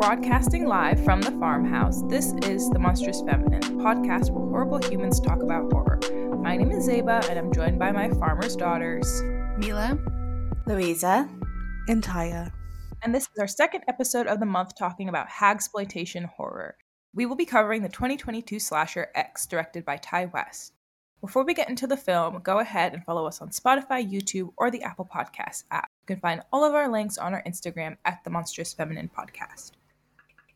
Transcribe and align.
Broadcasting 0.00 0.66
live 0.66 1.04
from 1.04 1.20
the 1.20 1.30
farmhouse, 1.38 2.02
this 2.08 2.32
is 2.42 2.68
The 2.70 2.80
Monstrous 2.80 3.22
Feminine, 3.22 3.60
podcast 3.78 4.30
where 4.30 4.48
horrible 4.48 4.78
humans 4.78 5.20
talk 5.20 5.40
about 5.40 5.72
horror. 5.72 6.00
My 6.42 6.56
name 6.56 6.72
is 6.72 6.88
Zeba, 6.88 7.28
and 7.28 7.38
I'm 7.38 7.52
joined 7.52 7.78
by 7.78 7.92
my 7.92 8.10
farmer's 8.10 8.56
daughters, 8.56 9.06
Mila, 9.56 9.96
Louisa, 10.66 11.28
and 11.86 12.02
Tyia. 12.02 12.50
And 13.04 13.14
this 13.14 13.24
is 13.24 13.38
our 13.38 13.46
second 13.46 13.84
episode 13.86 14.26
of 14.26 14.40
the 14.40 14.46
month 14.46 14.74
talking 14.76 15.08
about 15.08 15.28
hagsploitation 15.28 16.24
horror. 16.24 16.45
We 17.16 17.24
will 17.24 17.34
be 17.34 17.46
covering 17.46 17.80
the 17.80 17.88
2022 17.88 18.58
slasher 18.58 19.08
X, 19.14 19.46
directed 19.46 19.86
by 19.86 19.96
Ti 19.96 20.26
West. 20.34 20.74
Before 21.22 21.44
we 21.44 21.54
get 21.54 21.70
into 21.70 21.86
the 21.86 21.96
film, 21.96 22.42
go 22.42 22.58
ahead 22.58 22.92
and 22.92 23.02
follow 23.06 23.26
us 23.26 23.40
on 23.40 23.48
Spotify, 23.48 24.06
YouTube, 24.06 24.52
or 24.58 24.70
the 24.70 24.82
Apple 24.82 25.08
Podcasts 25.10 25.64
app. 25.70 25.88
You 26.02 26.14
can 26.14 26.20
find 26.20 26.42
all 26.52 26.62
of 26.62 26.74
our 26.74 26.90
links 26.90 27.16
on 27.16 27.32
our 27.32 27.42
Instagram 27.44 27.96
at 28.04 28.22
the 28.22 28.28
Monstrous 28.28 28.74
Feminine 28.74 29.08
Podcast. 29.08 29.70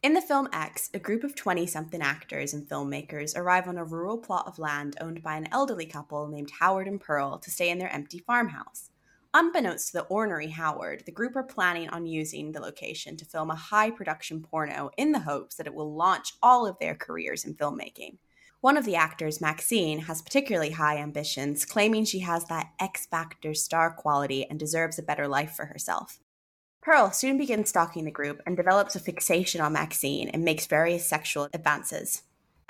In 0.03 0.13
the 0.13 0.21
film 0.21 0.51
X, 0.53 0.91
a 0.93 0.99
group 0.99 1.25
of 1.25 1.35
20 1.35 1.67
something 1.67 2.03
actors 2.03 2.53
and 2.53 2.69
filmmakers 2.69 3.35
arrive 3.35 3.67
on 3.67 3.79
a 3.79 3.85
rural 3.85 4.19
plot 4.19 4.47
of 4.47 4.59
land 4.59 4.99
owned 5.01 5.23
by 5.23 5.37
an 5.37 5.49
elderly 5.51 5.87
couple 5.87 6.29
named 6.29 6.51
Howard 6.61 6.89
and 6.89 7.01
Pearl 7.01 7.39
to 7.39 7.51
stay 7.51 7.71
in 7.71 7.79
their 7.79 7.91
empty 7.91 8.19
farmhouse. 8.19 8.90
Unbeknownst 9.33 9.87
to 9.87 9.93
the 9.93 10.05
ornery 10.07 10.49
Howard, 10.49 11.05
the 11.07 11.13
group 11.13 11.37
are 11.37 11.45
planning 11.45 11.89
on 11.91 12.05
using 12.05 12.51
the 12.51 12.61
location 12.61 13.17
to 13.17 13.25
film 13.25 13.49
a 13.49 13.55
high 13.55 13.89
production 13.89 14.43
porno 14.43 14.91
in 14.97 15.13
the 15.13 15.21
hopes 15.21 15.55
that 15.55 15.69
it 15.69 15.75
will 15.75 15.95
launch 15.95 16.33
all 16.43 16.67
of 16.67 16.77
their 16.81 16.97
careers 16.97 17.45
in 17.45 17.55
filmmaking. 17.55 18.19
One 18.61 18.77
of 18.77 18.85
the 18.85 18.97
actors, 18.97 19.41
Maxine, 19.41 20.01
has 20.01 20.21
particularly 20.21 20.71
high 20.71 20.97
ambitions, 20.97 21.65
claiming 21.65 22.05
she 22.05 22.19
has 22.21 22.45
that 22.47 22.73
X 22.81 23.07
Factor 23.07 23.55
star 23.55 23.93
quality 23.93 24.45
and 24.51 24.59
deserves 24.59 24.99
a 24.99 25.03
better 25.03 25.29
life 25.29 25.53
for 25.53 25.67
herself. 25.67 26.19
Pearl 26.83 27.13
soon 27.13 27.39
begins 27.39 27.69
stalking 27.69 28.07
the 28.07 28.11
group 28.11 28.43
and 28.45 28.57
develops 28.57 28.97
a 28.97 29.01
fixation 29.01 29.61
on 29.61 29.75
Maxine 29.75 30.29
and 30.29 30.45
makes 30.45 30.67
various 30.67 31.07
sexual 31.07 31.49
advances. 31.55 32.23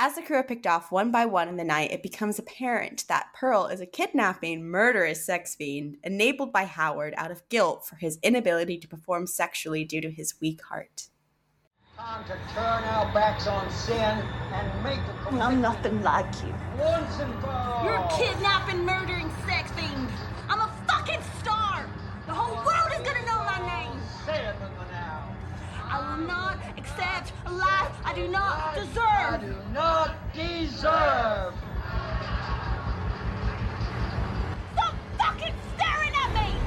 As 0.02 0.14
the 0.14 0.22
crew 0.22 0.36
are 0.36 0.42
picked 0.42 0.66
off 0.66 0.90
one 0.90 1.10
by 1.10 1.26
one 1.26 1.46
in 1.46 1.58
the 1.58 1.62
night, 1.62 1.92
it 1.92 2.02
becomes 2.02 2.38
apparent 2.38 3.04
that 3.08 3.34
Pearl 3.34 3.66
is 3.66 3.82
a 3.82 3.86
kidnapping, 3.86 4.64
murderous 4.64 5.26
sex 5.26 5.54
fiend 5.54 5.98
enabled 6.02 6.54
by 6.54 6.64
Howard 6.64 7.12
out 7.18 7.30
of 7.30 7.46
guilt 7.50 7.84
for 7.84 7.96
his 7.96 8.18
inability 8.22 8.78
to 8.78 8.88
perform 8.88 9.26
sexually 9.26 9.84
due 9.84 10.00
to 10.00 10.10
his 10.10 10.40
weak 10.40 10.62
heart. 10.62 11.08
Time 11.98 12.24
to 12.24 12.32
turn 12.54 12.82
our 12.84 13.12
backs 13.12 13.46
on 13.46 13.70
sin 13.70 14.00
and 14.00 14.82
make 14.82 15.00
a 15.00 15.34
I'm 15.34 15.60
nothing 15.60 16.02
like 16.02 16.32
you. 16.46 16.54
once 16.78 17.20
and 17.20 17.38
for 17.42 17.50
all. 17.50 17.84
You're 17.84 17.96
a 17.96 18.08
kidnapping, 18.16 18.86
murdering 18.86 19.30
sex 19.46 19.70
fiend. 19.72 20.08
I'm 20.48 20.60
a 20.60 20.72
fucking 20.88 21.20
star. 21.40 21.84
The 22.26 22.32
whole 22.32 22.56
world 22.64 22.90
is 22.98 23.06
gonna 23.06 23.26
know 23.26 23.44
my 23.44 23.60
name. 23.66 24.00
Say 24.24 24.46
it 24.46 24.56
now. 24.92 25.28
I 25.90 26.16
will 26.16 26.26
not 26.26 26.69
accept 26.90 27.32
a 27.46 27.52
life 27.52 27.96
I 28.04 28.14
do 28.14 28.28
not 28.28 28.76
I 28.96 29.38
do 29.40 29.54
not 29.72 30.14
deserve. 30.34 31.54
Stop 34.72 34.94
fucking 35.18 35.54
staring 35.76 36.12
at 36.14 36.34
me. 36.34 36.58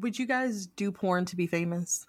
Would 0.00 0.18
you 0.18 0.26
guys 0.26 0.66
do 0.66 0.92
porn 0.92 1.24
to 1.26 1.36
be 1.36 1.46
famous? 1.46 2.06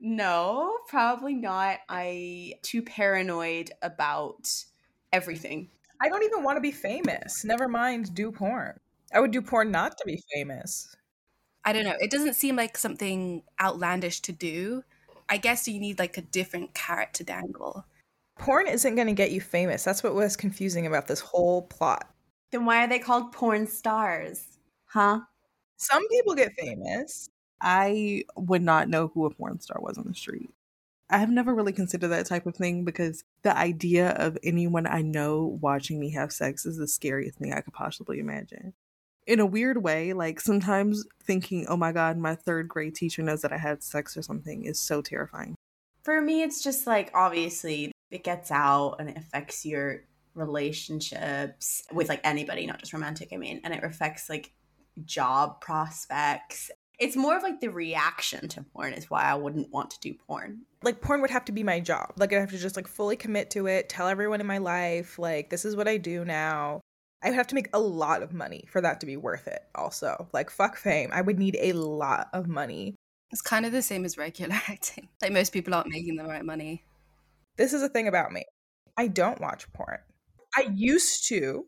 No, 0.00 0.78
probably 0.86 1.34
not. 1.34 1.78
I 1.88 2.54
too 2.62 2.82
paranoid 2.82 3.72
about 3.82 4.48
everything. 5.12 5.68
I 6.00 6.08
don't 6.08 6.22
even 6.22 6.44
want 6.44 6.56
to 6.56 6.60
be 6.60 6.70
famous. 6.70 7.44
Never 7.44 7.68
mind 7.68 8.14
do 8.14 8.30
porn. 8.30 8.78
I 9.12 9.20
would 9.20 9.32
do 9.32 9.42
porn 9.42 9.70
not 9.70 9.98
to 9.98 10.04
be 10.06 10.22
famous. 10.32 10.94
I 11.68 11.72
don't 11.74 11.84
know. 11.84 11.96
It 12.00 12.10
doesn't 12.10 12.32
seem 12.32 12.56
like 12.56 12.78
something 12.78 13.42
outlandish 13.60 14.20
to 14.22 14.32
do. 14.32 14.84
I 15.28 15.36
guess 15.36 15.68
you 15.68 15.78
need 15.78 15.98
like 15.98 16.16
a 16.16 16.22
different 16.22 16.72
carrot 16.72 17.12
to 17.12 17.24
dangle. 17.24 17.84
Porn 18.38 18.66
isn't 18.66 18.94
going 18.94 19.06
to 19.06 19.12
get 19.12 19.32
you 19.32 19.42
famous. 19.42 19.84
That's 19.84 20.02
what 20.02 20.14
was 20.14 20.34
confusing 20.34 20.86
about 20.86 21.08
this 21.08 21.20
whole 21.20 21.60
plot. 21.60 22.08
Then 22.52 22.64
why 22.64 22.82
are 22.82 22.88
they 22.88 22.98
called 22.98 23.32
porn 23.32 23.66
stars? 23.66 24.46
Huh? 24.86 25.20
Some 25.76 26.08
people 26.08 26.34
get 26.34 26.54
famous. 26.58 27.28
I 27.60 28.24
would 28.34 28.62
not 28.62 28.88
know 28.88 29.08
who 29.08 29.26
a 29.26 29.30
porn 29.30 29.60
star 29.60 29.76
was 29.78 29.98
on 29.98 30.06
the 30.08 30.14
street. 30.14 30.48
I 31.10 31.18
have 31.18 31.28
never 31.28 31.54
really 31.54 31.74
considered 31.74 32.08
that 32.08 32.24
type 32.24 32.46
of 32.46 32.56
thing 32.56 32.86
because 32.86 33.24
the 33.42 33.54
idea 33.54 34.12
of 34.12 34.38
anyone 34.42 34.86
I 34.86 35.02
know 35.02 35.58
watching 35.60 36.00
me 36.00 36.12
have 36.12 36.32
sex 36.32 36.64
is 36.64 36.78
the 36.78 36.88
scariest 36.88 37.36
thing 37.36 37.52
I 37.52 37.60
could 37.60 37.74
possibly 37.74 38.20
imagine. 38.20 38.72
In 39.28 39.40
a 39.40 39.46
weird 39.46 39.84
way, 39.84 40.14
like 40.14 40.40
sometimes 40.40 41.04
thinking, 41.22 41.66
oh 41.68 41.76
my 41.76 41.92
god, 41.92 42.16
my 42.16 42.34
third 42.34 42.66
grade 42.66 42.94
teacher 42.94 43.22
knows 43.22 43.42
that 43.42 43.52
I 43.52 43.58
had 43.58 43.82
sex 43.82 44.16
or 44.16 44.22
something 44.22 44.64
is 44.64 44.80
so 44.80 45.02
terrifying. 45.02 45.54
For 46.02 46.18
me, 46.22 46.42
it's 46.42 46.64
just 46.64 46.86
like 46.86 47.10
obviously 47.12 47.92
it 48.10 48.24
gets 48.24 48.50
out 48.50 48.96
and 48.98 49.10
it 49.10 49.18
affects 49.18 49.66
your 49.66 50.04
relationships 50.32 51.82
with 51.92 52.08
like 52.08 52.22
anybody, 52.24 52.64
not 52.64 52.78
just 52.78 52.94
romantic, 52.94 53.28
I 53.30 53.36
mean, 53.36 53.60
and 53.64 53.74
it 53.74 53.84
affects 53.84 54.30
like 54.30 54.54
job 55.04 55.60
prospects. 55.60 56.70
It's 56.98 57.14
more 57.14 57.36
of 57.36 57.42
like 57.42 57.60
the 57.60 57.68
reaction 57.68 58.48
to 58.48 58.62
porn 58.62 58.94
is 58.94 59.10
why 59.10 59.24
I 59.24 59.34
wouldn't 59.34 59.70
want 59.70 59.90
to 59.90 60.00
do 60.00 60.14
porn. 60.14 60.62
Like 60.82 61.02
porn 61.02 61.20
would 61.20 61.30
have 61.30 61.44
to 61.44 61.52
be 61.52 61.62
my 61.62 61.80
job. 61.80 62.14
Like 62.16 62.32
I'd 62.32 62.40
have 62.40 62.50
to 62.52 62.58
just 62.58 62.76
like 62.76 62.88
fully 62.88 63.16
commit 63.16 63.50
to 63.50 63.66
it, 63.66 63.90
tell 63.90 64.08
everyone 64.08 64.40
in 64.40 64.46
my 64.46 64.58
life, 64.58 65.18
like 65.18 65.50
this 65.50 65.66
is 65.66 65.76
what 65.76 65.86
I 65.86 65.98
do 65.98 66.24
now. 66.24 66.80
I 67.22 67.28
would 67.28 67.36
have 67.36 67.48
to 67.48 67.54
make 67.54 67.68
a 67.72 67.80
lot 67.80 68.22
of 68.22 68.32
money 68.32 68.64
for 68.70 68.80
that 68.80 69.00
to 69.00 69.06
be 69.06 69.16
worth 69.16 69.48
it, 69.48 69.62
also. 69.74 70.28
Like 70.32 70.50
fuck 70.50 70.76
fame. 70.76 71.10
I 71.12 71.20
would 71.20 71.38
need 71.38 71.56
a 71.60 71.72
lot 71.72 72.28
of 72.32 72.46
money. 72.46 72.94
It's 73.30 73.42
kind 73.42 73.66
of 73.66 73.72
the 73.72 73.82
same 73.82 74.04
as 74.04 74.16
regular 74.16 74.54
acting. 74.68 75.08
Like 75.20 75.32
most 75.32 75.52
people 75.52 75.74
aren't 75.74 75.88
making 75.88 76.16
the 76.16 76.24
right 76.24 76.44
money. 76.44 76.84
This 77.56 77.72
is 77.72 77.82
a 77.82 77.88
thing 77.88 78.08
about 78.08 78.32
me. 78.32 78.44
I 78.96 79.08
don't 79.08 79.40
watch 79.40 79.70
porn. 79.72 79.98
I 80.56 80.70
used 80.74 81.28
to. 81.28 81.66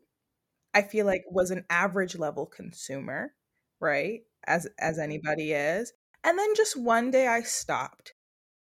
I 0.73 0.81
feel 0.81 1.05
like 1.05 1.23
was 1.29 1.51
an 1.51 1.65
average 1.69 2.17
level 2.17 2.45
consumer, 2.45 3.33
right? 3.79 4.21
As 4.47 4.67
as 4.79 4.97
anybody 4.99 5.51
is. 5.51 5.91
And 6.23 6.37
then 6.37 6.55
just 6.55 6.77
one 6.77 7.11
day 7.11 7.27
I 7.27 7.41
stopped. 7.41 8.13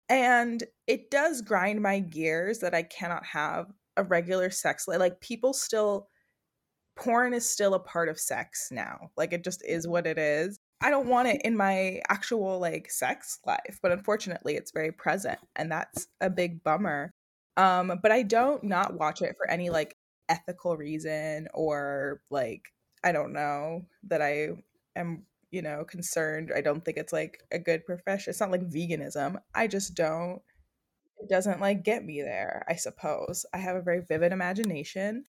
And 0.09 0.62
it 0.87 1.11
does 1.11 1.41
grind 1.41 1.81
my 1.81 1.99
gears 2.01 2.59
that 2.59 2.75
I 2.75 2.83
cannot 2.83 3.25
have 3.27 3.72
a 3.97 4.05
regular 4.05 4.51
sex 4.51 4.87
life. 4.87 4.99
Like 4.99 5.21
people 5.21 5.55
still 5.55 6.09
porn 6.97 7.34
is 7.34 7.49
still 7.49 7.75
a 7.75 7.81
part 7.81 8.09
of 8.09 8.21
sex 8.21 8.69
now. 8.71 9.10
Like 9.16 9.32
it 9.32 9.44
just 9.44 9.65
is 9.65 9.87
what 9.87 10.06
it 10.06 10.19
is. 10.19 10.59
I 10.81 10.91
don't 10.91 11.09
want 11.09 11.28
it 11.28 11.43
in 11.44 11.56
my 11.56 12.00
actual 12.09 12.59
like 12.59 12.91
sex 12.91 13.38
life, 13.47 13.78
but 13.82 13.93
unfortunately 13.93 14.55
it's 14.56 14.72
very 14.72 14.93
present 14.93 15.38
and 15.56 15.71
that's 15.71 16.06
a 16.21 16.31
big 16.31 16.62
bummer. 16.62 17.10
Um 17.56 17.99
but 18.03 18.12
I 18.12 18.22
don't 18.22 18.65
not 18.65 18.99
watch 18.99 19.22
it 19.22 19.37
for 19.37 19.50
any 19.50 19.71
like 19.71 19.97
ethical 20.28 20.77
reason 20.77 21.49
or 21.54 22.21
like 22.31 22.62
I 23.03 23.12
don't 23.12 23.33
know 23.33 23.83
that 24.04 24.22
I 24.22 24.49
am, 24.97 25.25
you 25.50 25.62
know, 25.62 25.84
concerned. 25.84 26.53
I 26.54 26.60
don't 26.60 26.84
think 26.84 26.97
it's 26.97 27.12
like 27.12 27.38
a 27.53 27.59
good 27.59 27.84
profession. 27.84 28.31
It's 28.31 28.41
not 28.41 28.50
like 28.50 28.69
veganism. 28.71 29.37
I 29.54 29.66
just 29.66 29.94
don't 29.94 30.41
it 31.19 31.28
doesn't 31.31 31.60
like 31.60 31.84
get 31.84 32.04
me 32.04 32.22
there, 32.22 32.65
I 32.69 32.75
suppose. 32.77 33.47
I 33.54 33.59
have 33.59 33.77
a 33.77 33.83
very 33.83 34.00
vivid 34.06 34.33
imagination. 34.33 35.25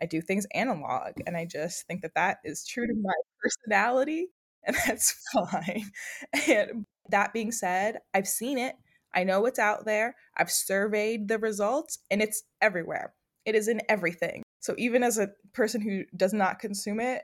I 0.00 0.06
do 0.06 0.20
things 0.20 0.46
analog 0.54 1.14
and 1.26 1.36
I 1.36 1.44
just 1.44 1.86
think 1.86 2.02
that 2.02 2.14
that 2.14 2.38
is 2.44 2.66
true 2.66 2.86
to 2.86 2.94
my 2.94 3.12
personality 3.42 4.28
and 4.64 4.76
that's 4.86 5.14
fine. 5.32 5.90
And 6.48 6.84
that 7.10 7.32
being 7.32 7.52
said, 7.52 7.98
I've 8.12 8.28
seen 8.28 8.58
it. 8.58 8.74
I 9.14 9.24
know 9.24 9.40
what's 9.40 9.58
out 9.58 9.86
there. 9.86 10.16
I've 10.36 10.50
surveyed 10.50 11.28
the 11.28 11.38
results 11.38 11.98
and 12.10 12.20
it's 12.20 12.42
everywhere. 12.60 13.14
It 13.46 13.54
is 13.54 13.68
in 13.68 13.80
everything. 13.88 14.42
So 14.60 14.74
even 14.76 15.02
as 15.02 15.18
a 15.18 15.30
person 15.54 15.80
who 15.80 16.04
does 16.16 16.34
not 16.34 16.58
consume 16.58 17.00
it, 17.00 17.22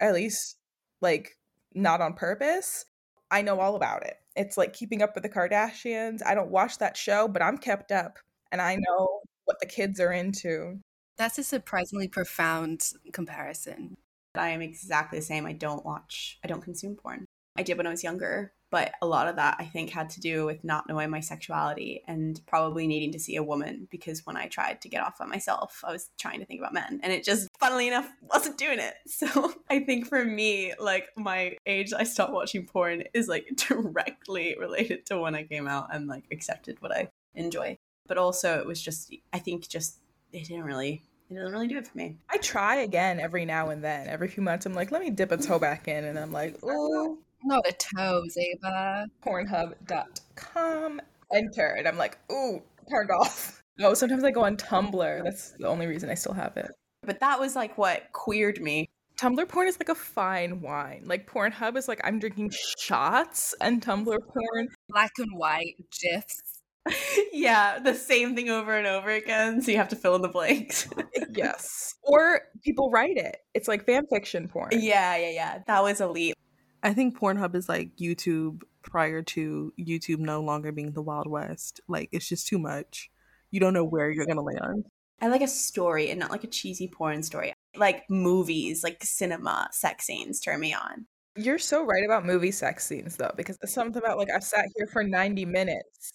at 0.00 0.14
least 0.14 0.56
like 1.00 1.36
not 1.74 2.00
on 2.00 2.14
purpose, 2.14 2.84
I 3.30 3.42
know 3.42 3.58
all 3.58 3.74
about 3.74 4.06
it. 4.06 4.16
It's 4.36 4.56
like 4.56 4.72
keeping 4.72 5.02
up 5.02 5.14
with 5.14 5.22
the 5.22 5.30
Kardashians. 5.30 6.20
I 6.24 6.34
don't 6.34 6.50
watch 6.50 6.78
that 6.78 6.96
show, 6.96 7.26
but 7.26 7.42
I'm 7.42 7.58
kept 7.58 7.90
up 7.90 8.18
and 8.52 8.60
I 8.60 8.76
know 8.76 9.20
what 9.46 9.58
the 9.60 9.66
kids 9.66 9.98
are 9.98 10.12
into. 10.12 10.78
That's 11.16 11.38
a 11.38 11.44
surprisingly 11.44 12.08
profound 12.08 12.92
comparison. 13.12 13.96
I 14.34 14.50
am 14.50 14.60
exactly 14.60 15.18
the 15.18 15.24
same. 15.24 15.46
I 15.46 15.52
don't 15.52 15.84
watch, 15.84 16.38
I 16.44 16.46
don't 16.46 16.62
consume 16.62 16.96
porn. 16.96 17.24
I 17.58 17.62
did 17.62 17.78
when 17.78 17.86
I 17.86 17.90
was 17.90 18.04
younger, 18.04 18.52
but 18.70 18.92
a 19.00 19.06
lot 19.06 19.28
of 19.28 19.36
that 19.36 19.56
I 19.58 19.64
think 19.64 19.88
had 19.88 20.10
to 20.10 20.20
do 20.20 20.44
with 20.44 20.62
not 20.62 20.86
knowing 20.88 21.08
my 21.08 21.20
sexuality 21.20 22.02
and 22.06 22.38
probably 22.46 22.86
needing 22.86 23.12
to 23.12 23.18
see 23.18 23.36
a 23.36 23.42
woman 23.42 23.88
because 23.90 24.26
when 24.26 24.36
I 24.36 24.48
tried 24.48 24.82
to 24.82 24.90
get 24.90 25.02
off 25.02 25.20
on 25.22 25.30
myself, 25.30 25.82
I 25.86 25.92
was 25.92 26.10
trying 26.20 26.40
to 26.40 26.44
think 26.44 26.60
about 26.60 26.74
men 26.74 27.00
and 27.02 27.12
it 27.12 27.24
just, 27.24 27.48
funnily 27.58 27.88
enough, 27.88 28.10
wasn't 28.20 28.58
doing 28.58 28.78
it. 28.78 28.94
So 29.06 29.54
I 29.70 29.80
think 29.80 30.06
for 30.06 30.22
me, 30.22 30.74
like 30.78 31.06
my 31.16 31.56
age 31.64 31.94
I 31.94 32.04
stopped 32.04 32.34
watching 32.34 32.66
porn 32.66 33.04
is 33.14 33.28
like 33.28 33.46
directly 33.68 34.54
related 34.60 35.06
to 35.06 35.18
when 35.18 35.34
I 35.34 35.44
came 35.44 35.66
out 35.66 35.94
and 35.94 36.06
like 36.06 36.24
accepted 36.30 36.82
what 36.82 36.92
I 36.92 37.08
enjoy. 37.34 37.78
but 38.06 38.18
also 38.18 38.58
it 38.58 38.66
was 38.66 38.82
just 38.82 39.14
I 39.32 39.38
think 39.38 39.68
just 39.68 39.98
it 40.36 40.46
didn't 40.46 40.64
really 40.64 41.02
it 41.30 41.34
didn't 41.34 41.50
really 41.50 41.66
do 41.66 41.78
it 41.78 41.88
for 41.88 41.96
me. 41.96 42.18
I 42.30 42.36
try 42.38 42.76
again 42.76 43.18
every 43.18 43.44
now 43.44 43.70
and 43.70 43.82
then. 43.82 44.06
Every 44.06 44.28
few 44.28 44.42
months, 44.42 44.64
I'm 44.64 44.74
like, 44.74 44.92
let 44.92 45.00
me 45.00 45.10
dip 45.10 45.32
a 45.32 45.36
toe 45.36 45.58
back 45.58 45.88
in, 45.88 46.04
and 46.04 46.18
I'm 46.18 46.30
like, 46.30 46.56
oh, 46.62 47.18
Not 47.42 47.66
a 47.66 47.72
toe, 47.72 48.22
Ava. 48.36 49.06
Pornhub.com, 49.24 51.00
enter, 51.34 51.74
and 51.78 51.88
I'm 51.88 51.96
like, 51.96 52.18
ooh, 52.30 52.62
turned 52.88 53.10
off. 53.10 53.62
Oh, 53.78 53.92
sometimes 53.92 54.24
I 54.24 54.30
go 54.30 54.42
on 54.42 54.56
Tumblr. 54.56 55.22
That's 55.22 55.50
the 55.50 55.66
only 55.66 55.86
reason 55.86 56.08
I 56.08 56.14
still 56.14 56.32
have 56.32 56.56
it. 56.56 56.70
But 57.02 57.20
that 57.20 57.38
was 57.38 57.54
like 57.54 57.76
what 57.76 58.10
queered 58.14 58.58
me. 58.62 58.88
Tumblr 59.18 59.46
porn 59.50 59.68
is 59.68 59.78
like 59.78 59.90
a 59.90 59.94
fine 59.94 60.62
wine. 60.62 61.02
Like 61.04 61.30
Pornhub 61.30 61.76
is 61.76 61.86
like 61.86 62.00
I'm 62.02 62.18
drinking 62.18 62.52
shots, 62.78 63.54
and 63.60 63.82
Tumblr 63.82 64.06
porn 64.06 64.68
Black 64.88 65.12
and 65.18 65.38
white 65.38 65.74
gifs. 66.00 66.55
yeah, 67.32 67.78
the 67.78 67.94
same 67.94 68.34
thing 68.34 68.50
over 68.50 68.76
and 68.76 68.86
over 68.86 69.10
again, 69.10 69.62
so 69.62 69.70
you 69.70 69.76
have 69.76 69.88
to 69.88 69.96
fill 69.96 70.14
in 70.14 70.22
the 70.22 70.28
blanks. 70.28 70.88
yes. 71.34 71.94
Or 72.02 72.42
people 72.62 72.90
write 72.90 73.16
it. 73.16 73.38
It's 73.54 73.68
like 73.68 73.84
fan 73.84 74.06
fiction 74.12 74.48
porn. 74.48 74.70
yeah, 74.72 75.16
yeah, 75.16 75.30
yeah. 75.30 75.58
That 75.66 75.82
was 75.82 76.00
elite. 76.00 76.34
I 76.82 76.94
think 76.94 77.18
Pornhub 77.18 77.54
is 77.54 77.68
like 77.68 77.96
YouTube 77.96 78.62
prior 78.82 79.22
to 79.22 79.72
YouTube 79.78 80.18
no 80.18 80.40
longer 80.40 80.70
being 80.72 80.92
the 80.92 81.02
Wild 81.02 81.26
West. 81.26 81.80
Like 81.88 82.08
it's 82.12 82.28
just 82.28 82.46
too 82.46 82.58
much. 82.58 83.10
You 83.50 83.60
don't 83.60 83.74
know 83.74 83.84
where 83.84 84.10
you're 84.10 84.26
gonna 84.26 84.42
land. 84.42 84.86
I 85.20 85.28
like 85.28 85.42
a 85.42 85.48
story 85.48 86.10
and 86.10 86.20
not 86.20 86.30
like 86.30 86.44
a 86.44 86.48
cheesy 86.48 86.88
porn 86.88 87.22
story. 87.22 87.52
Like 87.74 88.08
movies, 88.08 88.84
like 88.84 89.02
cinema, 89.02 89.68
sex 89.72 90.06
scenes 90.06 90.40
turn 90.40 90.60
me 90.60 90.74
on. 90.74 91.06
You're 91.36 91.58
so 91.58 91.84
right 91.84 92.04
about 92.04 92.24
movie 92.24 92.50
sex 92.50 92.86
scenes 92.86 93.16
though, 93.16 93.32
because 93.36 93.58
there's 93.58 93.72
something 93.72 94.00
about 94.02 94.18
like 94.18 94.28
I've 94.34 94.44
sat 94.44 94.66
here 94.76 94.86
for 94.86 95.02
90 95.02 95.44
minutes. 95.44 96.12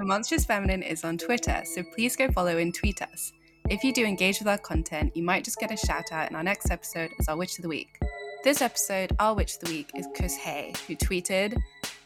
The 0.00 0.06
Monstrous 0.06 0.46
Feminine 0.46 0.82
is 0.82 1.04
on 1.04 1.18
Twitter, 1.18 1.60
so 1.66 1.82
please 1.82 2.16
go 2.16 2.32
follow 2.32 2.56
and 2.56 2.74
tweet 2.74 3.02
us. 3.02 3.34
If 3.68 3.84
you 3.84 3.92
do 3.92 4.06
engage 4.06 4.38
with 4.38 4.48
our 4.48 4.56
content, 4.56 5.14
you 5.14 5.22
might 5.22 5.44
just 5.44 5.58
get 5.58 5.70
a 5.70 5.76
shout 5.76 6.10
out 6.10 6.30
in 6.30 6.36
our 6.36 6.42
next 6.42 6.70
episode 6.70 7.10
as 7.20 7.28
our 7.28 7.36
Witch 7.36 7.58
of 7.58 7.62
the 7.64 7.68
Week. 7.68 7.98
This 8.42 8.62
episode, 8.62 9.14
our 9.18 9.34
Witch 9.34 9.56
of 9.56 9.60
the 9.60 9.70
Week 9.70 9.90
is 9.94 10.08
Chris 10.16 10.38
Hay, 10.38 10.72
who 10.86 10.96
tweeted, 10.96 11.54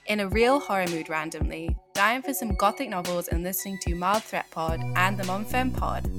In 0.06 0.18
a 0.18 0.26
real 0.26 0.58
horror 0.58 0.88
mood 0.88 1.08
randomly, 1.08 1.76
dying 1.92 2.22
for 2.22 2.34
some 2.34 2.56
gothic 2.56 2.90
novels 2.90 3.28
and 3.28 3.44
listening 3.44 3.78
to 3.82 3.94
Mild 3.94 4.24
Threat 4.24 4.50
Pod 4.50 4.80
and 4.96 5.16
the 5.16 5.22
Monfem 5.22 5.72
Pod. 5.72 6.10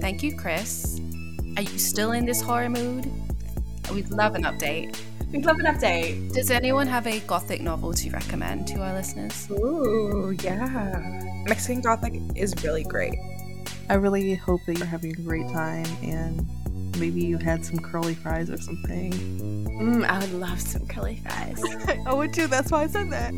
Thank 0.00 0.22
you, 0.22 0.36
Chris. 0.36 1.00
Are 1.56 1.62
you 1.62 1.78
still 1.80 2.12
in 2.12 2.24
this 2.24 2.40
horror 2.40 2.68
mood? 2.68 3.10
We'd 3.92 4.10
love 4.10 4.36
an 4.36 4.44
update. 4.44 4.96
We'd 5.32 5.44
love 5.44 5.60
an 5.60 5.66
update. 5.66 6.32
Does 6.32 6.50
anyone 6.50 6.88
have 6.88 7.06
a 7.06 7.20
gothic 7.20 7.60
novel 7.60 7.92
to 7.94 8.10
recommend 8.10 8.66
to 8.68 8.80
our 8.82 8.92
listeners? 8.92 9.48
Ooh, 9.52 10.36
yeah. 10.42 11.44
Mexican 11.46 11.80
Gothic 11.80 12.20
is 12.34 12.52
really 12.64 12.82
great. 12.82 13.14
I 13.88 13.94
really 13.94 14.34
hope 14.34 14.60
that 14.66 14.76
you're 14.78 14.86
having 14.86 15.12
a 15.12 15.22
great 15.22 15.48
time 15.48 15.86
and 16.02 16.48
maybe 16.98 17.20
you 17.20 17.38
had 17.38 17.64
some 17.64 17.78
curly 17.78 18.14
fries 18.14 18.50
or 18.50 18.58
something. 18.58 19.12
Mm, 19.12 20.04
I 20.04 20.18
would 20.18 20.32
love 20.32 20.60
some 20.60 20.86
curly 20.88 21.22
fries. 21.22 21.62
I 22.06 22.12
would 22.12 22.34
too. 22.34 22.48
That's 22.48 22.72
why 22.72 22.82
I 22.82 22.86
said 22.88 23.10
that. 23.10 23.32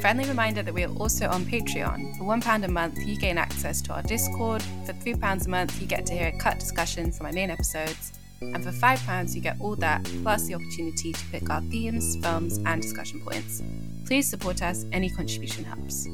Friendly 0.00 0.24
reminder 0.24 0.62
that 0.62 0.72
we 0.72 0.84
are 0.84 0.92
also 0.94 1.28
on 1.28 1.44
Patreon. 1.44 2.16
For 2.16 2.24
£1 2.24 2.64
a 2.64 2.68
month, 2.68 2.98
you 3.06 3.18
gain 3.18 3.36
access 3.36 3.82
to 3.82 3.92
our 3.92 4.02
Discord. 4.02 4.62
For 4.84 4.94
£3 4.94 5.46
a 5.46 5.48
month, 5.50 5.80
you 5.80 5.86
get 5.86 6.06
to 6.06 6.14
hear 6.14 6.28
a 6.28 6.38
cut 6.38 6.58
discussion 6.58 7.12
from 7.12 7.26
our 7.26 7.32
main 7.32 7.50
episodes. 7.50 8.15
And 8.40 8.62
for 8.62 8.70
£5, 8.70 9.34
you 9.34 9.40
get 9.40 9.56
all 9.60 9.76
that, 9.76 10.04
plus 10.22 10.46
the 10.46 10.54
opportunity 10.54 11.12
to 11.12 11.24
pick 11.26 11.48
our 11.48 11.60
themes, 11.62 12.16
films, 12.16 12.58
and 12.66 12.82
discussion 12.82 13.20
points. 13.20 13.62
Please 14.06 14.28
support 14.28 14.62
us, 14.62 14.84
any 14.92 15.08
contribution 15.08 15.64
helps. 15.64 16.06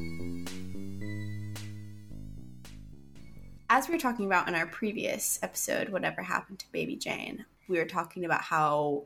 As 3.69 3.87
we 3.87 3.95
were 3.95 3.99
talking 3.99 4.25
about 4.25 4.47
in 4.47 4.55
our 4.55 4.67
previous 4.67 5.39
episode, 5.41 5.89
Whatever 5.89 6.21
Happened 6.21 6.59
to 6.59 6.71
Baby 6.71 6.95
Jane, 6.95 7.45
we 7.67 7.77
were 7.77 7.85
talking 7.85 8.23
about 8.23 8.41
how 8.41 9.05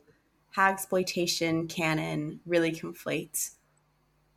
hagsploitation 0.56 1.70
canon 1.70 2.40
really 2.46 2.72
conflates 2.72 3.52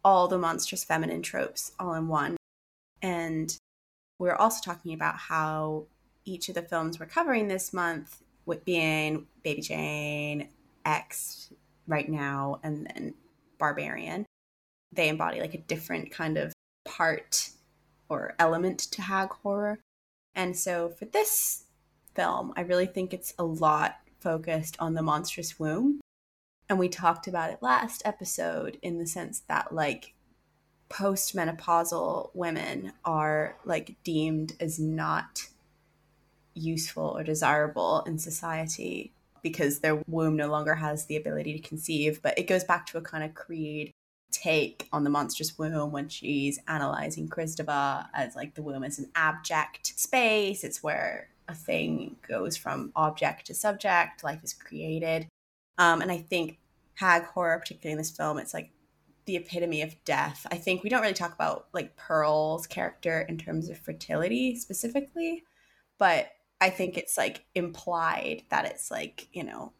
all 0.04 0.28
the 0.28 0.38
monstrous 0.38 0.84
feminine 0.84 1.22
tropes 1.22 1.72
all 1.78 1.94
in 1.94 2.08
one. 2.08 2.36
And 3.02 3.56
we 4.18 4.28
are 4.28 4.36
also 4.36 4.60
talking 4.64 4.94
about 4.94 5.16
how 5.16 5.86
each 6.24 6.48
of 6.48 6.54
the 6.54 6.62
films 6.62 7.00
we're 7.00 7.06
covering 7.06 7.48
this 7.48 7.72
month, 7.72 8.22
with 8.50 8.64
being 8.64 9.26
Baby 9.42 9.62
Jane, 9.62 10.48
X 10.84 11.52
right 11.86 12.08
now, 12.08 12.60
and 12.62 12.86
then 12.86 13.14
Barbarian, 13.58 14.26
they 14.92 15.08
embody 15.08 15.40
like 15.40 15.54
a 15.54 15.58
different 15.58 16.10
kind 16.10 16.36
of 16.36 16.52
part 16.84 17.50
or 18.08 18.34
element 18.38 18.80
to 18.80 19.02
hag 19.02 19.30
horror. 19.30 19.78
And 20.34 20.56
so 20.56 20.88
for 20.88 21.04
this 21.04 21.64
film, 22.14 22.52
I 22.56 22.62
really 22.62 22.86
think 22.86 23.14
it's 23.14 23.32
a 23.38 23.44
lot 23.44 24.00
focused 24.20 24.76
on 24.80 24.94
the 24.94 25.02
monstrous 25.02 25.58
womb. 25.58 26.00
And 26.68 26.78
we 26.78 26.88
talked 26.88 27.28
about 27.28 27.50
it 27.50 27.62
last 27.62 28.02
episode 28.04 28.78
in 28.82 28.98
the 28.98 29.06
sense 29.06 29.42
that, 29.48 29.72
like, 29.72 30.14
postmenopausal 30.88 32.30
women 32.34 32.92
are 33.04 33.56
like 33.64 33.94
deemed 34.02 34.54
as 34.58 34.80
not 34.80 35.46
useful 36.54 37.16
or 37.16 37.22
desirable 37.22 38.02
in 38.06 38.18
society 38.18 39.12
because 39.42 39.80
their 39.80 40.02
womb 40.06 40.36
no 40.36 40.48
longer 40.48 40.74
has 40.74 41.06
the 41.06 41.16
ability 41.16 41.54
to 41.54 41.68
conceive. 41.68 42.20
But 42.22 42.38
it 42.38 42.46
goes 42.46 42.64
back 42.64 42.86
to 42.86 42.98
a 42.98 43.02
kind 43.02 43.24
of 43.24 43.34
Creed 43.34 43.92
take 44.30 44.88
on 44.92 45.04
the 45.04 45.10
monstrous 45.10 45.58
womb 45.58 45.90
when 45.92 46.08
she's 46.08 46.58
analyzing 46.68 47.28
Kristeva 47.28 48.06
as 48.14 48.36
like 48.36 48.54
the 48.54 48.62
womb 48.62 48.84
is 48.84 48.98
an 48.98 49.10
abject 49.14 49.98
space. 49.98 50.62
It's 50.62 50.82
where 50.82 51.28
a 51.48 51.54
thing 51.54 52.16
goes 52.28 52.56
from 52.56 52.92
object 52.94 53.46
to 53.46 53.54
subject, 53.54 54.22
life 54.22 54.42
is 54.44 54.54
created. 54.54 55.26
Um, 55.78 56.00
and 56.00 56.12
I 56.12 56.18
think 56.18 56.58
hag 56.94 57.24
horror, 57.24 57.58
particularly 57.58 57.92
in 57.92 57.98
this 57.98 58.10
film, 58.10 58.38
it's 58.38 58.54
like 58.54 58.70
the 59.24 59.36
epitome 59.36 59.82
of 59.82 59.94
death. 60.04 60.46
I 60.50 60.56
think 60.56 60.82
we 60.82 60.90
don't 60.90 61.02
really 61.02 61.14
talk 61.14 61.34
about 61.34 61.66
like 61.72 61.96
Pearl's 61.96 62.66
character 62.66 63.22
in 63.22 63.38
terms 63.38 63.68
of 63.68 63.78
fertility 63.78 64.56
specifically, 64.56 65.44
but 65.98 66.30
I 66.60 66.70
think 66.70 66.98
it's 66.98 67.16
like 67.16 67.44
implied 67.54 68.42
that 68.50 68.66
it's 68.66 68.90
like, 68.90 69.28
you 69.32 69.44
know, 69.44 69.72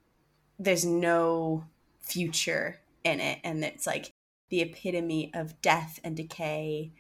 there's 0.59 0.85
no 0.85 1.65
future 2.01 2.81
in 3.05 3.21
it 3.21 3.39
and 3.45 3.65
it's 3.65 3.87
like 3.87 4.11
the 4.49 4.63
epitome 4.63 5.31
of 5.35 5.61
death 5.63 6.01
and 6.03 6.17
decay. 6.17 6.93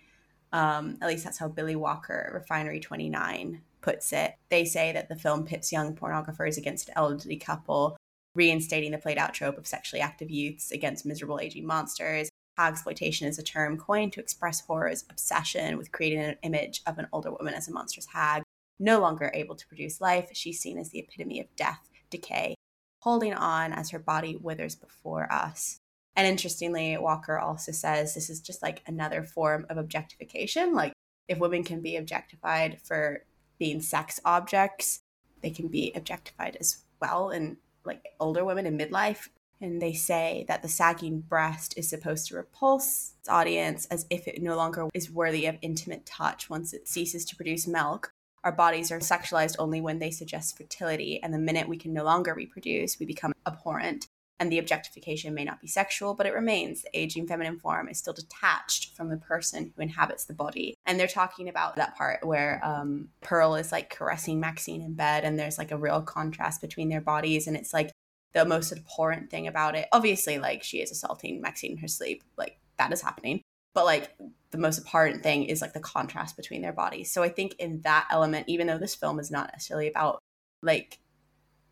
Um, 0.52 0.98
at 1.00 1.08
least 1.08 1.24
that's 1.24 1.38
how 1.38 1.48
Billy 1.48 1.76
Walker, 1.76 2.30
Refinery 2.34 2.80
29, 2.80 3.62
puts 3.80 4.12
it. 4.12 4.34
They 4.50 4.64
say 4.64 4.92
that 4.92 5.08
the 5.08 5.16
film 5.16 5.44
pits 5.44 5.72
young 5.72 5.94
pornographers 5.94 6.58
against 6.58 6.88
an 6.88 6.94
elderly 6.96 7.36
couple, 7.36 7.96
reinstating 8.34 8.92
the 8.92 8.98
played 8.98 9.18
out 9.18 9.34
trope 9.34 9.58
of 9.58 9.66
sexually 9.66 10.00
active 10.00 10.30
youths 10.30 10.70
against 10.70 11.06
miserable 11.06 11.40
aging 11.40 11.66
monsters. 11.66 12.28
Hagsploitation 12.58 13.26
is 13.26 13.38
a 13.38 13.42
term 13.42 13.78
coined 13.78 14.12
to 14.12 14.20
express 14.20 14.60
horror's 14.60 15.04
obsession 15.08 15.78
with 15.78 15.92
creating 15.92 16.20
an 16.20 16.36
image 16.42 16.82
of 16.86 16.98
an 16.98 17.08
older 17.12 17.30
woman 17.30 17.54
as 17.54 17.68
a 17.68 17.72
monstrous 17.72 18.06
hag, 18.06 18.42
no 18.80 18.98
longer 18.98 19.30
able 19.34 19.54
to 19.54 19.66
produce 19.68 20.00
life. 20.00 20.30
She's 20.32 20.60
seen 20.60 20.78
as 20.78 20.90
the 20.90 20.98
epitome 20.98 21.38
of 21.38 21.54
death, 21.54 21.88
decay, 22.08 22.54
holding 23.00 23.34
on 23.34 23.72
as 23.72 23.90
her 23.90 23.98
body 23.98 24.36
withers 24.36 24.74
before 24.74 25.30
us. 25.32 25.78
And 26.16 26.26
interestingly, 26.26 26.96
Walker 26.98 27.38
also 27.38 27.70
says 27.70 28.14
this 28.14 28.30
is 28.30 28.40
just 28.40 28.62
like 28.62 28.82
another 28.86 29.22
form 29.22 29.66
of 29.70 29.78
objectification. 29.78 30.74
Like, 30.74 30.92
if 31.28 31.38
women 31.38 31.62
can 31.62 31.80
be 31.80 31.96
objectified 31.96 32.80
for 32.82 33.24
being 33.58 33.80
sex 33.80 34.18
objects, 34.24 35.00
they 35.42 35.50
can 35.50 35.68
be 35.68 35.92
objectified 35.94 36.56
as 36.58 36.84
well 37.00 37.30
in 37.30 37.58
like 37.84 38.04
older 38.18 38.44
women 38.44 38.66
in 38.66 38.76
midlife. 38.76 39.28
And 39.62 39.80
they 39.80 39.92
say 39.92 40.46
that 40.48 40.62
the 40.62 40.68
sagging 40.68 41.20
breast 41.20 41.74
is 41.76 41.88
supposed 41.88 42.26
to 42.28 42.36
repulse 42.36 43.12
its 43.20 43.28
audience 43.28 43.86
as 43.86 44.06
if 44.08 44.26
it 44.26 44.42
no 44.42 44.56
longer 44.56 44.88
is 44.94 45.10
worthy 45.10 45.46
of 45.46 45.58
intimate 45.60 46.06
touch 46.06 46.48
once 46.48 46.72
it 46.72 46.88
ceases 46.88 47.24
to 47.26 47.36
produce 47.36 47.66
milk. 47.66 48.09
Our 48.44 48.52
bodies 48.52 48.90
are 48.90 49.00
sexualized 49.00 49.56
only 49.58 49.80
when 49.80 49.98
they 49.98 50.10
suggest 50.10 50.56
fertility, 50.56 51.22
and 51.22 51.32
the 51.32 51.38
minute 51.38 51.68
we 51.68 51.76
can 51.76 51.92
no 51.92 52.04
longer 52.04 52.34
reproduce, 52.34 52.98
we 52.98 53.06
become 53.06 53.32
abhorrent 53.46 54.06
and 54.40 54.50
the 54.50 54.58
objectification 54.58 55.34
may 55.34 55.44
not 55.44 55.60
be 55.60 55.68
sexual, 55.68 56.14
but 56.14 56.26
it 56.26 56.32
remains. 56.32 56.80
The 56.80 56.98
aging 56.98 57.26
feminine 57.26 57.58
form 57.58 57.88
is 57.88 57.98
still 57.98 58.14
detached 58.14 58.96
from 58.96 59.10
the 59.10 59.18
person 59.18 59.74
who 59.76 59.82
inhabits 59.82 60.24
the 60.24 60.32
body. 60.32 60.74
And 60.86 60.98
they're 60.98 61.06
talking 61.06 61.50
about 61.50 61.76
that 61.76 61.94
part 61.94 62.26
where 62.26 62.58
um, 62.64 63.10
Pearl 63.20 63.54
is 63.54 63.70
like 63.70 63.90
caressing 63.90 64.40
Maxine 64.40 64.80
in 64.80 64.94
bed, 64.94 65.24
and 65.24 65.38
there's 65.38 65.58
like 65.58 65.70
a 65.70 65.76
real 65.76 66.00
contrast 66.00 66.62
between 66.62 66.88
their 66.88 67.02
bodies. 67.02 67.46
And 67.46 67.54
it's 67.56 67.74
like 67.74 67.92
the 68.32 68.46
most 68.46 68.72
abhorrent 68.72 69.30
thing 69.30 69.46
about 69.46 69.76
it. 69.76 69.88
Obviously, 69.92 70.38
like 70.38 70.62
she 70.62 70.80
is 70.80 70.90
assaulting 70.90 71.42
Maxine 71.42 71.72
in 71.72 71.78
her 71.78 71.88
sleep, 71.88 72.24
like 72.38 72.58
that 72.78 72.94
is 72.94 73.02
happening. 73.02 73.42
But 73.74 73.84
like 73.84 74.16
the 74.50 74.58
most 74.58 74.80
abhorrent 74.80 75.22
thing 75.22 75.44
is 75.44 75.60
like 75.60 75.72
the 75.72 75.80
contrast 75.80 76.36
between 76.36 76.62
their 76.62 76.72
bodies. 76.72 77.12
So 77.12 77.22
I 77.22 77.28
think 77.28 77.54
in 77.58 77.80
that 77.82 78.08
element, 78.10 78.48
even 78.48 78.66
though 78.66 78.78
this 78.78 78.94
film 78.94 79.20
is 79.20 79.30
not 79.30 79.50
necessarily 79.52 79.88
about 79.88 80.18
like 80.62 80.98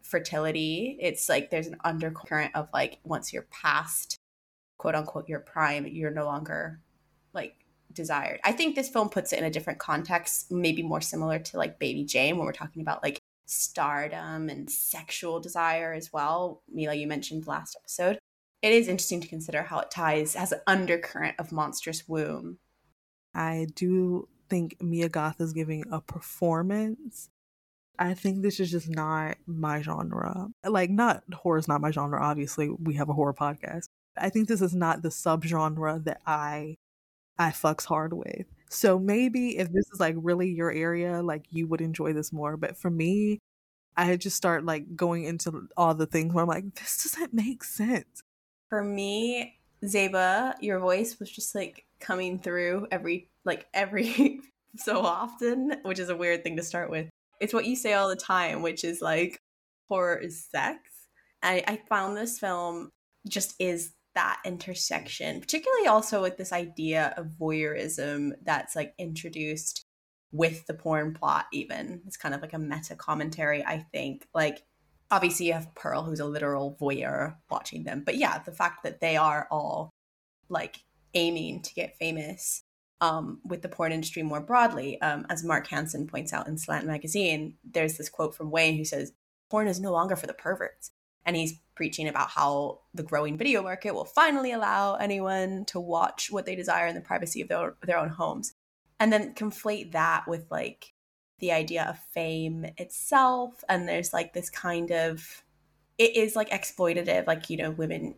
fertility. 0.09 0.97
It's 1.01 1.29
like 1.29 1.51
there's 1.51 1.67
an 1.67 1.77
undercurrent 1.85 2.55
of 2.55 2.69
like 2.73 2.99
once 3.05 3.33
you're 3.33 3.47
past 3.51 4.17
quote 4.79 4.95
unquote 4.95 5.29
your 5.29 5.41
prime, 5.41 5.87
you're 5.87 6.11
no 6.11 6.25
longer 6.25 6.81
like 7.35 7.55
desired. 7.93 8.41
I 8.45 8.53
think 8.53 8.75
this 8.75 8.89
film 8.89 9.09
puts 9.09 9.33
it 9.33 9.39
in 9.39 9.45
a 9.45 9.51
different 9.51 9.79
context, 9.79 10.51
maybe 10.51 10.83
more 10.83 11.01
similar 11.01 11.39
to 11.39 11.59
like 11.59 11.79
Baby 11.79 12.05
Jane 12.05 12.37
when 12.37 12.47
we're 12.47 12.53
talking 12.53 12.83
about 12.83 13.03
like 13.03 13.19
stardom 13.47 14.49
and 14.49 14.71
sexual 14.71 15.41
desire 15.41 15.93
as 15.93 16.13
well. 16.13 16.63
Mila, 16.73 16.95
you 16.95 17.07
mentioned 17.07 17.47
last 17.47 17.77
episode. 17.79 18.19
It 18.63 18.73
is 18.73 18.89
interesting 18.89 19.21
to 19.21 19.29
consider 19.29 19.63
how 19.63 19.79
it 19.81 19.91
ties 19.91 20.35
has 20.35 20.53
an 20.53 20.61
undercurrent 20.67 21.37
of 21.39 21.53
monstrous 21.53 22.09
womb. 22.09 22.59
I 23.35 23.67
do 23.75 24.29
think 24.49 24.81
Mia 24.83 25.09
Goth 25.09 25.41
is 25.41 25.53
giving 25.53 25.85
a 25.91 26.01
performance. 26.01 27.29
I 27.99 28.15
think 28.15 28.43
this 28.43 28.61
is 28.61 28.71
just 28.71 28.89
not 28.89 29.37
my 29.47 29.83
genre. 29.83 30.49
Like, 30.65 30.91
not 30.91 31.25
horror 31.33 31.59
is 31.59 31.69
not 31.69 31.81
my 31.81 31.91
genre. 31.91 32.23
Obviously, 32.23 32.69
we 32.71 32.95
have 32.95 33.09
a 33.09 33.13
horror 33.13 33.35
podcast. 33.35 33.89
I 34.17 34.31
think 34.31 34.49
this 34.49 34.63
is 34.63 34.75
not 34.75 35.03
the 35.03 35.09
subgenre 35.09 36.05
that 36.05 36.21
I 36.27 36.77
I 37.39 37.51
fucks 37.51 37.85
hard 37.85 38.13
with. 38.13 38.47
So 38.69 38.99
maybe 38.99 39.59
if 39.59 39.73
this 39.73 39.87
is 39.93 40.01
like 40.01 40.17
really 40.19 40.51
your 40.51 40.71
area, 40.73 41.23
like 41.23 41.45
you 41.51 41.67
would 41.69 41.81
enjoy 41.81 42.13
this 42.13 42.33
more. 42.33 42.57
But 42.57 42.77
for 42.77 42.91
me, 42.91 43.39
I 43.97 44.17
just 44.17 44.37
start 44.37 44.65
like 44.65 44.97
going 44.97 45.25
into 45.25 45.69
all 45.77 45.95
the 45.95 46.07
things 46.07 46.35
where 46.35 46.43
I'm 46.43 46.49
like, 46.49 46.75
this 46.75 47.03
doesn't 47.03 47.33
make 47.33 47.65
sense. 47.65 48.23
For 48.69 48.85
me, 48.85 49.59
Zeba, 49.85 50.55
your 50.61 50.81
voice 50.81 51.19
was 51.19 51.31
just 51.31 51.55
like 51.55 51.87
coming 52.01 52.39
through 52.39 52.87
every 52.91 53.31
like 53.45 53.67
every 53.75 54.41
so 54.77 55.01
often, 55.01 55.77
which 55.83 55.99
is 55.99 56.09
a 56.09 56.17
weird 56.17 56.43
thing 56.43 56.57
to 56.57 56.63
start 56.63 56.91
with. 56.91 57.09
It's 57.41 57.55
what 57.55 57.67
you 57.67 57.77
say 57.77 57.95
all 57.95 58.09
the 58.09 58.17
time, 58.17 58.63
which 58.63 58.85
is 58.85 59.01
like 59.01 59.41
horror 59.89 60.17
is 60.17 60.45
sex. 60.45 60.81
I, 61.43 61.63
I 61.67 61.81
found 61.89 62.17
this 62.17 62.39
film 62.39 62.91
just 63.29 63.55
is 63.59 63.93
that 64.15 64.41
intersection, 64.45 65.41
particularly 65.41 65.87
also 65.87 66.21
with 66.21 66.37
this 66.37 66.53
idea 66.53 67.15
of 67.17 67.27
voyeurism 67.41 68.33
that's 68.43 68.75
like 68.75 68.95
introduced 68.99 69.85
with 70.33 70.67
the 70.67 70.75
porn 70.75 71.15
plot, 71.15 71.47
even. 71.53 72.03
It's 72.07 72.17
kind 72.17 72.35
of 72.35 72.43
like 72.43 72.53
a 72.53 72.59
meta 72.59 72.97
commentary, 72.97 73.65
I 73.65 73.87
think. 73.93 74.27
Like, 74.35 74.63
obviously, 75.11 75.47
you 75.47 75.53
have 75.53 75.75
Pearl, 75.75 76.03
who's 76.03 76.21
a 76.21 76.27
literal 76.27 76.77
voyeur 76.81 77.37
watching 77.51 77.85
them. 77.85 78.03
But 78.05 78.17
yeah, 78.17 78.39
the 78.39 78.53
fact 78.53 78.83
that 78.83 79.01
they 79.01 79.17
are 79.17 79.47
all 79.51 79.91
like 80.49 80.81
aiming 81.15 81.63
to 81.63 81.75
get 81.75 81.97
famous 81.97 82.63
um, 83.01 83.41
with 83.45 83.63
the 83.63 83.69
porn 83.69 83.93
industry 83.93 84.23
more 84.23 84.41
broadly. 84.41 85.01
Um, 85.01 85.27
as 85.31 85.45
Mark 85.45 85.67
Hansen 85.69 86.07
points 86.07 86.33
out 86.33 86.49
in 86.49 86.59
Slant 86.59 86.87
Magazine, 86.87 87.55
there's 87.65 87.97
this 87.97 88.09
quote 88.09 88.35
from 88.35 88.51
Wayne 88.51 88.77
who 88.77 88.85
says, 88.85 89.13
Porn 89.51 89.69
is 89.69 89.81
no 89.81 89.93
longer 89.93 90.17
for 90.17 90.27
the 90.27 90.35
perverts. 90.35 90.91
And 91.25 91.37
he's 91.37 91.61
preaching 91.75 92.09
about 92.09 92.31
how 92.31 92.81
the 92.95 93.03
growing 93.03 93.37
video 93.37 93.63
market 93.63 93.95
will 93.95 94.05
finally 94.05 94.53
allow 94.53 94.95
anyone 94.95 95.65
to 95.67 95.79
watch 95.79 96.29
what 96.31 96.47
they 96.47 96.57
desire 96.57 96.87
in 96.87 96.95
the 96.95 97.01
privacy 97.01 97.41
of 97.41 97.49
their, 97.49 97.75
their 97.83 97.99
own 97.99 98.09
homes. 98.09 98.55
And 98.99 99.13
then 99.13 99.35
conflate 99.35 99.93
that 99.93 100.27
with 100.27 100.47
like 100.51 100.95
the 101.39 101.53
idea 101.53 101.85
of 101.85 101.99
fame 101.99 102.67
itself. 102.79 103.63
And 103.69 103.87
there's 103.87 104.13
like 104.13 104.33
this 104.33 104.51
kind 104.51 104.91
of, 104.91 105.45
it 105.99 106.17
is 106.17 106.35
like 106.35 106.51
exploitative, 106.51 107.27
like, 107.27 107.51
you 107.51 107.59
know, 107.59 107.71
women, 107.71 108.15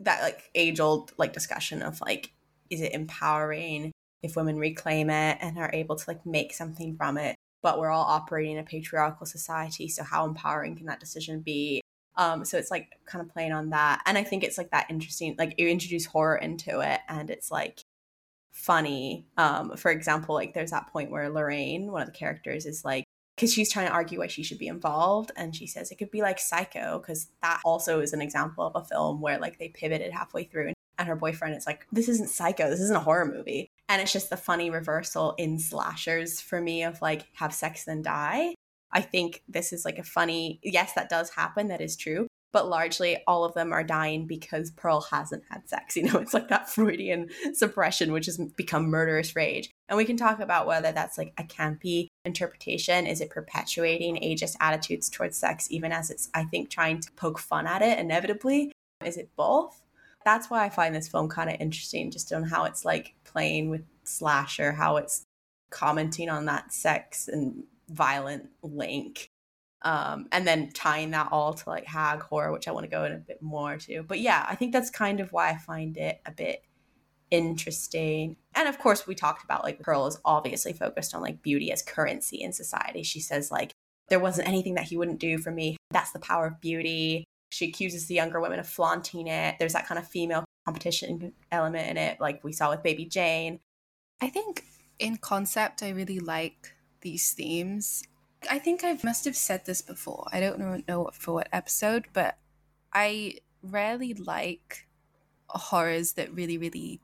that 0.00 0.22
like 0.22 0.50
age 0.54 0.80
old 0.80 1.12
like 1.18 1.32
discussion 1.32 1.82
of 1.82 2.00
like, 2.00 2.32
is 2.70 2.80
it 2.80 2.92
empowering 2.92 3.92
if 4.22 4.36
women 4.36 4.56
reclaim 4.58 5.10
it 5.10 5.38
and 5.40 5.58
are 5.58 5.70
able 5.72 5.96
to 5.96 6.04
like 6.08 6.24
make 6.26 6.52
something 6.52 6.96
from 6.96 7.18
it? 7.18 7.34
But 7.62 7.78
we're 7.78 7.90
all 7.90 8.04
operating 8.04 8.52
in 8.52 8.58
a 8.58 8.64
patriarchal 8.64 9.26
society. 9.26 9.88
So, 9.88 10.04
how 10.04 10.24
empowering 10.24 10.76
can 10.76 10.86
that 10.86 11.00
decision 11.00 11.40
be? 11.40 11.80
Um, 12.16 12.44
so 12.44 12.58
it's 12.58 12.70
like 12.70 12.98
kind 13.06 13.24
of 13.24 13.32
playing 13.32 13.52
on 13.52 13.70
that. 13.70 14.02
And 14.04 14.18
I 14.18 14.24
think 14.24 14.42
it's 14.42 14.58
like 14.58 14.70
that 14.72 14.90
interesting, 14.90 15.36
like 15.38 15.54
you 15.56 15.68
introduce 15.68 16.04
horror 16.04 16.36
into 16.36 16.80
it 16.80 17.00
and 17.08 17.30
it's 17.30 17.50
like 17.50 17.84
funny. 18.50 19.24
Um, 19.36 19.76
for 19.76 19.92
example, 19.92 20.34
like 20.34 20.52
there's 20.52 20.72
that 20.72 20.88
point 20.88 21.12
where 21.12 21.30
Lorraine, 21.30 21.92
one 21.92 22.02
of 22.02 22.08
the 22.08 22.18
characters, 22.18 22.66
is 22.66 22.84
like, 22.84 23.04
because 23.38 23.54
she's 23.54 23.70
trying 23.70 23.86
to 23.86 23.92
argue 23.92 24.18
why 24.18 24.26
she 24.26 24.42
should 24.42 24.58
be 24.58 24.66
involved. 24.66 25.30
And 25.36 25.54
she 25.54 25.68
says 25.68 25.92
it 25.92 25.94
could 25.94 26.10
be 26.10 26.22
like 26.22 26.40
Psycho, 26.40 26.98
because 26.98 27.28
that 27.40 27.60
also 27.64 28.00
is 28.00 28.12
an 28.12 28.20
example 28.20 28.66
of 28.66 28.74
a 28.74 28.84
film 28.84 29.20
where 29.20 29.38
like 29.38 29.60
they 29.60 29.68
pivoted 29.68 30.10
halfway 30.10 30.42
through. 30.42 30.72
And 30.98 31.06
her 31.06 31.14
boyfriend 31.14 31.54
is 31.54 31.64
like, 31.64 31.86
this 31.92 32.08
isn't 32.08 32.30
Psycho, 32.30 32.68
this 32.68 32.80
isn't 32.80 32.96
a 32.96 33.00
horror 33.00 33.24
movie. 33.24 33.70
And 33.88 34.02
it's 34.02 34.12
just 34.12 34.28
the 34.28 34.36
funny 34.36 34.70
reversal 34.70 35.36
in 35.38 35.60
slashers 35.60 36.40
for 36.40 36.60
me 36.60 36.82
of 36.82 37.00
like, 37.00 37.26
have 37.34 37.54
sex 37.54 37.84
then 37.84 38.02
die. 38.02 38.54
I 38.90 39.02
think 39.02 39.44
this 39.48 39.72
is 39.72 39.84
like 39.84 39.98
a 39.98 40.02
funny, 40.02 40.58
yes, 40.64 40.94
that 40.94 41.08
does 41.08 41.30
happen. 41.30 41.68
That 41.68 41.80
is 41.80 41.96
true. 41.96 42.26
But 42.52 42.68
largely, 42.68 43.18
all 43.26 43.44
of 43.44 43.54
them 43.54 43.72
are 43.72 43.84
dying 43.84 44.26
because 44.26 44.70
Pearl 44.70 45.02
hasn't 45.02 45.44
had 45.50 45.68
sex. 45.68 45.96
You 45.96 46.04
know, 46.04 46.18
it's 46.20 46.32
like 46.34 46.48
that 46.48 46.70
Freudian 46.70 47.28
suppression, 47.52 48.12
which 48.12 48.26
has 48.26 48.38
become 48.38 48.88
murderous 48.88 49.34
rage. 49.36 49.70
And 49.88 49.96
we 49.96 50.04
can 50.04 50.16
talk 50.16 50.40
about 50.40 50.66
whether 50.66 50.92
that's 50.92 51.18
like 51.18 51.32
a 51.36 51.44
campy 51.44 52.08
interpretation. 52.24 53.06
Is 53.06 53.20
it 53.20 53.30
perpetuating 53.30 54.16
ageist 54.16 54.56
attitudes 54.60 55.10
towards 55.10 55.36
sex, 55.36 55.66
even 55.70 55.92
as 55.92 56.10
it's, 56.10 56.30
I 56.34 56.44
think, 56.44 56.70
trying 56.70 57.00
to 57.00 57.12
poke 57.12 57.38
fun 57.38 57.66
at 57.66 57.82
it 57.82 57.98
inevitably? 57.98 58.72
Is 59.04 59.16
it 59.16 59.30
both? 59.36 59.82
That's 60.24 60.50
why 60.50 60.64
I 60.64 60.68
find 60.68 60.94
this 60.94 61.08
film 61.08 61.28
kind 61.28 61.50
of 61.50 61.56
interesting, 61.60 62.10
just 62.10 62.32
on 62.32 62.44
how 62.44 62.64
it's 62.64 62.84
like 62.84 63.14
playing 63.24 63.70
with 63.70 63.82
slasher, 64.04 64.72
how 64.72 64.96
it's 64.96 65.24
commenting 65.70 66.28
on 66.28 66.46
that 66.46 66.72
sex 66.72 67.28
and 67.28 67.64
violent 67.88 68.48
link 68.62 69.27
um, 69.82 70.26
and 70.32 70.46
then 70.46 70.70
tying 70.72 71.12
that 71.12 71.28
all 71.30 71.54
to 71.54 71.68
like 71.68 71.86
hag 71.86 72.20
horror 72.20 72.52
which 72.52 72.66
i 72.66 72.72
want 72.72 72.84
to 72.84 72.90
go 72.90 73.04
in 73.04 73.12
a 73.12 73.18
bit 73.18 73.40
more 73.40 73.76
to. 73.76 74.02
But 74.02 74.20
yeah 74.20 74.44
i 74.48 74.54
think 74.54 74.72
that's 74.72 74.90
kind 74.90 75.20
of 75.20 75.32
why 75.32 75.50
i 75.50 75.56
find 75.56 75.96
it 75.96 76.20
a 76.26 76.32
bit 76.32 76.62
interesting. 77.30 78.36
And 78.54 78.68
of 78.68 78.78
course 78.78 79.06
we 79.06 79.14
talked 79.14 79.44
about 79.44 79.64
like 79.64 79.80
pearl 79.80 80.06
is 80.06 80.18
obviously 80.24 80.72
focused 80.72 81.14
on 81.14 81.22
like 81.22 81.42
beauty 81.42 81.70
as 81.72 81.82
currency 81.82 82.40
in 82.40 82.52
society. 82.52 83.02
She 83.02 83.20
says 83.20 83.50
like 83.50 83.72
there 84.08 84.20
wasn't 84.20 84.48
anything 84.48 84.74
that 84.74 84.84
he 84.84 84.96
wouldn't 84.96 85.20
do 85.20 85.38
for 85.38 85.50
me. 85.50 85.76
That's 85.90 86.12
the 86.12 86.18
power 86.18 86.46
of 86.46 86.60
beauty. 86.60 87.24
She 87.50 87.68
accuses 87.68 88.06
the 88.06 88.14
younger 88.14 88.40
women 88.40 88.58
of 88.58 88.68
flaunting 88.68 89.26
it. 89.26 89.56
There's 89.58 89.72
that 89.72 89.86
kind 89.86 89.98
of 89.98 90.08
female 90.08 90.44
competition 90.66 91.32
element 91.50 91.88
in 91.88 91.96
it 91.96 92.20
like 92.20 92.44
we 92.44 92.52
saw 92.52 92.70
with 92.70 92.82
baby 92.82 93.04
jane. 93.04 93.58
I 94.20 94.28
think 94.28 94.64
in 94.98 95.16
concept 95.16 95.82
i 95.82 95.90
really 95.90 96.18
like 96.18 96.72
these 97.02 97.32
themes. 97.32 98.02
I 98.50 98.58
think 98.58 98.84
I 98.84 98.98
must 99.02 99.24
have 99.24 99.36
said 99.36 99.64
this 99.64 99.82
before. 99.82 100.28
I 100.32 100.40
don't 100.40 100.58
know, 100.58 100.82
know 100.86 101.10
for 101.12 101.34
what 101.34 101.48
episode, 101.52 102.06
but 102.12 102.38
I 102.92 103.38
rarely 103.62 104.14
like 104.14 104.86
horrors 105.48 106.12
that 106.12 106.32
really, 106.32 106.58
really 106.58 107.00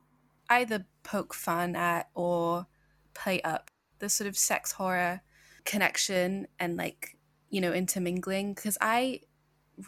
either 0.48 0.86
poke 1.02 1.34
fun 1.34 1.74
at 1.74 2.08
or 2.14 2.66
play 3.14 3.40
up 3.42 3.70
the 3.98 4.08
sort 4.08 4.28
of 4.28 4.36
sex 4.36 4.72
horror 4.72 5.22
connection 5.64 6.46
and 6.58 6.76
like, 6.76 7.16
you 7.50 7.60
know, 7.60 7.72
intermingling. 7.72 8.54
Because 8.54 8.78
I 8.80 9.20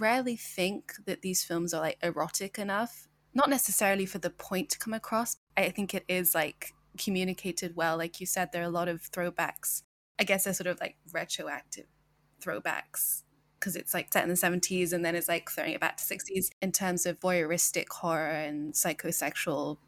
rarely 0.01 0.37
think 0.37 0.95
that 1.05 1.23
these 1.23 1.45
films 1.45 1.73
are 1.73 1.81
like 1.81 1.99
erotic 2.03 2.59
enough. 2.59 3.07
Not 3.35 3.51
necessarily 3.51 4.07
for 4.07 4.19
the 4.19 4.31
point 4.31 4.71
to 4.71 4.79
come 4.79 4.95
across. 4.95 5.37
I 5.57 5.69
think 5.69 5.95
it 5.95 6.05
is 6.09 6.35
like 6.35 6.73
communicated 6.99 7.77
well. 7.77 7.97
Like 7.99 8.21
you 8.21 8.27
said, 8.27 8.51
there 8.53 8.63
are 8.63 8.67
a 8.67 8.71
lot 8.71 8.89
of 8.89 9.03
throwbacks 9.03 9.83
I 10.19 10.25
guess 10.25 10.45
they're 10.45 10.55
sort 10.55 10.67
of 10.67 10.81
like 10.81 10.97
retroactive 11.13 11.87
throwbacks 12.43 13.23
because 13.59 13.77
it's 13.77 13.95
like 13.95 14.13
set 14.13 14.23
in 14.23 14.29
the 14.29 14.35
70s 14.35 14.93
and 14.93 15.05
then 15.05 15.15
it's 15.15 15.29
like 15.29 15.51
throwing 15.51 15.73
it 15.73 15.81
back 15.81 15.97
to 15.97 16.05
60s 16.05 16.51
in 16.61 16.73
terms 16.73 17.07
of 17.07 17.19
voyeuristic 17.21 17.89
horror 17.91 18.29
and 18.29 18.75
psychosexual 18.75 19.79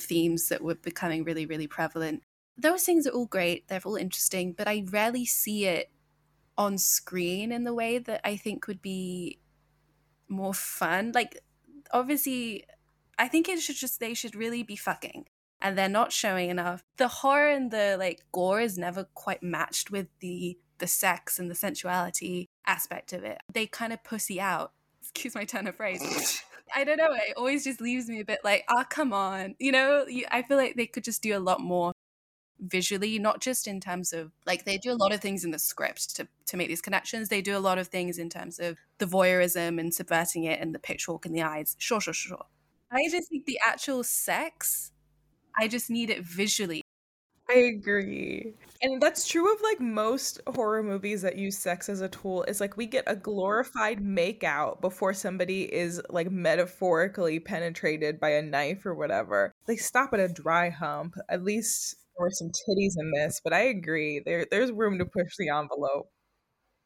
themes 0.00 0.48
that 0.48 0.62
were 0.62 0.76
becoming 0.76 1.24
really, 1.24 1.46
really 1.46 1.66
prevalent. 1.66 2.22
Those 2.56 2.84
things 2.84 3.06
are 3.06 3.10
all 3.10 3.26
great, 3.26 3.68
they're 3.68 3.80
all 3.84 3.96
interesting, 3.96 4.52
but 4.52 4.68
I 4.68 4.84
rarely 4.90 5.24
see 5.24 5.66
it 5.66 5.90
on 6.56 6.78
screen 6.78 7.52
in 7.52 7.64
the 7.64 7.74
way 7.74 7.98
that 7.98 8.20
I 8.24 8.36
think 8.36 8.66
would 8.66 8.82
be 8.82 9.38
more 10.28 10.54
fun. 10.54 11.12
Like, 11.14 11.40
obviously, 11.92 12.64
I 13.18 13.28
think 13.28 13.48
it 13.48 13.60
should 13.60 13.76
just, 13.76 14.00
they 14.00 14.14
should 14.14 14.34
really 14.34 14.62
be 14.62 14.76
fucking 14.76 15.26
and 15.60 15.76
they're 15.76 15.88
not 15.88 16.12
showing 16.12 16.50
enough. 16.50 16.84
The 16.96 17.08
horror 17.08 17.50
and 17.50 17.70
the 17.70 17.96
like 17.98 18.24
gore 18.32 18.60
is 18.60 18.78
never 18.78 19.04
quite 19.14 19.42
matched 19.42 19.90
with 19.90 20.08
the 20.20 20.58
the 20.78 20.86
sex 20.86 21.38
and 21.38 21.50
the 21.50 21.54
sensuality 21.54 22.48
aspect 22.66 23.12
of 23.12 23.24
it. 23.24 23.38
They 23.52 23.66
kind 23.66 23.92
of 23.92 24.04
pussy 24.04 24.40
out. 24.40 24.72
Excuse 25.02 25.34
my 25.34 25.44
turn 25.44 25.66
of 25.66 25.76
phrase. 25.76 26.42
I 26.74 26.84
don't 26.84 26.98
know. 26.98 27.12
It 27.12 27.34
always 27.36 27.64
just 27.64 27.80
leaves 27.80 28.08
me 28.08 28.20
a 28.20 28.24
bit 28.24 28.40
like, 28.44 28.64
oh, 28.68 28.84
come 28.88 29.12
on. 29.12 29.54
You 29.58 29.72
know, 29.72 30.06
you, 30.06 30.26
I 30.30 30.42
feel 30.42 30.58
like 30.58 30.76
they 30.76 30.86
could 30.86 31.02
just 31.02 31.22
do 31.22 31.36
a 31.36 31.40
lot 31.40 31.60
more 31.60 31.92
visually, 32.60 33.18
not 33.18 33.40
just 33.40 33.66
in 33.66 33.80
terms 33.80 34.12
of 34.12 34.32
like 34.46 34.64
they 34.64 34.78
do 34.78 34.92
a 34.92 34.94
lot 34.94 35.12
of 35.12 35.20
things 35.20 35.44
in 35.44 35.50
the 35.50 35.58
script 35.58 36.16
to 36.16 36.28
to 36.46 36.56
make 36.56 36.68
these 36.68 36.82
connections. 36.82 37.28
They 37.28 37.42
do 37.42 37.56
a 37.56 37.60
lot 37.60 37.78
of 37.78 37.88
things 37.88 38.18
in 38.18 38.28
terms 38.28 38.58
of 38.58 38.78
the 38.98 39.06
voyeurism 39.06 39.80
and 39.80 39.94
subverting 39.94 40.44
it 40.44 40.60
and 40.60 40.74
the 40.74 40.78
pitchfork 40.78 41.24
in 41.26 41.32
the 41.32 41.42
eyes. 41.42 41.76
Sure, 41.78 42.00
sure, 42.00 42.14
sure. 42.14 42.46
I 42.90 43.08
just 43.10 43.28
think 43.28 43.46
the 43.46 43.60
actual 43.64 44.02
sex 44.02 44.92
I 45.58 45.68
just 45.68 45.90
need 45.90 46.10
it 46.10 46.22
visually. 46.22 46.82
I 47.50 47.54
agree. 47.54 48.54
And 48.82 49.00
that's 49.00 49.26
true 49.26 49.52
of 49.52 49.60
like 49.62 49.80
most 49.80 50.40
horror 50.46 50.82
movies 50.82 51.22
that 51.22 51.36
use 51.36 51.56
sex 51.56 51.88
as 51.88 52.00
a 52.00 52.08
tool 52.08 52.44
is 52.44 52.60
like 52.60 52.76
we 52.76 52.86
get 52.86 53.04
a 53.06 53.16
glorified 53.16 54.00
makeout 54.00 54.80
before 54.80 55.14
somebody 55.14 55.62
is 55.62 56.00
like 56.10 56.30
metaphorically 56.30 57.40
penetrated 57.40 58.20
by 58.20 58.30
a 58.30 58.42
knife 58.42 58.84
or 58.86 58.94
whatever. 58.94 59.52
they 59.66 59.76
stop 59.76 60.10
at 60.12 60.20
a 60.20 60.28
dry 60.28 60.68
hump. 60.68 61.14
At 61.28 61.42
least 61.42 61.96
there 62.16 62.24
were 62.24 62.30
some 62.30 62.48
titties 62.48 62.94
in 62.98 63.10
this, 63.12 63.40
but 63.42 63.52
I 63.52 63.60
agree. 63.60 64.20
There 64.24 64.46
there's 64.50 64.70
room 64.70 64.98
to 64.98 65.06
push 65.06 65.34
the 65.38 65.48
envelope. 65.48 66.10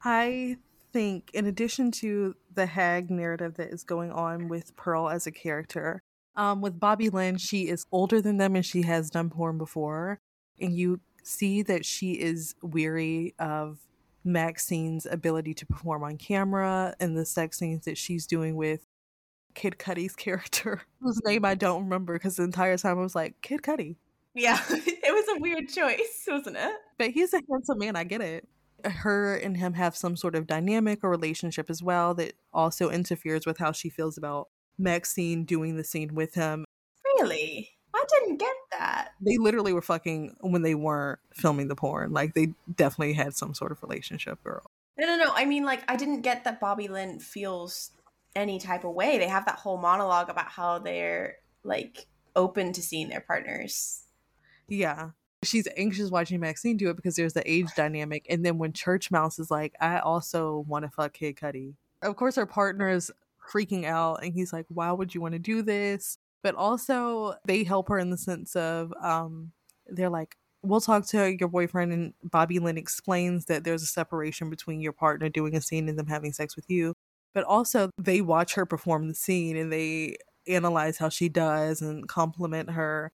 I 0.03 0.57
think, 0.93 1.31
in 1.33 1.45
addition 1.45 1.91
to 1.91 2.35
the 2.53 2.67
hag 2.67 3.09
narrative 3.11 3.55
that 3.55 3.69
is 3.69 3.83
going 3.83 4.11
on 4.11 4.47
with 4.47 4.75
Pearl 4.75 5.09
as 5.09 5.27
a 5.27 5.31
character, 5.31 6.01
um, 6.35 6.61
with 6.61 6.79
Bobby 6.79 7.09
Lynn, 7.09 7.37
she 7.37 7.67
is 7.67 7.85
older 7.91 8.21
than 8.21 8.37
them 8.37 8.55
and 8.55 8.65
she 8.65 8.81
has 8.83 9.09
done 9.09 9.29
porn 9.29 9.57
before. 9.57 10.19
And 10.59 10.75
you 10.75 10.99
see 11.23 11.61
that 11.63 11.85
she 11.85 12.13
is 12.13 12.55
weary 12.61 13.33
of 13.39 13.79
Maxine's 14.23 15.05
ability 15.05 15.53
to 15.55 15.65
perform 15.65 16.03
on 16.03 16.17
camera 16.17 16.95
and 16.99 17.17
the 17.17 17.25
sex 17.25 17.59
scenes 17.59 17.85
that 17.85 17.97
she's 17.97 18.25
doing 18.25 18.55
with 18.55 18.85
Kid 19.53 19.77
Cudi's 19.77 20.15
character, 20.15 20.81
whose 21.01 21.21
name 21.25 21.45
I 21.45 21.55
don't 21.55 21.83
remember 21.83 22.13
because 22.13 22.37
the 22.37 22.43
entire 22.43 22.77
time 22.77 22.97
I 22.97 23.01
was 23.01 23.15
like, 23.15 23.41
Kid 23.41 23.61
Cudi. 23.61 23.97
Yeah, 24.33 24.59
it 24.69 25.13
was 25.13 25.37
a 25.37 25.39
weird 25.39 25.69
choice, 25.69 26.25
wasn't 26.27 26.57
it? 26.57 26.75
But 26.97 27.11
he's 27.11 27.33
a 27.33 27.41
handsome 27.49 27.79
man, 27.79 27.95
I 27.95 28.03
get 28.03 28.21
it. 28.21 28.47
Her 28.83 29.35
and 29.35 29.55
him 29.55 29.73
have 29.73 29.95
some 29.95 30.17
sort 30.17 30.35
of 30.35 30.47
dynamic 30.47 31.03
or 31.03 31.09
relationship 31.09 31.69
as 31.69 31.81
well 31.81 32.13
that 32.15 32.33
also 32.51 32.89
interferes 32.89 33.45
with 33.45 33.57
how 33.57 33.71
she 33.71 33.89
feels 33.89 34.17
about 34.17 34.49
Maxine 34.77 35.45
doing 35.45 35.77
the 35.77 35.83
scene 35.83 36.15
with 36.15 36.33
him. 36.33 36.65
Really? 37.05 37.69
I 37.93 38.03
didn't 38.09 38.37
get 38.37 38.55
that. 38.71 39.09
They 39.21 39.37
literally 39.37 39.73
were 39.73 39.81
fucking 39.81 40.35
when 40.41 40.63
they 40.63 40.75
weren't 40.75 41.19
filming 41.33 41.67
the 41.67 41.75
porn. 41.75 42.11
Like 42.11 42.33
they 42.33 42.53
definitely 42.75 43.13
had 43.13 43.35
some 43.35 43.53
sort 43.53 43.71
of 43.71 43.81
relationship, 43.83 44.43
girl. 44.43 44.69
No, 44.97 45.07
no, 45.07 45.17
no. 45.17 45.31
I 45.33 45.45
mean, 45.45 45.63
like, 45.63 45.83
I 45.87 45.95
didn't 45.95 46.21
get 46.21 46.43
that 46.43 46.59
Bobby 46.59 46.87
Lynn 46.87 47.19
feels 47.19 47.91
any 48.35 48.59
type 48.59 48.83
of 48.83 48.93
way. 48.93 49.17
They 49.17 49.27
have 49.27 49.45
that 49.45 49.55
whole 49.55 49.77
monologue 49.77 50.29
about 50.29 50.47
how 50.47 50.79
they're 50.79 51.37
like 51.63 52.07
open 52.35 52.73
to 52.73 52.81
seeing 52.81 53.09
their 53.09 53.21
partners. 53.21 54.03
Yeah. 54.67 55.09
She's 55.43 55.67
anxious 55.75 56.09
watching 56.09 56.39
Maxine 56.39 56.77
do 56.77 56.89
it 56.89 56.95
because 56.95 57.15
there's 57.15 57.33
the 57.33 57.49
age 57.49 57.67
dynamic. 57.75 58.25
And 58.29 58.45
then 58.45 58.57
when 58.57 58.73
Church 58.73 59.11
Mouse 59.11 59.39
is 59.39 59.51
like, 59.51 59.75
I 59.79 59.99
also 59.99 60.65
want 60.67 60.85
to 60.85 60.91
fuck 60.91 61.13
Kid 61.13 61.35
Cudi. 61.35 61.73
Of 62.01 62.15
course, 62.15 62.35
her 62.35 62.45
partner 62.45 62.89
is 62.89 63.11
freaking 63.51 63.85
out 63.85 64.23
and 64.23 64.33
he's 64.33 64.53
like, 64.53 64.65
Why 64.69 64.91
would 64.91 65.13
you 65.13 65.21
want 65.21 65.33
to 65.33 65.39
do 65.39 65.61
this? 65.61 66.17
But 66.41 66.55
also, 66.55 67.35
they 67.45 67.63
help 67.63 67.89
her 67.89 67.99
in 67.99 68.09
the 68.09 68.17
sense 68.17 68.55
of, 68.55 68.93
um, 69.01 69.51
they're 69.87 70.09
like, 70.09 70.35
We'll 70.61 70.81
talk 70.81 71.05
to 71.07 71.35
your 71.37 71.49
boyfriend. 71.49 71.91
And 71.93 72.13
Bobby 72.23 72.59
Lynn 72.59 72.77
explains 72.77 73.45
that 73.45 73.63
there's 73.63 73.83
a 73.83 73.87
separation 73.87 74.49
between 74.49 74.81
your 74.81 74.93
partner 74.93 75.29
doing 75.29 75.55
a 75.55 75.61
scene 75.61 75.89
and 75.89 75.99
them 75.99 76.07
having 76.07 76.33
sex 76.33 76.55
with 76.55 76.69
you. 76.69 76.93
But 77.33 77.43
also, 77.45 77.89
they 77.97 78.21
watch 78.21 78.55
her 78.55 78.65
perform 78.65 79.07
the 79.07 79.15
scene 79.15 79.57
and 79.57 79.71
they 79.73 80.17
analyze 80.47 80.97
how 80.97 81.09
she 81.09 81.29
does 81.29 81.81
and 81.81 82.07
compliment 82.07 82.71
her 82.71 83.11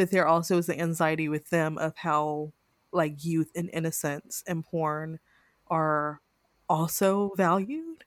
but 0.00 0.10
there 0.10 0.26
also 0.26 0.58
is 0.58 0.66
the 0.66 0.80
anxiety 0.80 1.28
with 1.28 1.50
them 1.50 1.78
of 1.78 1.96
how 1.96 2.52
like 2.92 3.24
youth 3.24 3.50
and 3.54 3.70
innocence 3.72 4.42
and 4.46 4.64
porn 4.64 5.18
are 5.68 6.20
also 6.68 7.32
valued 7.36 8.04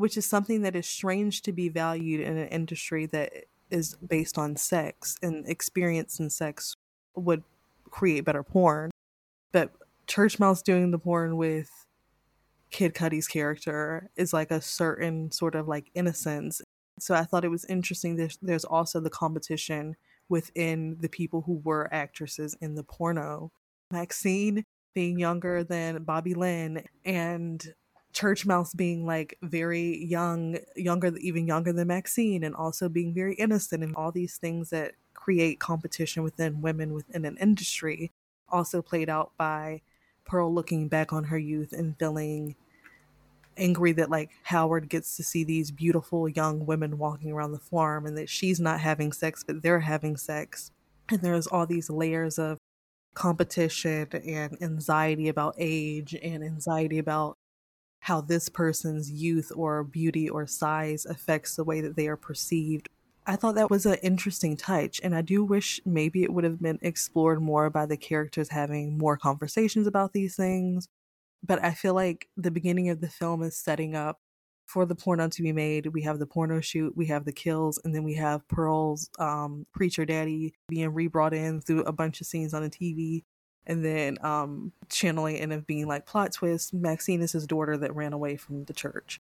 which 0.00 0.16
is 0.16 0.26
something 0.26 0.62
that 0.62 0.74
is 0.74 0.86
strange 0.88 1.42
to 1.42 1.52
be 1.52 1.68
valued 1.68 2.20
in 2.20 2.36
an 2.36 2.48
industry 2.48 3.06
that 3.06 3.32
is 3.70 3.94
based 3.96 4.38
on 4.38 4.56
sex 4.56 5.16
and 5.22 5.48
experience 5.48 6.18
in 6.18 6.30
sex 6.30 6.74
would 7.14 7.42
create 7.90 8.24
better 8.24 8.42
porn 8.42 8.90
but 9.52 9.70
church 10.06 10.38
mouse 10.38 10.62
doing 10.62 10.90
the 10.90 10.98
porn 10.98 11.36
with 11.36 11.70
kid 12.70 12.94
cudi's 12.94 13.28
character 13.28 14.10
is 14.16 14.32
like 14.32 14.50
a 14.50 14.60
certain 14.60 15.30
sort 15.30 15.54
of 15.54 15.68
like 15.68 15.90
innocence 15.94 16.62
so 16.98 17.14
i 17.14 17.24
thought 17.24 17.44
it 17.44 17.48
was 17.48 17.64
interesting 17.66 18.16
there's, 18.16 18.38
there's 18.42 18.64
also 18.64 19.00
the 19.00 19.10
competition 19.10 19.96
within 20.30 20.96
the 21.00 21.08
people 21.08 21.42
who 21.42 21.60
were 21.64 21.92
actresses 21.92 22.56
in 22.62 22.76
the 22.76 22.84
porno. 22.84 23.52
Maxine 23.90 24.64
being 24.94 25.18
younger 25.18 25.62
than 25.62 26.04
Bobby 26.04 26.34
Lynn 26.34 26.84
and 27.04 27.74
Church 28.12 28.44
Mouse 28.44 28.74
being 28.74 29.06
like 29.06 29.38
very 29.42 30.04
young, 30.04 30.58
younger, 30.76 31.16
even 31.18 31.46
younger 31.46 31.72
than 31.72 31.88
Maxine, 31.88 32.42
and 32.44 32.54
also 32.54 32.88
being 32.88 33.14
very 33.14 33.34
innocent, 33.34 33.82
and 33.82 33.94
all 33.94 34.12
these 34.12 34.36
things 34.36 34.70
that 34.70 34.92
create 35.14 35.60
competition 35.60 36.22
within 36.22 36.60
women 36.60 36.92
within 36.92 37.24
an 37.24 37.36
industry. 37.38 38.10
Also 38.48 38.82
played 38.82 39.08
out 39.08 39.32
by 39.36 39.80
Pearl 40.24 40.52
looking 40.52 40.88
back 40.88 41.12
on 41.12 41.24
her 41.24 41.38
youth 41.38 41.72
and 41.72 41.96
feeling 41.98 42.56
angry 43.56 43.92
that 43.92 44.10
like 44.10 44.30
Howard 44.44 44.88
gets 44.88 45.16
to 45.16 45.22
see 45.22 45.44
these 45.44 45.70
beautiful 45.70 46.28
young 46.28 46.66
women 46.66 46.98
walking 46.98 47.32
around 47.32 47.52
the 47.52 47.58
farm 47.58 48.06
and 48.06 48.16
that 48.16 48.28
she's 48.28 48.58
not 48.58 48.80
having 48.80 49.12
sex 49.12 49.44
but 49.44 49.60
they're 49.62 49.80
having 49.80 50.16
sex 50.16 50.70
and 51.10 51.20
there's 51.20 51.46
all 51.46 51.66
these 51.66 51.90
layers 51.90 52.38
of 52.38 52.58
competition 53.14 54.06
and 54.24 54.56
anxiety 54.62 55.28
about 55.28 55.54
age 55.58 56.14
and 56.14 56.44
anxiety 56.44 56.98
about 56.98 57.36
how 58.00 58.20
this 58.20 58.48
person's 58.48 59.10
youth 59.10 59.52
or 59.54 59.84
beauty 59.84 60.28
or 60.28 60.46
size 60.46 61.04
affects 61.06 61.56
the 61.56 61.64
way 61.64 61.80
that 61.80 61.96
they 61.96 62.08
are 62.08 62.16
perceived. 62.16 62.88
I 63.26 63.36
thought 63.36 63.54
that 63.54 63.70
was 63.70 63.86
an 63.86 63.98
interesting 64.02 64.56
touch, 64.56 65.00
and 65.04 65.14
I 65.14 65.20
do 65.20 65.44
wish 65.44 65.80
maybe 65.84 66.22
it 66.22 66.32
would 66.32 66.44
have 66.44 66.60
been 66.60 66.78
explored 66.82 67.40
more 67.40 67.70
by 67.70 67.86
the 67.86 67.96
characters 67.96 68.48
having 68.48 68.98
more 68.98 69.16
conversations 69.16 69.86
about 69.86 70.12
these 70.12 70.34
things 70.34 70.88
but 71.42 71.62
I 71.62 71.72
feel 71.72 71.94
like 71.94 72.28
the 72.36 72.50
beginning 72.50 72.90
of 72.90 73.00
the 73.00 73.08
film 73.08 73.42
is 73.42 73.56
setting 73.56 73.94
up 73.94 74.18
for 74.66 74.86
the 74.86 74.94
porno 74.94 75.28
to 75.28 75.42
be 75.42 75.52
made. 75.52 75.86
We 75.86 76.02
have 76.02 76.18
the 76.18 76.26
porno 76.26 76.60
shoot, 76.60 76.96
we 76.96 77.06
have 77.06 77.24
the 77.24 77.32
kills, 77.32 77.80
and 77.84 77.94
then 77.94 78.04
we 78.04 78.14
have 78.14 78.46
Pearl's 78.48 79.10
um, 79.18 79.66
preacher 79.74 80.04
daddy 80.04 80.54
being 80.68 80.92
re-brought 80.94 81.34
in 81.34 81.60
through 81.60 81.82
a 81.82 81.92
bunch 81.92 82.20
of 82.20 82.26
scenes 82.26 82.54
on 82.54 82.62
the 82.62 82.70
TV. 82.70 83.24
And 83.66 83.84
then 83.84 84.18
um, 84.24 84.72
channeling 84.88 85.38
and 85.38 85.52
of 85.52 85.66
being 85.66 85.86
like 85.86 86.06
plot 86.06 86.32
twist, 86.32 86.74
Maxine 86.74 87.22
is 87.22 87.32
his 87.32 87.46
daughter 87.46 87.76
that 87.76 87.94
ran 87.94 88.12
away 88.12 88.36
from 88.36 88.64
the 88.64 88.72
church. 88.72 89.20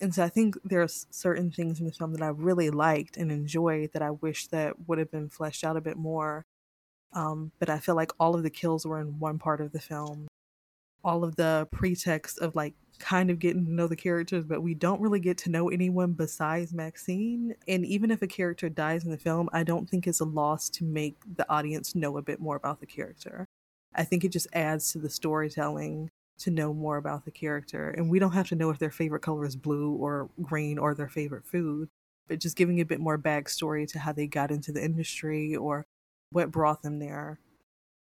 And 0.00 0.14
so 0.14 0.24
I 0.24 0.28
think 0.28 0.56
there's 0.64 1.06
certain 1.10 1.50
things 1.50 1.78
in 1.78 1.86
the 1.86 1.92
film 1.92 2.12
that 2.14 2.22
I 2.22 2.28
really 2.28 2.70
liked 2.70 3.16
and 3.16 3.30
enjoyed 3.30 3.92
that 3.92 4.02
I 4.02 4.10
wish 4.10 4.46
that 4.48 4.88
would 4.88 4.98
have 4.98 5.10
been 5.10 5.28
fleshed 5.28 5.64
out 5.64 5.76
a 5.76 5.80
bit 5.80 5.96
more. 5.96 6.44
Um, 7.12 7.52
but 7.58 7.68
I 7.68 7.78
feel 7.78 7.94
like 7.94 8.12
all 8.18 8.34
of 8.34 8.42
the 8.42 8.50
kills 8.50 8.86
were 8.86 9.00
in 9.00 9.18
one 9.18 9.38
part 9.38 9.60
of 9.60 9.72
the 9.72 9.80
film 9.80 10.28
all 11.04 11.24
of 11.24 11.36
the 11.36 11.68
pretext 11.70 12.38
of 12.38 12.54
like 12.54 12.74
kind 12.98 13.30
of 13.30 13.38
getting 13.38 13.64
to 13.64 13.72
know 13.72 13.86
the 13.88 13.96
characters, 13.96 14.44
but 14.44 14.62
we 14.62 14.74
don't 14.74 15.00
really 15.00 15.20
get 15.20 15.36
to 15.38 15.50
know 15.50 15.68
anyone 15.68 16.12
besides 16.12 16.72
Maxine. 16.72 17.54
And 17.66 17.84
even 17.84 18.10
if 18.10 18.22
a 18.22 18.26
character 18.26 18.68
dies 18.68 19.04
in 19.04 19.10
the 19.10 19.18
film, 19.18 19.48
I 19.52 19.64
don't 19.64 19.88
think 19.88 20.06
it's 20.06 20.20
a 20.20 20.24
loss 20.24 20.68
to 20.70 20.84
make 20.84 21.16
the 21.36 21.48
audience 21.50 21.94
know 21.94 22.16
a 22.16 22.22
bit 22.22 22.40
more 22.40 22.56
about 22.56 22.80
the 22.80 22.86
character. 22.86 23.48
I 23.94 24.04
think 24.04 24.24
it 24.24 24.32
just 24.32 24.48
adds 24.52 24.92
to 24.92 24.98
the 24.98 25.10
storytelling 25.10 26.10
to 26.38 26.50
know 26.50 26.72
more 26.72 26.96
about 26.96 27.24
the 27.24 27.30
character. 27.30 27.90
And 27.90 28.10
we 28.10 28.18
don't 28.18 28.32
have 28.32 28.48
to 28.48 28.54
know 28.54 28.70
if 28.70 28.78
their 28.78 28.90
favorite 28.90 29.22
color 29.22 29.44
is 29.44 29.56
blue 29.56 29.92
or 29.92 30.30
green 30.40 30.78
or 30.78 30.94
their 30.94 31.08
favorite 31.08 31.46
food, 31.46 31.88
but 32.28 32.40
just 32.40 32.56
giving 32.56 32.80
a 32.80 32.84
bit 32.84 33.00
more 33.00 33.18
backstory 33.18 33.86
to 33.92 33.98
how 33.98 34.12
they 34.12 34.26
got 34.26 34.50
into 34.50 34.72
the 34.72 34.84
industry 34.84 35.54
or 35.54 35.86
what 36.30 36.50
brought 36.50 36.82
them 36.82 36.98
there 36.98 37.38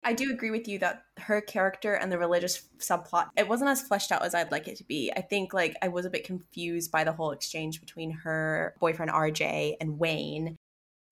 I 0.04 0.12
do 0.12 0.30
agree 0.30 0.50
with 0.50 0.68
you 0.68 0.78
that 0.78 1.02
her 1.18 1.40
character 1.40 1.94
and 1.94 2.10
the 2.10 2.18
religious 2.18 2.62
subplot 2.78 3.30
it 3.36 3.48
wasn't 3.48 3.70
as 3.70 3.82
fleshed 3.82 4.12
out 4.12 4.22
as 4.22 4.34
I'd 4.34 4.52
like 4.52 4.68
it 4.68 4.76
to 4.76 4.84
be. 4.84 5.12
I 5.14 5.20
think 5.20 5.52
like 5.52 5.74
I 5.82 5.88
was 5.88 6.06
a 6.06 6.10
bit 6.10 6.24
confused 6.24 6.90
by 6.90 7.04
the 7.04 7.12
whole 7.12 7.32
exchange 7.32 7.80
between 7.80 8.12
her 8.12 8.74
boyfriend 8.80 9.10
RJ 9.10 9.76
and 9.80 9.98
Wayne, 9.98 10.56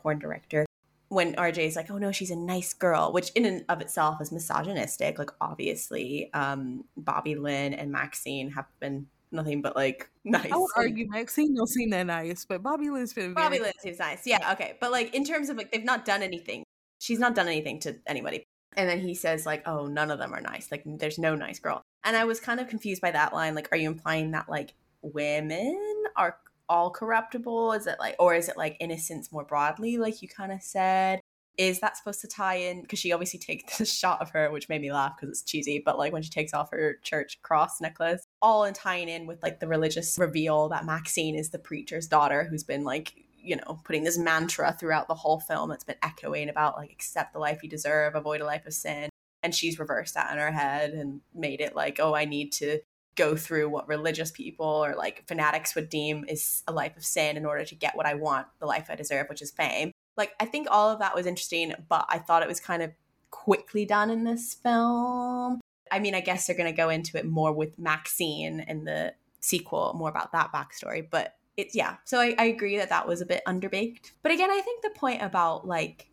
porn 0.00 0.18
director. 0.18 0.65
When 1.08 1.34
RJ 1.34 1.58
is 1.58 1.76
like, 1.76 1.90
"Oh 1.90 1.98
no, 1.98 2.10
she's 2.10 2.30
a 2.30 2.36
nice 2.36 2.72
girl," 2.72 3.12
which 3.12 3.30
in 3.30 3.44
and 3.44 3.64
of 3.68 3.80
itself 3.80 4.20
is 4.20 4.32
misogynistic. 4.32 5.18
Like 5.18 5.30
obviously, 5.40 6.30
um, 6.34 6.84
Bobby 6.96 7.36
Lynn 7.36 7.74
and 7.74 7.92
Maxine 7.92 8.50
have 8.50 8.66
been 8.80 9.06
nothing 9.30 9.62
but 9.62 9.76
like 9.76 10.10
nice. 10.24 10.50
I 10.50 10.56
would 10.56 10.70
argue 10.76 11.08
Maxine 11.08 11.54
don't 11.54 11.68
seem 11.68 11.90
that 11.90 12.06
nice, 12.06 12.44
but 12.44 12.62
Bobby 12.62 12.90
Lynn's 12.90 13.12
been 13.12 13.34
Bobby 13.34 13.60
Lynn 13.60 13.72
seems 13.78 13.98
nice. 13.98 14.26
Yeah, 14.26 14.52
okay, 14.52 14.76
but 14.80 14.90
like 14.90 15.14
in 15.14 15.24
terms 15.24 15.48
of 15.48 15.56
like 15.56 15.70
they've 15.70 15.84
not 15.84 16.04
done 16.04 16.22
anything. 16.22 16.64
She's 16.98 17.18
not 17.18 17.34
done 17.34 17.46
anything 17.46 17.78
to 17.80 17.96
anybody. 18.06 18.44
And 18.76 18.88
then 18.88 19.00
he 19.00 19.14
says, 19.14 19.46
like, 19.46 19.66
oh, 19.66 19.86
none 19.86 20.10
of 20.10 20.18
them 20.18 20.34
are 20.34 20.40
nice. 20.40 20.70
Like, 20.70 20.82
there's 20.84 21.18
no 21.18 21.34
nice 21.34 21.58
girl. 21.58 21.82
And 22.04 22.14
I 22.14 22.24
was 22.24 22.40
kind 22.40 22.60
of 22.60 22.68
confused 22.68 23.00
by 23.00 23.10
that 23.10 23.32
line. 23.32 23.54
Like, 23.54 23.68
are 23.72 23.78
you 23.78 23.88
implying 23.88 24.32
that, 24.32 24.48
like, 24.48 24.74
women 25.00 26.04
are 26.14 26.36
all 26.68 26.90
corruptible? 26.90 27.72
Is 27.72 27.86
it 27.86 27.96
like, 27.98 28.16
or 28.18 28.34
is 28.34 28.48
it 28.48 28.56
like 28.56 28.76
innocence 28.80 29.32
more 29.32 29.44
broadly, 29.44 29.98
like 29.98 30.22
you 30.22 30.28
kind 30.28 30.52
of 30.52 30.62
said? 30.62 31.20
Is 31.58 31.80
that 31.80 31.96
supposed 31.96 32.20
to 32.20 32.28
tie 32.28 32.56
in? 32.56 32.82
Because 32.82 32.98
she 32.98 33.12
obviously 33.12 33.38
takes 33.40 33.78
the 33.78 33.86
shot 33.86 34.20
of 34.20 34.30
her, 34.30 34.50
which 34.50 34.68
made 34.68 34.82
me 34.82 34.92
laugh 34.92 35.14
because 35.16 35.30
it's 35.30 35.50
cheesy. 35.50 35.82
But 35.84 35.98
like 35.98 36.12
when 36.12 36.22
she 36.22 36.30
takes 36.30 36.52
off 36.52 36.70
her 36.70 36.98
church 37.02 37.40
cross 37.42 37.80
necklace, 37.80 38.26
all 38.42 38.64
in 38.64 38.74
tying 38.74 39.08
in 39.08 39.26
with 39.26 39.42
like 39.42 39.60
the 39.60 39.68
religious 39.68 40.18
reveal 40.18 40.68
that 40.68 40.84
Maxine 40.84 41.34
is 41.34 41.50
the 41.50 41.58
preacher's 41.58 42.06
daughter 42.06 42.44
who's 42.44 42.64
been 42.64 42.84
like 42.84 43.14
you 43.46 43.56
know, 43.56 43.80
putting 43.84 44.02
this 44.02 44.18
mantra 44.18 44.76
throughout 44.78 45.06
the 45.06 45.14
whole 45.14 45.38
film 45.38 45.70
that's 45.70 45.84
been 45.84 45.96
echoing 46.02 46.48
about 46.48 46.76
like 46.76 46.90
accept 46.90 47.32
the 47.32 47.38
life 47.38 47.62
you 47.62 47.68
deserve, 47.68 48.16
avoid 48.16 48.40
a 48.40 48.44
life 48.44 48.66
of 48.66 48.74
sin. 48.74 49.08
And 49.42 49.54
she's 49.54 49.78
reversed 49.78 50.14
that 50.14 50.32
in 50.32 50.38
her 50.38 50.50
head 50.50 50.90
and 50.90 51.20
made 51.32 51.60
it 51.60 51.76
like, 51.76 51.98
oh, 52.00 52.14
I 52.14 52.24
need 52.24 52.50
to 52.54 52.80
go 53.16 53.34
through 53.34 53.68
what 53.68 53.88
religious 53.88 54.30
people 54.30 54.66
or 54.66 54.94
like 54.94 55.26
fanatics 55.26 55.74
would 55.74 55.88
deem 55.88 56.24
is 56.28 56.62
a 56.68 56.72
life 56.72 56.96
of 56.96 57.04
sin 57.04 57.36
in 57.36 57.46
order 57.46 57.64
to 57.64 57.74
get 57.74 57.96
what 57.96 58.06
I 58.06 58.14
want, 58.14 58.46
the 58.60 58.66
life 58.66 58.86
I 58.88 58.94
deserve, 58.94 59.28
which 59.28 59.42
is 59.42 59.50
fame. 59.50 59.92
Like, 60.16 60.32
I 60.40 60.44
think 60.44 60.68
all 60.70 60.90
of 60.90 61.00
that 61.00 61.14
was 61.14 61.26
interesting, 61.26 61.74
but 61.88 62.06
I 62.08 62.18
thought 62.18 62.42
it 62.42 62.48
was 62.48 62.60
kind 62.60 62.82
of 62.82 62.92
quickly 63.30 63.84
done 63.84 64.10
in 64.10 64.24
this 64.24 64.54
film. 64.54 65.60
I 65.90 65.98
mean, 65.98 66.14
I 66.14 66.20
guess 66.20 66.46
they're 66.46 66.56
going 66.56 66.70
to 66.70 66.76
go 66.76 66.88
into 66.88 67.18
it 67.18 67.26
more 67.26 67.52
with 67.52 67.78
Maxine 67.78 68.60
in 68.60 68.84
the 68.84 69.14
sequel, 69.40 69.94
more 69.96 70.08
about 70.08 70.32
that 70.32 70.52
backstory. 70.52 71.06
But 71.08 71.36
it's, 71.56 71.74
yeah. 71.74 71.96
So 72.04 72.20
I, 72.20 72.34
I 72.38 72.44
agree 72.46 72.76
that 72.78 72.88
that 72.88 73.06
was 73.06 73.20
a 73.20 73.26
bit 73.26 73.42
underbaked. 73.46 74.12
But 74.22 74.32
again, 74.32 74.50
I 74.50 74.60
think 74.60 74.82
the 74.82 74.90
point 74.90 75.22
about 75.22 75.66
like 75.66 76.08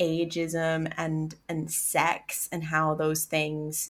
ageism 0.00 0.92
and 0.96 1.34
and 1.48 1.70
sex 1.70 2.48
and 2.52 2.62
how 2.62 2.94
those 2.94 3.24
things 3.24 3.87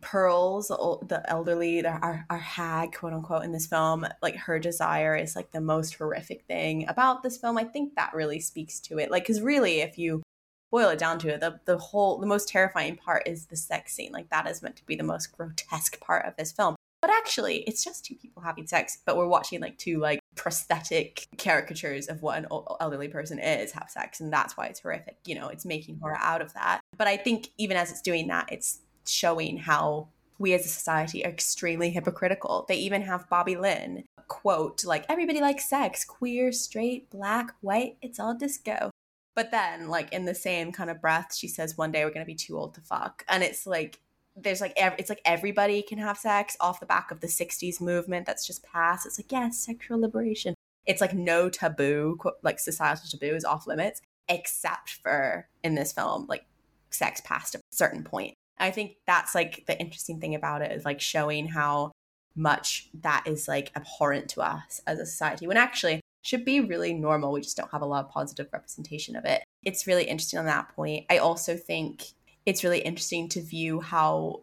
pearls 0.00 0.68
the 0.68 1.22
elderly 1.26 1.84
our, 1.84 2.24
our 2.30 2.38
hag 2.38 2.94
quote 2.94 3.12
unquote 3.12 3.44
in 3.44 3.52
this 3.52 3.66
film 3.66 4.06
like 4.22 4.36
her 4.36 4.58
desire 4.58 5.16
is 5.16 5.36
like 5.36 5.50
the 5.52 5.60
most 5.60 5.94
horrific 5.94 6.44
thing 6.44 6.86
about 6.88 7.22
this 7.22 7.36
film. 7.36 7.58
I 7.58 7.64
think 7.64 7.94
that 7.94 8.14
really 8.14 8.40
speaks 8.40 8.80
to 8.80 8.98
it. 8.98 9.10
Like 9.10 9.24
because 9.24 9.40
really 9.40 9.80
if 9.80 9.98
you 9.98 10.22
boil 10.70 10.90
it 10.90 10.98
down 10.98 11.18
to 11.18 11.28
it 11.28 11.40
the, 11.40 11.58
the 11.64 11.78
whole 11.78 12.18
the 12.18 12.26
most 12.26 12.48
terrifying 12.48 12.96
part 12.96 13.26
is 13.26 13.46
the 13.46 13.56
sex 13.56 13.94
scene. 13.94 14.12
Like 14.12 14.30
that 14.30 14.48
is 14.48 14.62
meant 14.62 14.76
to 14.76 14.86
be 14.86 14.96
the 14.96 15.02
most 15.02 15.36
grotesque 15.36 16.00
part 16.00 16.26
of 16.26 16.36
this 16.36 16.52
film. 16.52 16.76
But 17.00 17.10
actually 17.10 17.58
it's 17.62 17.84
just 17.84 18.04
two 18.04 18.16
people 18.16 18.42
having 18.42 18.66
sex 18.66 18.98
but 19.04 19.16
we're 19.16 19.28
watching 19.28 19.60
like 19.60 19.78
two 19.78 19.98
like 19.98 20.20
prosthetic 20.34 21.26
caricatures 21.36 22.06
of 22.06 22.22
what 22.22 22.38
an 22.38 22.46
elderly 22.80 23.08
person 23.08 23.38
is 23.38 23.72
have 23.72 23.90
sex 23.90 24.20
and 24.20 24.32
that's 24.32 24.56
why 24.56 24.66
it's 24.66 24.80
horrific. 24.80 25.16
You 25.24 25.34
know 25.34 25.48
it's 25.48 25.64
making 25.64 25.98
horror 26.00 26.18
out 26.20 26.42
of 26.42 26.52
that. 26.54 26.80
But 26.96 27.06
i 27.06 27.16
think 27.16 27.48
even 27.58 27.76
as 27.76 27.90
it's 27.90 28.02
doing 28.02 28.28
that 28.28 28.48
it's 28.52 28.80
showing 29.10 29.58
how 29.58 30.08
we 30.38 30.54
as 30.54 30.64
a 30.64 30.68
society 30.68 31.24
are 31.24 31.30
extremely 31.30 31.90
hypocritical. 31.90 32.64
They 32.68 32.76
even 32.76 33.02
have 33.02 33.28
Bobby 33.28 33.56
Lynn 33.56 34.04
quote 34.28 34.84
like 34.84 35.04
everybody 35.08 35.40
likes 35.40 35.68
sex, 35.68 36.04
queer, 36.04 36.52
straight, 36.52 37.10
black, 37.10 37.54
white, 37.60 37.96
it's 38.02 38.20
all 38.20 38.34
disco. 38.34 38.90
But 39.34 39.50
then 39.50 39.88
like 39.88 40.12
in 40.12 40.24
the 40.24 40.34
same 40.34 40.72
kind 40.72 40.90
of 40.90 41.00
breath 41.00 41.34
she 41.34 41.48
says 41.48 41.78
one 41.78 41.92
day 41.92 42.04
we're 42.04 42.10
going 42.10 42.24
to 42.24 42.26
be 42.26 42.34
too 42.34 42.58
old 42.58 42.74
to 42.74 42.80
fuck. 42.80 43.24
And 43.28 43.42
it's 43.42 43.66
like 43.66 44.00
there's 44.36 44.60
like 44.60 44.74
ev- 44.76 44.94
it's 44.98 45.08
like 45.08 45.22
everybody 45.24 45.82
can 45.82 45.98
have 45.98 46.18
sex 46.18 46.56
off 46.60 46.80
the 46.80 46.86
back 46.86 47.10
of 47.10 47.20
the 47.20 47.26
60s 47.26 47.80
movement 47.80 48.26
that's 48.26 48.46
just 48.46 48.62
passed. 48.62 49.06
It's 49.06 49.18
like 49.18 49.32
yes, 49.32 49.58
sexual 49.58 50.00
liberation. 50.00 50.54
It's 50.86 51.00
like 51.00 51.14
no 51.14 51.50
taboo, 51.50 52.18
like 52.42 52.58
societal 52.58 53.08
taboo 53.08 53.34
is 53.34 53.44
off 53.44 53.66
limits 53.66 54.00
except 54.28 54.90
for 55.02 55.48
in 55.64 55.74
this 55.74 55.92
film 55.92 56.26
like 56.28 56.44
sex 56.90 57.20
past 57.24 57.54
a 57.54 57.60
certain 57.70 58.04
point 58.04 58.34
I 58.60 58.70
think 58.70 58.96
that's 59.06 59.34
like 59.34 59.64
the 59.66 59.78
interesting 59.78 60.20
thing 60.20 60.34
about 60.34 60.62
it 60.62 60.72
is 60.72 60.84
like 60.84 61.00
showing 61.00 61.48
how 61.48 61.92
much 62.34 62.88
that 63.02 63.24
is 63.26 63.48
like 63.48 63.72
abhorrent 63.76 64.28
to 64.30 64.40
us 64.40 64.80
as 64.86 64.98
a 64.98 65.06
society 65.06 65.46
when 65.46 65.56
actually 65.56 66.00
should 66.22 66.44
be 66.44 66.60
really 66.60 66.94
normal. 66.94 67.32
We 67.32 67.40
just 67.40 67.56
don't 67.56 67.70
have 67.70 67.82
a 67.82 67.86
lot 67.86 68.04
of 68.04 68.10
positive 68.10 68.48
representation 68.52 69.16
of 69.16 69.24
it. 69.24 69.42
It's 69.64 69.86
really 69.86 70.04
interesting 70.04 70.38
on 70.38 70.46
that 70.46 70.68
point. 70.74 71.06
I 71.10 71.18
also 71.18 71.56
think 71.56 72.04
it's 72.46 72.64
really 72.64 72.80
interesting 72.80 73.28
to 73.30 73.40
view 73.40 73.80
how 73.80 74.42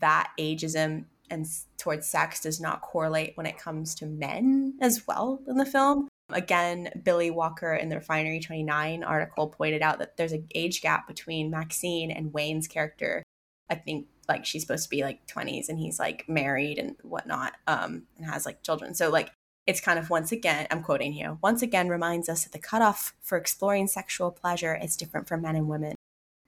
that 0.00 0.32
ageism 0.38 1.06
and 1.30 1.46
towards 1.76 2.06
sex 2.06 2.40
does 2.40 2.60
not 2.60 2.82
correlate 2.82 3.36
when 3.36 3.46
it 3.46 3.58
comes 3.58 3.94
to 3.96 4.06
men 4.06 4.74
as 4.80 5.06
well 5.06 5.40
in 5.46 5.56
the 5.56 5.66
film. 5.66 6.08
Again, 6.30 6.90
Billy 7.04 7.30
Walker 7.30 7.74
in 7.74 7.88
the 7.88 7.96
Refinery 7.96 8.40
29 8.40 9.02
article 9.02 9.48
pointed 9.48 9.82
out 9.82 9.98
that 9.98 10.16
there's 10.16 10.32
an 10.32 10.46
age 10.54 10.82
gap 10.82 11.06
between 11.08 11.50
Maxine 11.50 12.10
and 12.10 12.32
Wayne's 12.32 12.68
character. 12.68 13.22
I 13.70 13.76
think 13.76 14.08
like 14.28 14.44
she's 14.44 14.62
supposed 14.62 14.84
to 14.84 14.90
be 14.90 15.02
like 15.02 15.26
20s 15.26 15.68
and 15.68 15.78
he's 15.78 15.98
like 15.98 16.28
married 16.28 16.78
and 16.78 16.96
whatnot 17.02 17.54
um 17.66 18.02
and 18.16 18.26
has 18.26 18.44
like 18.44 18.62
children. 18.62 18.94
So 18.94 19.08
like 19.10 19.30
it's 19.68 19.82
kind 19.82 19.98
of 19.98 20.08
once 20.08 20.32
again 20.32 20.66
i'm 20.70 20.82
quoting 20.82 21.12
here 21.12 21.36
once 21.42 21.60
again 21.60 21.90
reminds 21.90 22.28
us 22.28 22.42
that 22.42 22.52
the 22.52 22.58
cutoff 22.58 23.14
for 23.20 23.36
exploring 23.36 23.86
sexual 23.86 24.30
pleasure 24.30 24.74
is 24.82 24.96
different 24.96 25.28
for 25.28 25.36
men 25.36 25.54
and 25.54 25.68
women. 25.68 25.94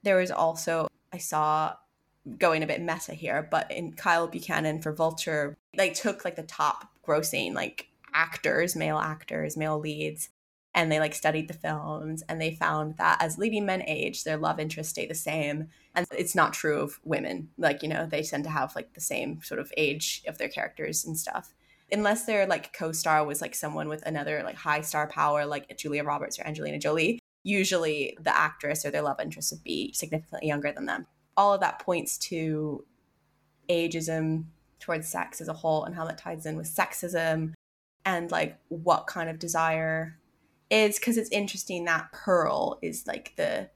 There 0.03 0.17
was 0.17 0.31
also 0.31 0.87
i 1.13 1.17
saw 1.17 1.75
going 2.37 2.63
a 2.63 2.67
bit 2.67 2.81
meta 2.81 3.13
here 3.13 3.47
but 3.49 3.71
in 3.71 3.93
kyle 3.93 4.27
buchanan 4.27 4.81
for 4.81 4.91
vulture 4.91 5.55
they 5.75 5.89
took 5.89 6.25
like 6.25 6.35
the 6.35 6.43
top 6.43 6.89
grossing 7.05 7.53
like 7.53 7.87
actors 8.13 8.75
male 8.75 8.97
actors 8.97 9.55
male 9.57 9.79
leads 9.79 10.29
and 10.73 10.91
they 10.91 10.99
like 10.99 11.13
studied 11.13 11.47
the 11.47 11.53
films 11.53 12.23
and 12.29 12.39
they 12.39 12.51
found 12.51 12.97
that 12.97 13.21
as 13.21 13.37
leading 13.37 13.65
men 13.65 13.83
age 13.83 14.23
their 14.23 14.37
love 14.37 14.59
interests 14.59 14.91
stay 14.91 15.05
the 15.05 15.13
same 15.13 15.67
and 15.95 16.05
it's 16.11 16.35
not 16.35 16.53
true 16.53 16.79
of 16.79 16.99
women. 17.03 17.49
Like 17.57 17.83
you 17.83 17.89
know 17.89 18.05
they 18.05 18.23
tend 18.23 18.43
to 18.45 18.49
have 18.49 18.75
like 18.75 18.93
the 18.93 19.01
same 19.01 19.41
sort 19.43 19.59
of 19.59 19.71
age 19.75 20.23
of 20.27 20.37
their 20.37 20.47
characters 20.47 21.03
and 21.05 21.17
stuff. 21.17 21.53
Unless 21.91 22.25
their 22.25 22.47
like 22.47 22.71
co-star 22.71 23.25
was 23.25 23.41
like 23.41 23.53
someone 23.53 23.89
with 23.89 24.05
another 24.05 24.43
like 24.43 24.55
high 24.55 24.81
star 24.81 25.07
power 25.07 25.45
like 25.45 25.77
julia 25.77 26.03
roberts 26.03 26.39
or 26.39 26.47
angelina 26.47 26.79
jolie 26.79 27.19
usually 27.43 28.17
the 28.21 28.35
actress 28.35 28.85
or 28.85 28.91
their 28.91 29.01
love 29.01 29.19
interest 29.19 29.51
would 29.51 29.63
be 29.63 29.91
significantly 29.93 30.47
younger 30.47 30.71
than 30.71 30.85
them. 30.85 31.07
All 31.35 31.53
of 31.53 31.61
that 31.61 31.79
points 31.79 32.17
to 32.19 32.85
ageism 33.69 34.45
towards 34.79 35.07
sex 35.07 35.41
as 35.41 35.47
a 35.47 35.53
whole 35.53 35.85
and 35.85 35.95
how 35.95 36.05
that 36.05 36.17
ties 36.17 36.45
in 36.45 36.55
with 36.55 36.67
sexism 36.67 37.53
and 38.05 38.31
like 38.31 38.57
what 38.69 39.07
kind 39.07 39.29
of 39.29 39.39
desire 39.39 40.17
is 40.69 40.97
because 40.97 41.17
it's 41.17 41.29
interesting 41.29 41.85
that 41.85 42.11
Pearl 42.11 42.79
is 42.81 43.05
like 43.05 43.33
the 43.35 43.69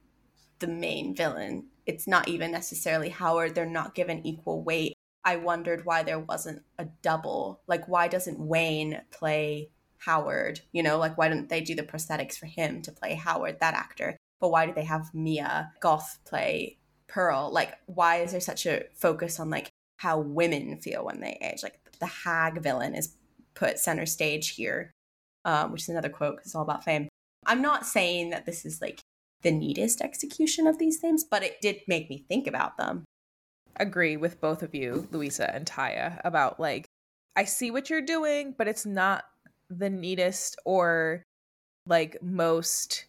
the 0.59 0.67
main 0.67 1.15
villain. 1.15 1.67
It's 1.85 2.07
not 2.07 2.27
even 2.27 2.51
necessarily 2.51 3.09
Howard. 3.09 3.53
They're 3.53 3.65
not 3.65 3.93
given 3.93 4.25
equal 4.25 4.63
weight. 4.63 4.93
I 5.23 5.35
wondered 5.35 5.85
why 5.85 6.03
there 6.03 6.19
wasn't 6.19 6.63
a 6.77 6.85
double. 7.01 7.61
Like, 7.67 7.87
why 7.87 8.07
doesn't 8.07 8.39
Wayne 8.39 9.01
play 9.11 9.69
Howard? 9.97 10.61
You 10.71 10.83
know, 10.83 10.97
like, 10.97 11.17
why 11.17 11.29
didn't 11.29 11.49
they 11.49 11.61
do 11.61 11.75
the 11.75 11.83
prosthetics 11.83 12.37
for 12.37 12.45
him 12.45 12.81
to 12.83 12.91
play 12.91 13.15
Howard, 13.15 13.59
that 13.59 13.73
actor? 13.73 14.17
But 14.39 14.49
why 14.49 14.65
do 14.65 14.73
they 14.73 14.85
have 14.85 15.13
Mia 15.13 15.71
Goth 15.79 16.19
play 16.25 16.77
Pearl? 17.07 17.51
Like, 17.51 17.73
why 17.87 18.17
is 18.17 18.31
there 18.31 18.41
such 18.41 18.65
a 18.65 18.85
focus 18.93 19.39
on 19.39 19.49
like 19.49 19.69
how 19.97 20.19
women 20.19 20.77
feel 20.77 21.03
when 21.05 21.19
they 21.19 21.37
age? 21.41 21.63
Like, 21.63 21.79
the 21.99 22.05
hag 22.05 22.61
villain 22.61 22.95
is 22.95 23.15
put 23.55 23.79
center 23.79 24.05
stage 24.05 24.49
here 24.51 24.91
um, 25.45 25.71
which 25.71 25.83
is 25.83 25.89
another 25.89 26.09
quote 26.09 26.35
because 26.35 26.47
it's 26.47 26.55
all 26.55 26.63
about 26.63 26.83
fame. 26.83 27.07
I'm 27.45 27.61
not 27.61 27.85
saying 27.85 28.31
that 28.31 28.45
this 28.45 28.65
is 28.65 28.81
like 28.81 28.99
the 29.43 29.51
neatest 29.51 30.01
execution 30.01 30.67
of 30.67 30.79
these 30.79 30.97
themes, 30.97 31.23
but 31.23 31.43
it 31.43 31.61
did 31.61 31.81
make 31.87 32.09
me 32.09 32.25
think 32.27 32.47
about 32.47 32.77
them. 32.77 33.05
Agree 33.77 34.17
with 34.17 34.41
both 34.41 34.63
of 34.63 34.73
you, 34.73 35.07
Louisa 35.11 35.53
and 35.53 35.65
Tyia, 35.65 36.19
about 36.25 36.59
like, 36.59 36.85
I 37.35 37.43
see 37.43 37.69
what 37.69 37.89
you're 37.89 38.01
doing, 38.01 38.55
but 38.57 38.67
it's 38.67 38.85
not 38.85 39.25
the 39.69 39.89
neatest 39.89 40.57
or 40.65 41.23
like 41.85 42.17
most 42.23 43.05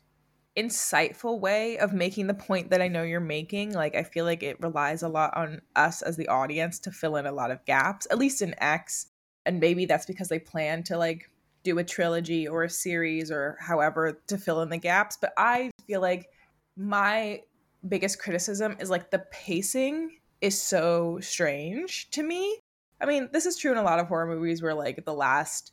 insightful 0.59 1.39
way 1.39 1.79
of 1.79 1.93
making 1.93 2.27
the 2.27 2.35
point 2.35 2.71
that 2.71 2.83
I 2.83 2.89
know 2.89 3.03
you're 3.03 3.21
making. 3.21 3.73
Like, 3.73 3.95
I 3.95 4.03
feel 4.03 4.25
like 4.25 4.43
it 4.43 4.61
relies 4.61 5.03
a 5.03 5.09
lot 5.09 5.35
on 5.37 5.63
us 5.75 6.03
as 6.03 6.17
the 6.17 6.29
audience 6.29 6.79
to 6.81 6.91
fill 6.91 7.17
in 7.17 7.27
a 7.27 7.33
lot 7.33 7.51
of 7.51 7.65
gaps, 7.65 8.07
at 8.11 8.19
least 8.19 8.43
in 8.43 8.55
X. 8.59 9.07
And 9.47 9.61
maybe 9.61 9.87
that's 9.87 10.07
because 10.07 10.29
they 10.29 10.39
plan 10.39 10.83
to 10.85 10.99
like 10.99 11.31
do 11.63 11.79
a 11.79 11.85
trilogy 11.85 12.47
or 12.47 12.65
a 12.65 12.71
series 12.71 13.31
or 13.31 13.57
however 13.61 14.21
to 14.27 14.39
fill 14.39 14.61
in 14.63 14.69
the 14.69 14.77
gaps. 14.77 15.17
But 15.21 15.33
I 15.37 15.71
feel 15.87 16.01
like 16.01 16.29
my 16.77 17.41
biggest 17.89 18.19
criticism 18.19 18.77
is 18.79 18.91
like 18.91 19.11
the 19.11 19.25
pacing 19.31 20.19
is 20.41 20.61
so 20.61 21.19
strange 21.21 22.11
to 22.11 22.23
me. 22.23 22.59
I 23.01 23.07
mean, 23.07 23.29
this 23.33 23.47
is 23.47 23.57
true 23.57 23.73
in 23.73 23.79
a 23.79 23.83
lot 23.83 23.99
of 23.99 24.09
horror 24.09 24.27
movies 24.27 24.63
where 24.63 24.75
like 24.75 25.05
the 25.05 25.15
last 25.15 25.73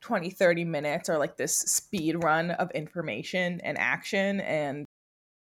20, 0.00 0.30
30 0.30 0.64
minutes 0.64 1.08
are 1.08 1.18
like 1.18 1.36
this 1.36 1.56
speed 1.56 2.22
run 2.22 2.50
of 2.52 2.70
information 2.72 3.60
and 3.62 3.78
action. 3.78 4.40
And 4.40 4.86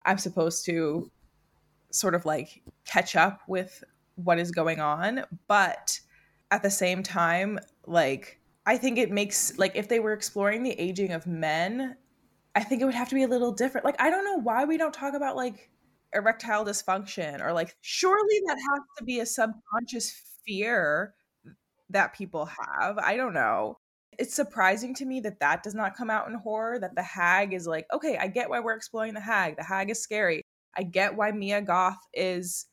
I'm 0.04 0.18
supposed 0.18 0.64
to 0.66 1.10
sort 1.90 2.14
of 2.14 2.24
like 2.24 2.62
catch 2.84 3.16
up 3.16 3.40
with 3.48 3.82
what 4.16 4.38
is 4.38 4.50
going 4.50 4.80
on. 4.80 5.24
But 5.48 6.00
at 6.50 6.62
the 6.62 6.70
same 6.70 7.02
time, 7.02 7.58
like, 7.86 8.40
I 8.66 8.76
think 8.76 8.98
it 8.98 9.10
makes 9.10 9.58
like 9.58 9.72
if 9.74 9.88
they 9.88 10.00
were 10.00 10.12
exploring 10.12 10.62
the 10.62 10.80
aging 10.80 11.12
of 11.12 11.26
men, 11.26 11.96
I 12.54 12.62
think 12.62 12.82
it 12.82 12.84
would 12.84 12.94
have 12.94 13.08
to 13.08 13.14
be 13.14 13.24
a 13.24 13.28
little 13.28 13.52
different. 13.52 13.84
Like 13.84 14.00
I 14.00 14.10
don't 14.10 14.24
know 14.24 14.38
why 14.38 14.64
we 14.64 14.76
don't 14.76 14.94
talk 14.94 15.14
about 15.14 15.36
like 15.36 15.70
erectile 16.14 16.64
dysfunction 16.64 17.40
or 17.40 17.52
like 17.52 17.74
surely 17.80 18.40
that 18.46 18.56
has 18.56 18.80
to 18.98 19.04
be 19.04 19.20
a 19.20 19.26
subconscious 19.26 20.12
fear 20.46 21.14
that 21.90 22.14
people 22.14 22.46
have. 22.46 22.98
I 22.98 23.16
don't 23.16 23.34
know. 23.34 23.78
It's 24.18 24.34
surprising 24.34 24.94
to 24.96 25.06
me 25.06 25.20
that 25.20 25.40
that 25.40 25.62
does 25.62 25.74
not 25.74 25.96
come 25.96 26.10
out 26.10 26.28
in 26.28 26.34
horror 26.34 26.78
that 26.78 26.94
the 26.94 27.02
hag 27.02 27.54
is 27.54 27.66
like, 27.66 27.86
okay, 27.92 28.18
I 28.18 28.28
get 28.28 28.50
why 28.50 28.60
we're 28.60 28.74
exploring 28.74 29.14
the 29.14 29.20
hag. 29.20 29.56
The 29.56 29.64
hag 29.64 29.90
is 29.90 30.02
scary. 30.02 30.42
I 30.76 30.82
get 30.82 31.16
why 31.16 31.32
Mia 31.32 31.62
Goth 31.62 31.98
is 32.12 32.66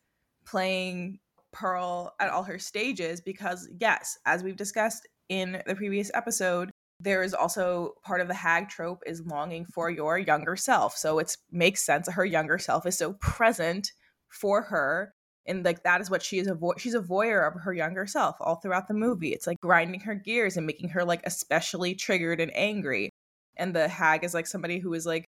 playing 0.45 1.19
Pearl 1.59 2.15
at 2.19 2.29
all 2.29 2.43
her 2.43 2.57
stages 2.57 3.19
because 3.19 3.67
yes, 3.79 4.17
as 4.25 4.43
we've 4.43 4.55
discussed 4.55 5.07
in 5.27 5.61
the 5.67 5.75
previous 5.75 6.09
episode, 6.13 6.71
there 7.01 7.21
is 7.21 7.33
also 7.33 7.95
part 8.03 8.21
of 8.21 8.27
the 8.27 8.33
hag 8.33 8.69
trope 8.69 9.03
is 9.05 9.25
longing 9.25 9.65
for 9.65 9.89
your 9.89 10.17
younger 10.17 10.55
self. 10.55 10.95
So 10.95 11.19
it 11.19 11.35
makes 11.51 11.83
sense 11.83 12.05
that 12.05 12.13
her 12.13 12.25
younger 12.25 12.57
self 12.59 12.85
is 12.85 12.97
so 12.97 13.13
present 13.13 13.91
for 14.29 14.61
her. 14.63 15.11
And 15.45 15.65
like 15.65 15.83
that 15.83 15.99
is 15.99 16.09
what 16.09 16.23
she 16.23 16.39
is 16.39 16.47
a 16.47 16.55
vo- 16.55 16.75
she's 16.77 16.93
a 16.93 17.01
voyeur 17.01 17.45
of 17.45 17.61
her 17.61 17.73
younger 17.73 18.07
self 18.07 18.37
all 18.39 18.55
throughout 18.55 18.87
the 18.87 18.93
movie. 18.93 19.33
It's 19.33 19.47
like 19.47 19.59
grinding 19.59 20.01
her 20.01 20.15
gears 20.15 20.55
and 20.55 20.65
making 20.65 20.89
her 20.89 21.03
like 21.03 21.21
especially 21.25 21.93
triggered 21.93 22.39
and 22.39 22.55
angry. 22.55 23.09
And 23.57 23.75
the 23.75 23.89
hag 23.89 24.23
is 24.23 24.33
like 24.33 24.47
somebody 24.47 24.79
who 24.79 24.93
is 24.93 25.05
like 25.05 25.25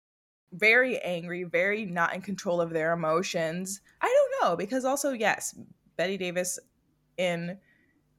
very 0.52 0.98
angry, 0.98 1.44
very 1.44 1.84
not 1.86 2.14
in 2.14 2.22
control 2.22 2.60
of 2.60 2.70
their 2.70 2.92
emotions. 2.92 3.80
I 4.00 4.06
don't 4.06 4.48
know 4.48 4.56
because 4.56 4.84
also 4.84 5.12
yes, 5.12 5.54
Bette 6.00 6.16
Davis 6.16 6.58
in 7.18 7.58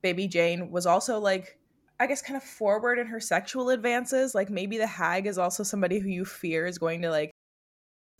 Baby 0.03 0.27
Jane 0.27 0.69
was 0.69 0.85
also 0.85 1.19
like 1.19 1.57
I 1.99 2.05
guess 2.05 2.21
kind 2.21 2.37
of 2.37 2.43
forward 2.43 2.99
in 2.99 3.07
her 3.07 3.19
sexual 3.19 3.69
advances. 3.71 4.35
Like 4.35 4.51
maybe 4.51 4.77
the 4.77 4.85
hag 4.85 5.25
is 5.25 5.39
also 5.39 5.63
somebody 5.63 5.97
who 5.97 6.09
you 6.09 6.23
fear 6.23 6.67
is 6.67 6.77
going 6.77 7.01
to 7.01 7.09
like 7.09 7.31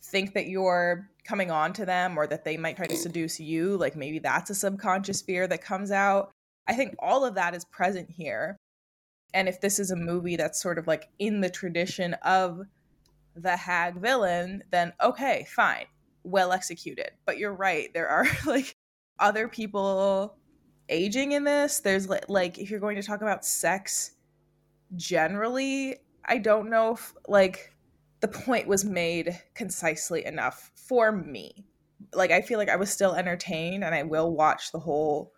think 0.02 0.34
that 0.34 0.48
you're 0.48 1.08
coming 1.24 1.52
on 1.52 1.72
to 1.74 1.86
them 1.86 2.18
or 2.18 2.26
that 2.26 2.44
they 2.44 2.56
might 2.56 2.76
try 2.76 2.86
to 2.86 2.96
seduce 2.96 3.38
you. 3.38 3.76
Like 3.76 3.94
maybe 3.94 4.18
that's 4.18 4.50
a 4.50 4.54
subconscious 4.56 5.22
fear 5.22 5.46
that 5.46 5.62
comes 5.62 5.92
out. 5.92 6.32
I 6.66 6.74
think 6.74 6.96
all 6.98 7.24
of 7.24 7.36
that 7.36 7.54
is 7.54 7.64
present 7.66 8.10
here. 8.10 8.56
And 9.32 9.48
if 9.48 9.60
this 9.60 9.78
is 9.78 9.92
a 9.92 9.96
movie 9.96 10.34
that's 10.34 10.60
sort 10.60 10.78
of 10.78 10.88
like 10.88 11.08
in 11.20 11.40
the 11.40 11.50
tradition 11.50 12.14
of 12.24 12.62
the 13.36 13.56
hag 13.56 14.00
villain, 14.00 14.64
then 14.72 14.92
okay, 15.00 15.46
fine, 15.48 15.86
well 16.24 16.50
executed. 16.50 17.12
But 17.26 17.38
you're 17.38 17.54
right, 17.54 17.92
there 17.94 18.08
are 18.08 18.26
like 18.46 18.74
other 19.22 19.48
people 19.48 20.36
aging 20.88 21.32
in 21.32 21.44
this. 21.44 21.80
There's 21.80 22.08
like, 22.28 22.58
if 22.58 22.70
you're 22.70 22.80
going 22.80 22.96
to 22.96 23.02
talk 23.02 23.22
about 23.22 23.44
sex 23.44 24.12
generally, 24.96 25.96
I 26.26 26.38
don't 26.38 26.68
know 26.68 26.94
if 26.94 27.14
like 27.28 27.74
the 28.20 28.28
point 28.28 28.68
was 28.68 28.84
made 28.84 29.40
concisely 29.54 30.26
enough 30.26 30.70
for 30.74 31.12
me. 31.12 31.64
Like, 32.14 32.30
I 32.30 32.42
feel 32.42 32.58
like 32.58 32.68
I 32.68 32.76
was 32.76 32.90
still 32.90 33.14
entertained 33.14 33.84
and 33.84 33.94
I 33.94 34.02
will 34.02 34.34
watch 34.34 34.72
the 34.72 34.80
whole 34.80 35.32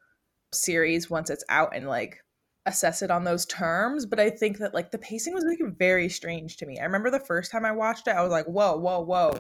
series 0.53 1.11
once 1.11 1.31
it's 1.31 1.45
out 1.49 1.75
and 1.75 1.89
like 1.89 2.21
assess 2.67 3.03
it 3.03 3.11
on 3.11 3.25
those 3.25 3.45
terms 3.47 4.07
but 4.07 4.19
i 4.19 4.31
think 4.31 4.59
that 4.59 4.73
like 4.73 4.91
the 4.91 4.99
pacing 4.99 5.35
was 5.35 5.45
like 5.45 5.77
very 5.77 6.09
strange 6.09 6.57
to 6.57 6.65
me 6.65 6.79
i 6.79 6.85
remember 6.85 7.11
the 7.11 7.21
first 7.21 7.51
time 7.51 7.65
i 7.65 7.73
watched 7.73 8.09
it 8.09 8.17
i 8.17 8.23
was 8.23 8.31
like 8.31 8.47
whoa 8.47 8.77
whoa 8.77 9.01
whoa 9.01 9.39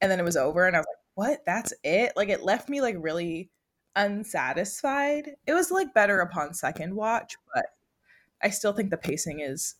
and 0.00 0.10
then 0.10 0.18
it 0.18 0.24
was 0.24 0.36
over 0.36 0.66
and 0.66 0.74
i 0.74 0.78
was 0.78 0.86
like 0.86 0.96
what 1.14 1.40
that's 1.44 1.74
it 1.84 2.12
like 2.16 2.28
it 2.28 2.42
left 2.42 2.68
me 2.68 2.80
like 2.80 2.96
really 2.98 3.50
unsatisfied 3.96 5.30
it 5.46 5.54
was 5.54 5.70
like 5.70 5.92
better 5.94 6.20
upon 6.20 6.52
second 6.54 6.94
watch 6.94 7.36
but 7.54 7.66
i 8.42 8.50
still 8.50 8.72
think 8.72 8.90
the 8.90 8.96
pacing 8.96 9.40
is 9.40 9.76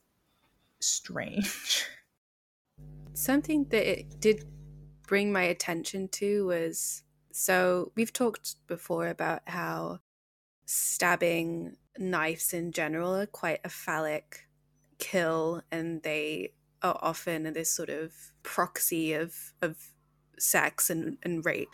strange 0.81 1.85
something 3.13 3.65
that 3.71 3.87
it 3.87 4.21
did 4.21 4.45
bring 5.07 5.33
my 5.33 5.43
attention 5.43 6.09
to 6.09 6.47
was 6.47 7.03
so 7.31 7.93
we've 7.95 8.13
talked 8.13 8.57
before 8.67 9.09
about 9.09 9.43
how 9.47 9.99
stabbing 10.65 11.77
knives 11.99 12.53
in 12.53 12.73
general 12.73 13.15
are 13.15 13.27
quite 13.27 13.61
a 13.65 13.69
phallic 13.69 14.49
kill 14.99 15.63
and 15.71 16.03
they 16.03 16.53
are 16.83 16.99
often 17.03 17.53
this 17.53 17.73
sort 17.73 17.91
of 17.91 18.13
proxy 18.43 19.13
of 19.13 19.53
of 19.63 19.77
sex 20.39 20.91
and, 20.91 21.19
and 21.23 21.45
rape. 21.45 21.69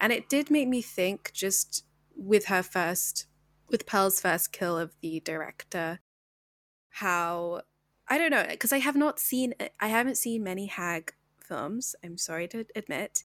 And 0.00 0.12
it 0.12 0.28
did 0.28 0.50
make 0.50 0.68
me 0.68 0.82
think 0.82 1.32
just 1.32 1.84
with 2.18 2.46
her 2.46 2.62
first 2.62 3.26
with 3.70 3.86
Pearl's 3.86 4.20
first 4.20 4.50
kill 4.50 4.78
of 4.78 4.94
the 5.02 5.20
director, 5.20 6.00
how 6.90 7.62
I 8.08 8.16
don't 8.18 8.30
know, 8.30 8.46
because 8.48 8.72
I 8.72 8.78
have 8.78 8.96
not 8.96 9.20
seen 9.20 9.54
I 9.80 9.88
haven't 9.88 10.18
seen 10.18 10.42
many 10.42 10.66
hag 10.66 11.14
films, 11.40 11.94
I'm 12.04 12.18
sorry 12.18 12.48
to 12.48 12.66
admit. 12.74 13.24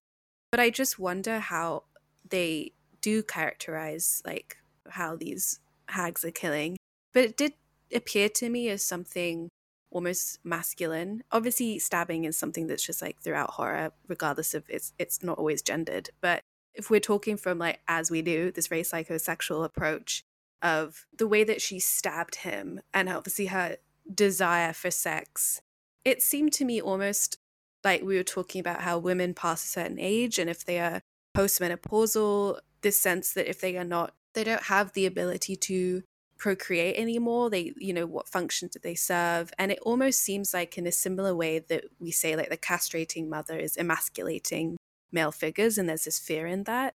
But 0.50 0.60
I 0.60 0.70
just 0.70 0.98
wonder 0.98 1.40
how 1.40 1.84
they 2.28 2.72
do 3.00 3.22
characterize 3.22 4.22
like 4.24 4.56
how 4.88 5.16
these 5.16 5.60
hags 5.88 6.24
are 6.24 6.30
killing. 6.30 6.76
But 7.12 7.24
it 7.24 7.36
did 7.36 7.54
appear 7.92 8.28
to 8.28 8.48
me 8.48 8.68
as 8.68 8.84
something 8.84 9.48
almost 9.90 10.38
masculine. 10.44 11.22
Obviously, 11.32 11.78
stabbing 11.78 12.24
is 12.24 12.36
something 12.36 12.66
that's 12.66 12.84
just 12.84 13.02
like 13.02 13.20
throughout 13.20 13.50
horror, 13.50 13.92
regardless 14.08 14.54
of 14.54 14.64
it's 14.68 14.92
it's 14.98 15.22
not 15.22 15.38
always 15.38 15.62
gendered. 15.62 16.10
But 16.20 16.40
if 16.74 16.90
we're 16.90 17.00
talking 17.00 17.36
from 17.36 17.58
like 17.58 17.80
as 17.88 18.10
we 18.10 18.22
do 18.22 18.50
this 18.50 18.66
very 18.66 18.82
psychosexual 18.82 19.64
approach 19.64 20.24
of 20.62 21.06
the 21.16 21.28
way 21.28 21.44
that 21.44 21.60
she 21.60 21.78
stabbed 21.78 22.36
him 22.36 22.80
and 22.92 23.08
obviously 23.08 23.46
her 23.46 23.76
desire 24.12 24.72
for 24.72 24.90
sex, 24.90 25.62
it 26.04 26.22
seemed 26.22 26.52
to 26.54 26.64
me 26.64 26.80
almost 26.80 27.38
like 27.84 28.02
we 28.02 28.16
were 28.16 28.22
talking 28.22 28.60
about 28.60 28.80
how 28.80 28.98
women 28.98 29.34
pass 29.34 29.64
a 29.64 29.68
certain 29.68 29.98
age 29.98 30.38
and 30.38 30.48
if 30.48 30.64
they 30.64 30.78
are 30.78 31.00
postmenopausal, 31.36 32.58
this 32.82 33.00
sense 33.00 33.32
that 33.32 33.48
if 33.48 33.60
they 33.60 33.76
are 33.76 33.84
not 33.84 34.14
they 34.34 34.44
don't 34.44 34.64
have 34.64 34.92
the 34.92 35.06
ability 35.06 35.54
to 35.54 36.02
procreate 36.38 36.96
anymore. 36.96 37.50
They 37.50 37.72
you 37.76 37.92
know 37.92 38.06
what 38.06 38.28
function 38.28 38.68
do 38.72 38.78
they 38.82 38.94
serve? 38.94 39.52
And 39.58 39.72
it 39.72 39.78
almost 39.82 40.20
seems 40.20 40.52
like 40.52 40.76
in 40.76 40.86
a 40.86 40.92
similar 40.92 41.34
way 41.34 41.60
that 41.60 41.84
we 41.98 42.10
say 42.10 42.36
like 42.36 42.50
the 42.50 42.56
castrating 42.56 43.28
mother 43.28 43.56
is 43.56 43.76
emasculating 43.76 44.76
male 45.14 45.32
figures 45.32 45.78
and 45.78 45.88
there's 45.88 46.04
this 46.04 46.18
fear 46.18 46.46
in 46.46 46.64
that 46.64 46.94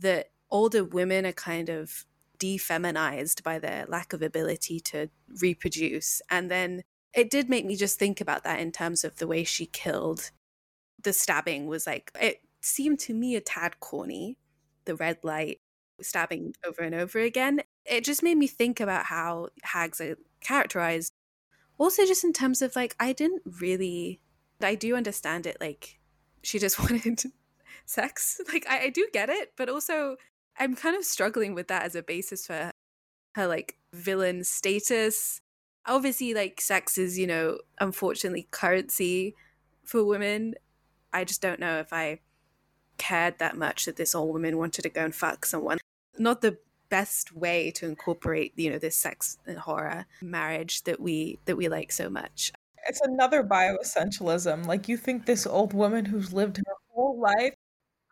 that 0.00 0.30
older 0.50 0.84
women 0.84 1.26
are 1.26 1.32
kind 1.32 1.68
of 1.68 2.04
defeminized 2.38 3.42
by 3.42 3.58
their 3.58 3.84
lack 3.88 4.12
of 4.12 4.22
ability 4.22 4.80
to 4.80 5.08
reproduce 5.40 6.22
and 6.30 6.50
then 6.50 6.82
it 7.14 7.30
did 7.30 7.48
make 7.48 7.64
me 7.64 7.76
just 7.76 7.98
think 7.98 8.20
about 8.20 8.44
that 8.44 8.60
in 8.60 8.70
terms 8.70 9.04
of 9.04 9.16
the 9.16 9.26
way 9.26 9.44
she 9.44 9.66
killed 9.66 10.30
the 11.02 11.12
stabbing 11.12 11.66
was 11.66 11.86
like 11.86 12.10
it 12.20 12.40
seemed 12.60 12.98
to 12.98 13.14
me 13.14 13.36
a 13.36 13.40
tad 13.40 13.78
corny 13.80 14.38
the 14.84 14.96
red 14.96 15.18
light 15.22 15.60
stabbing 16.00 16.54
over 16.66 16.82
and 16.82 16.94
over 16.94 17.18
again. 17.18 17.62
It 17.84 18.04
just 18.04 18.22
made 18.22 18.36
me 18.36 18.46
think 18.46 18.80
about 18.80 19.06
how 19.06 19.48
hags 19.62 20.00
are 20.00 20.16
characterized. 20.40 21.12
Also, 21.78 22.04
just 22.04 22.24
in 22.24 22.32
terms 22.32 22.62
of 22.62 22.74
like, 22.76 22.96
I 22.98 23.12
didn't 23.12 23.42
really, 23.60 24.20
I 24.60 24.74
do 24.74 24.96
understand 24.96 25.46
it. 25.46 25.58
Like, 25.60 26.00
she 26.42 26.58
just 26.58 26.78
wanted 26.90 27.22
sex. 27.88 28.40
Like, 28.52 28.66
I, 28.68 28.84
I 28.84 28.90
do 28.90 29.06
get 29.12 29.28
it, 29.28 29.52
but 29.56 29.68
also, 29.68 30.16
I'm 30.58 30.74
kind 30.74 30.96
of 30.96 31.04
struggling 31.04 31.54
with 31.54 31.68
that 31.68 31.84
as 31.84 31.94
a 31.94 32.02
basis 32.02 32.46
for 32.46 32.70
her, 33.34 33.46
like 33.46 33.76
villain 33.92 34.44
status. 34.44 35.40
Obviously, 35.86 36.34
like, 36.34 36.60
sex 36.60 36.98
is, 36.98 37.18
you 37.18 37.26
know, 37.26 37.58
unfortunately 37.80 38.48
currency 38.50 39.34
for 39.84 40.04
women. 40.04 40.54
I 41.12 41.24
just 41.24 41.42
don't 41.42 41.60
know 41.60 41.78
if 41.78 41.92
I 41.92 42.20
cared 42.98 43.38
that 43.38 43.56
much 43.56 43.84
that 43.84 43.96
this 43.96 44.14
old 44.14 44.32
woman 44.32 44.58
wanted 44.58 44.82
to 44.82 44.88
go 44.88 45.04
and 45.04 45.14
fuck 45.14 45.46
someone 45.46 45.78
not 46.18 46.40
the 46.40 46.58
best 46.88 47.34
way 47.34 47.70
to 47.70 47.86
incorporate 47.86 48.52
you 48.56 48.70
know 48.70 48.78
this 48.78 48.96
sex 48.96 49.38
and 49.46 49.58
horror 49.58 50.06
marriage 50.22 50.82
that 50.84 50.98
we 50.98 51.38
that 51.44 51.56
we 51.56 51.68
like 51.68 51.92
so 51.92 52.08
much 52.08 52.50
it's 52.88 53.00
another 53.02 53.44
bioessentialism 53.44 54.66
like 54.66 54.88
you 54.88 54.96
think 54.96 55.26
this 55.26 55.46
old 55.46 55.74
woman 55.74 56.04
who's 56.04 56.32
lived 56.32 56.56
her 56.56 56.74
whole 56.94 57.20
life 57.20 57.54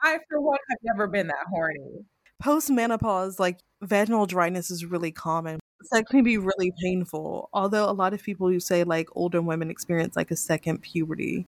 i 0.02 0.18
for 0.28 0.40
one 0.40 0.58
have 0.70 0.78
never 0.82 1.06
been 1.06 1.26
that 1.26 1.46
horny 1.50 2.04
post 2.42 2.70
menopause 2.70 3.38
like 3.38 3.58
vaginal 3.82 4.26
dryness 4.26 4.70
is 4.70 4.84
really 4.84 5.12
common 5.12 5.58
sex 5.82 6.10
can 6.10 6.22
be 6.22 6.38
really 6.38 6.72
painful 6.82 7.48
although 7.52 7.88
a 7.88 7.92
lot 7.92 8.14
of 8.14 8.22
people 8.22 8.48
who 8.48 8.58
say 8.60 8.84
like 8.84 9.08
older 9.14 9.42
women 9.42 9.70
experience 9.70 10.16
like 10.16 10.30
a 10.30 10.36
second 10.36 10.80
puberty 10.82 11.46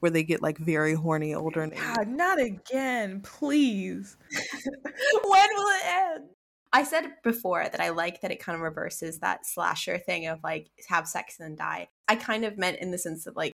where 0.00 0.10
they 0.10 0.22
get 0.22 0.42
like 0.42 0.58
very 0.58 0.94
horny 0.94 1.34
older 1.34 1.62
and 1.62 1.74
God, 1.74 2.08
not 2.08 2.40
again, 2.40 3.20
please. 3.20 4.16
when 4.32 5.48
will 5.54 5.68
it 5.68 5.86
end? 5.86 6.24
I 6.72 6.84
said 6.84 7.14
before 7.22 7.64
that 7.64 7.80
I 7.80 7.90
like 7.90 8.20
that 8.20 8.30
it 8.30 8.40
kind 8.40 8.56
of 8.56 8.62
reverses 8.62 9.18
that 9.18 9.46
slasher 9.46 9.98
thing 9.98 10.26
of 10.26 10.40
like 10.42 10.68
have 10.88 11.06
sex 11.06 11.36
and 11.38 11.50
then 11.50 11.56
die. 11.56 11.88
I 12.08 12.16
kind 12.16 12.44
of 12.44 12.58
meant 12.58 12.78
in 12.78 12.90
the 12.90 12.98
sense 12.98 13.26
of 13.26 13.36
like 13.36 13.52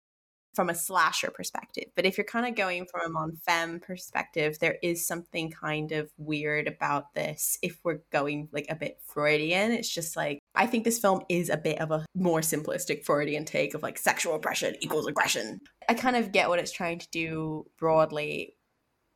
from 0.56 0.70
a 0.70 0.76
slasher 0.76 1.30
perspective. 1.32 1.86
But 1.96 2.06
if 2.06 2.18
you're 2.18 2.26
kind 2.26 2.48
of 2.48 2.56
going 2.56 2.86
from 2.92 3.02
a 3.06 3.10
mon 3.10 3.36
femme 3.36 3.80
perspective, 3.80 4.58
there 4.60 4.78
is 4.82 5.06
something 5.06 5.52
kind 5.52 5.92
of 5.92 6.12
weird 6.18 6.68
about 6.68 7.14
this. 7.14 7.58
If 7.62 7.80
we're 7.84 8.00
going 8.12 8.50
like 8.52 8.68
a 8.70 8.76
bit 8.76 9.00
Freudian, 9.06 9.72
it's 9.72 9.94
just 9.94 10.16
like 10.16 10.40
I 10.56 10.66
think 10.66 10.84
this 10.84 11.00
film 11.00 11.22
is 11.30 11.50
a 11.50 11.58
bit 11.58 11.80
of 11.80 11.92
a 11.92 12.06
more 12.16 12.42
simplistic 12.42 13.04
Freudian 13.04 13.46
take 13.46 13.74
of 13.74 13.84
like 13.84 13.98
sexual 13.98 14.36
oppression 14.36 14.76
equals 14.80 15.08
aggression. 15.08 15.60
I 15.90 15.94
kind 15.94 16.16
of 16.16 16.32
get 16.32 16.50
what 16.50 16.60
it's 16.60 16.72
trying 16.72 17.00
to 17.00 17.08
do 17.12 17.66
broadly, 17.78 18.56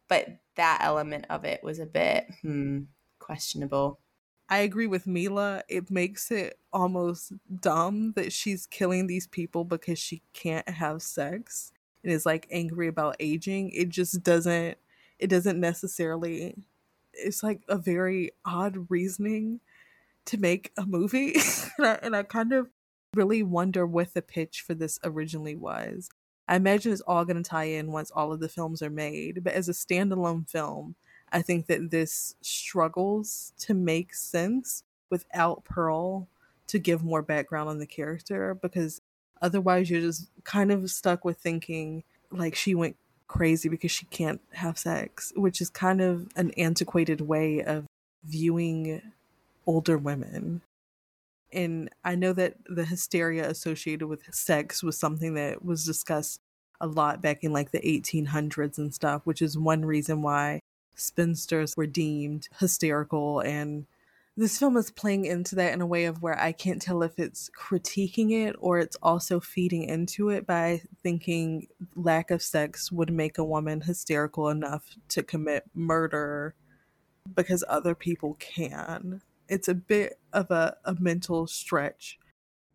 but 0.07 0.27
that 0.55 0.79
element 0.81 1.25
of 1.29 1.45
it 1.45 1.63
was 1.63 1.79
a 1.79 1.85
bit 1.85 2.27
hmm, 2.41 2.81
questionable. 3.19 3.99
I 4.49 4.59
agree 4.59 4.87
with 4.87 5.05
Mila. 5.05 5.63
It 5.69 5.91
makes 5.91 6.31
it 6.31 6.57
almost 6.73 7.33
dumb 7.61 8.13
that 8.15 8.33
she's 8.33 8.65
killing 8.65 9.05
these 9.05 9.27
people 9.27 9.63
because 9.63 9.99
she 9.99 10.23
can't 10.33 10.67
have 10.67 11.03
sex 11.03 11.71
and 12.03 12.11
is 12.11 12.25
like 12.25 12.47
angry 12.49 12.87
about 12.87 13.15
aging. 13.19 13.69
It 13.71 13.89
just 13.89 14.23
doesn't 14.23 14.77
it 15.19 15.27
doesn't 15.27 15.59
necessarily 15.59 16.55
it's 17.13 17.43
like 17.43 17.61
a 17.67 17.77
very 17.77 18.31
odd 18.45 18.87
reasoning 18.89 19.59
to 20.25 20.37
make 20.37 20.71
a 20.77 20.85
movie. 20.85 21.35
and, 21.77 21.87
I, 21.87 21.99
and 22.01 22.15
I 22.15 22.23
kind 22.23 22.53
of 22.53 22.69
really 23.15 23.43
wonder 23.43 23.85
what 23.85 24.13
the 24.13 24.21
pitch 24.21 24.63
for 24.65 24.73
this 24.73 24.99
originally 25.03 25.55
was. 25.55 26.09
I 26.47 26.55
imagine 26.55 26.91
it's 26.91 27.01
all 27.01 27.25
going 27.25 27.41
to 27.41 27.47
tie 27.47 27.65
in 27.65 27.91
once 27.91 28.09
all 28.09 28.31
of 28.31 28.39
the 28.39 28.49
films 28.49 28.81
are 28.81 28.89
made, 28.89 29.43
but 29.43 29.53
as 29.53 29.69
a 29.69 29.73
standalone 29.73 30.49
film, 30.49 30.95
I 31.31 31.41
think 31.41 31.67
that 31.67 31.91
this 31.91 32.35
struggles 32.41 33.53
to 33.59 33.73
make 33.73 34.13
sense 34.13 34.83
without 35.09 35.63
Pearl 35.63 36.27
to 36.67 36.79
give 36.79 37.03
more 37.03 37.21
background 37.21 37.69
on 37.69 37.79
the 37.79 37.87
character 37.87 38.53
because 38.53 39.01
otherwise 39.41 39.89
you're 39.89 40.01
just 40.01 40.29
kind 40.43 40.71
of 40.71 40.89
stuck 40.91 41.25
with 41.25 41.37
thinking 41.37 42.03
like 42.31 42.55
she 42.55 42.75
went 42.75 42.95
crazy 43.27 43.69
because 43.69 43.91
she 43.91 44.05
can't 44.05 44.41
have 44.53 44.77
sex, 44.77 45.33
which 45.35 45.61
is 45.61 45.69
kind 45.69 46.01
of 46.01 46.27
an 46.35 46.51
antiquated 46.51 47.21
way 47.21 47.63
of 47.63 47.85
viewing 48.23 49.01
older 49.65 49.97
women. 49.97 50.61
And 51.51 51.89
I 52.03 52.15
know 52.15 52.33
that 52.33 52.55
the 52.67 52.85
hysteria 52.85 53.49
associated 53.49 54.07
with 54.07 54.33
sex 54.33 54.83
was 54.83 54.97
something 54.97 55.33
that 55.35 55.65
was 55.65 55.85
discussed 55.85 56.39
a 56.81 56.87
lot 56.87 57.21
back 57.21 57.43
in 57.43 57.51
like 57.51 57.71
the 57.71 57.79
1800s 57.79 58.77
and 58.77 58.93
stuff, 58.93 59.21
which 59.25 59.41
is 59.41 59.57
one 59.57 59.83
reason 59.83 60.21
why 60.21 60.59
spinsters 60.99 61.75
were 61.75 61.87
deemed 61.87 62.47
hysterical 62.59 63.39
and 63.41 63.85
this 64.39 64.57
film 64.57 64.77
is 64.77 64.89
playing 64.89 65.25
into 65.25 65.55
that 65.55 65.73
in 65.73 65.81
a 65.81 65.85
way 65.85 66.05
of 66.05 66.21
where 66.21 66.39
I 66.39 66.53
can't 66.53 66.81
tell 66.81 67.03
if 67.03 67.19
it's 67.19 67.49
critiquing 67.59 68.31
it 68.31 68.55
or 68.59 68.79
it's 68.79 68.95
also 69.03 69.41
feeding 69.41 69.83
into 69.83 70.29
it 70.29 70.47
by 70.47 70.81
thinking 71.03 71.67
lack 71.93 72.31
of 72.31 72.41
sex 72.41 72.89
would 72.89 73.11
make 73.11 73.37
a 73.37 73.43
woman 73.43 73.81
hysterical 73.81 74.47
enough 74.47 74.95
to 75.09 75.23
commit 75.23 75.65
murder 75.73 76.55
because 77.35 77.65
other 77.67 77.93
people 77.93 78.37
can. 78.39 79.21
It's 79.49 79.67
a 79.67 79.75
bit 79.75 80.19
of 80.31 80.49
a, 80.51 80.77
a 80.85 80.95
mental 80.97 81.45
stretch. 81.45 82.17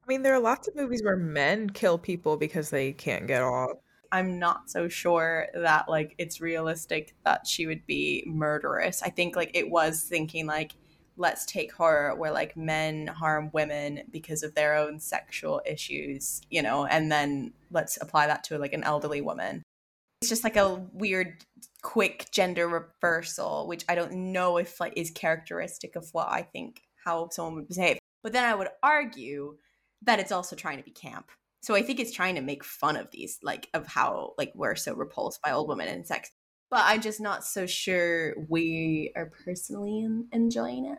I 0.03 0.07
mean, 0.07 0.23
there 0.23 0.35
are 0.35 0.41
lots 0.41 0.69
of 0.69 0.77
movies 0.77 1.03
where 1.03 1.17
men 1.17 1.71
kill 1.71 1.97
people 1.97 2.37
because 2.37 2.69
they 2.69 2.93
can't 2.93 3.27
get 3.27 3.41
off. 3.41 3.79
I'm 4.15 4.39
not 4.39 4.71
so 4.71 4.87
sure 4.87 5.49
that 5.55 5.89
like 5.89 6.15
it's 6.19 6.41
realistic 6.41 7.17
that 7.25 7.49
she 7.49 7.67
would 7.67 7.85
be 7.85 8.23
murderous. 8.29 9.03
I 9.03 9.11
think 9.11 9.35
like 9.35 9.51
it 9.55 9.69
was 9.69 10.03
thinking 10.03 10.47
like 10.47 10.71
let's 11.17 11.45
take 11.45 11.73
horror 11.73 12.15
where 12.15 12.31
like 12.31 12.57
men 12.57 13.09
harm 13.09 13.51
women 13.53 14.03
because 14.13 14.45
of 14.45 14.55
their 14.55 14.77
own 14.77 15.01
sexual 15.01 15.61
issues, 15.67 16.43
you 16.49 16.63
know, 16.63 16.87
and 16.87 17.11
then 17.11 17.55
let's 17.73 17.99
apply 18.01 18.29
that 18.29 18.45
to 18.45 18.57
like 18.57 18.73
an 18.73 18.85
elderly 18.85 19.21
woman. 19.21 19.65
It's 20.23 20.29
just 20.29 20.45
like 20.45 20.57
a 20.57 20.77
weird 20.93 21.45
quick 21.83 22.29
gender 22.31 22.69
reversal, 22.69 23.67
which 23.67 23.85
I 23.89 23.97
don't 23.97 24.33
know 24.33 24.59
if 24.59 24.79
like 24.79 24.93
is 24.95 25.11
characteristic 25.11 25.97
of 25.97 26.09
what 26.13 26.29
I 26.31 26.43
think 26.43 26.83
how 27.05 27.31
someone 27.31 27.57
would 27.57 27.69
behave. 27.69 27.99
But 28.23 28.33
then 28.33 28.45
I 28.45 28.55
would 28.55 28.69
argue 28.81 29.57
that 30.03 30.21
it's 30.21 30.31
also 30.31 30.55
trying 30.55 30.79
to 30.79 30.85
be 30.85 30.93
camp. 30.93 31.33
So 31.65 31.75
I 31.75 31.83
think 31.83 31.99
it's 31.99 32.13
trying 32.13 32.35
to 32.35 32.43
make 32.43 32.63
fun 32.63 32.97
of 32.97 33.11
these, 33.11 33.39
like 33.43 33.69
of 33.75 33.87
how 33.87 34.35
like 34.39 34.53
we're 34.55 34.77
so 34.77 34.95
repulsed 34.95 35.43
by 35.43 35.53
old 35.53 35.69
women 35.69 35.89
and 35.89 36.07
sex 36.07 36.31
but 36.75 36.83
I'm 36.87 37.01
just 37.01 37.21
not 37.21 37.45
so 37.45 37.67
sure 37.67 38.35
we 38.49 39.13
are 39.15 39.31
personally 39.45 40.09
enjoying 40.33 40.87
it. 40.87 40.99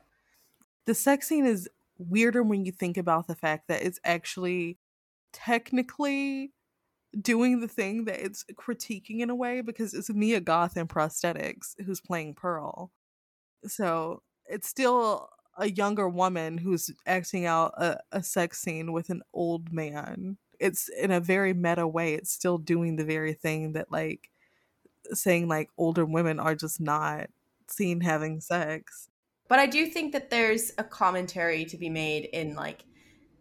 The 0.85 0.93
sex 0.93 1.27
scene 1.27 1.45
is 1.45 1.67
weirder 1.97 2.43
when 2.43 2.63
you 2.63 2.71
think 2.71 2.95
about 2.95 3.27
the 3.27 3.35
fact 3.35 3.67
that 3.67 3.83
it's 3.83 3.99
actually 4.05 4.77
technically 5.33 6.53
doing 7.19 7.59
the 7.59 7.67
thing 7.67 8.05
that 8.05 8.23
it's 8.23 8.45
critiquing 8.53 9.19
in 9.19 9.29
a 9.29 9.35
way 9.35 9.59
because 9.59 9.93
it's 9.93 10.09
Mia 10.09 10.39
Goth 10.39 10.77
in 10.77 10.87
prosthetics 10.87 11.75
who's 11.85 11.99
playing 11.99 12.35
Pearl. 12.35 12.93
So 13.65 14.21
it's 14.45 14.69
still 14.69 15.27
a 15.57 15.69
younger 15.69 16.07
woman 16.07 16.57
who's 16.57 16.89
acting 17.05 17.45
out 17.45 17.73
a, 17.75 17.99
a 18.13 18.23
sex 18.23 18.61
scene 18.61 18.93
with 18.93 19.09
an 19.09 19.23
old 19.33 19.73
man. 19.73 20.37
It's 20.59 20.89
in 20.89 21.11
a 21.11 21.19
very 21.19 21.53
meta 21.53 21.87
way. 21.87 22.13
It's 22.13 22.31
still 22.31 22.57
doing 22.57 22.95
the 22.95 23.05
very 23.05 23.33
thing 23.33 23.73
that 23.73 23.91
like 23.91 24.29
saying 25.13 25.47
like 25.47 25.69
older 25.77 26.05
women 26.05 26.39
are 26.39 26.55
just 26.55 26.79
not 26.79 27.27
seen 27.67 28.01
having 28.01 28.41
sex. 28.41 29.09
But 29.47 29.59
I 29.59 29.67
do 29.67 29.85
think 29.87 30.13
that 30.13 30.29
there's 30.29 30.71
a 30.77 30.83
commentary 30.83 31.65
to 31.65 31.77
be 31.77 31.89
made 31.89 32.25
in 32.25 32.55
like 32.55 32.83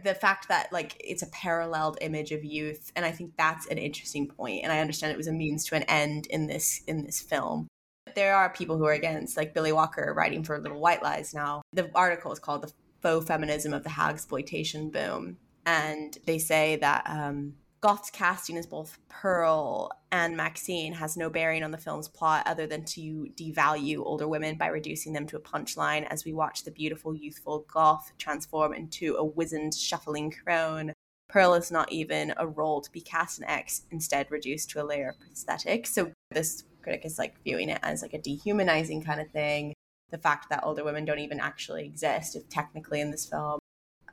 the 0.02 0.14
fact 0.14 0.48
that 0.48 0.70
like 0.70 1.00
it's 1.00 1.22
a 1.22 1.28
paralleled 1.28 1.96
image 2.02 2.30
of 2.30 2.44
youth 2.44 2.92
and 2.94 3.06
I 3.06 3.10
think 3.10 3.32
that's 3.38 3.66
an 3.66 3.78
interesting 3.78 4.28
point 4.28 4.62
and 4.62 4.70
I 4.70 4.80
understand 4.80 5.12
it 5.12 5.16
was 5.16 5.28
a 5.28 5.32
means 5.32 5.64
to 5.66 5.76
an 5.76 5.84
end 5.84 6.26
in 6.26 6.46
this 6.46 6.82
in 6.86 7.04
this 7.04 7.20
film. 7.20 7.68
There 8.14 8.36
are 8.36 8.50
people 8.50 8.76
who 8.76 8.84
are 8.84 8.92
against 8.92 9.36
like 9.36 9.54
Billy 9.54 9.72
Walker 9.72 10.12
writing 10.14 10.44
for 10.44 10.58
Little 10.58 10.78
White 10.78 11.02
Lies 11.02 11.32
now. 11.32 11.62
The 11.72 11.90
article 11.94 12.32
is 12.32 12.38
called 12.38 12.62
The 12.62 12.72
Faux 13.00 13.26
Feminism 13.26 13.72
of 13.72 13.82
the 13.82 13.90
Hagsploitation 13.90 14.92
Boom 14.92 15.38
and 15.66 16.18
they 16.26 16.38
say 16.38 16.76
that 16.76 17.04
um 17.08 17.54
Goth's 17.84 18.08
casting 18.08 18.56
as 18.56 18.66
both 18.66 18.96
Pearl 19.10 19.90
and 20.10 20.38
Maxine 20.38 20.94
has 20.94 21.18
no 21.18 21.28
bearing 21.28 21.62
on 21.62 21.70
the 21.70 21.76
film's 21.76 22.08
plot 22.08 22.46
other 22.46 22.66
than 22.66 22.82
to 22.86 23.28
devalue 23.34 23.98
older 23.98 24.26
women 24.26 24.56
by 24.56 24.68
reducing 24.68 25.12
them 25.12 25.26
to 25.26 25.36
a 25.36 25.40
punchline 25.40 26.06
as 26.08 26.24
we 26.24 26.32
watch 26.32 26.64
the 26.64 26.70
beautiful, 26.70 27.14
youthful 27.14 27.66
Goth 27.70 28.10
transform 28.16 28.72
into 28.72 29.16
a 29.16 29.24
wizened, 29.24 29.74
shuffling 29.74 30.30
crone. 30.30 30.94
Pearl 31.28 31.52
is 31.52 31.70
not 31.70 31.92
even 31.92 32.32
a 32.38 32.46
role 32.46 32.80
to 32.80 32.90
be 32.90 33.02
cast 33.02 33.38
in 33.38 33.44
X, 33.44 33.82
instead 33.90 34.30
reduced 34.30 34.70
to 34.70 34.82
a 34.82 34.86
layer 34.86 35.10
of 35.10 35.16
prosthetics. 35.16 35.88
So 35.88 36.10
this 36.30 36.64
critic 36.80 37.04
is 37.04 37.18
like 37.18 37.42
viewing 37.44 37.68
it 37.68 37.80
as 37.82 38.00
like 38.00 38.14
a 38.14 38.18
dehumanizing 38.18 39.02
kind 39.02 39.20
of 39.20 39.28
thing. 39.30 39.74
The 40.08 40.16
fact 40.16 40.48
that 40.48 40.64
older 40.64 40.84
women 40.84 41.04
don't 41.04 41.18
even 41.18 41.38
actually 41.38 41.84
exist, 41.84 42.34
if 42.34 42.48
technically 42.48 43.02
in 43.02 43.10
this 43.10 43.26
film, 43.26 43.58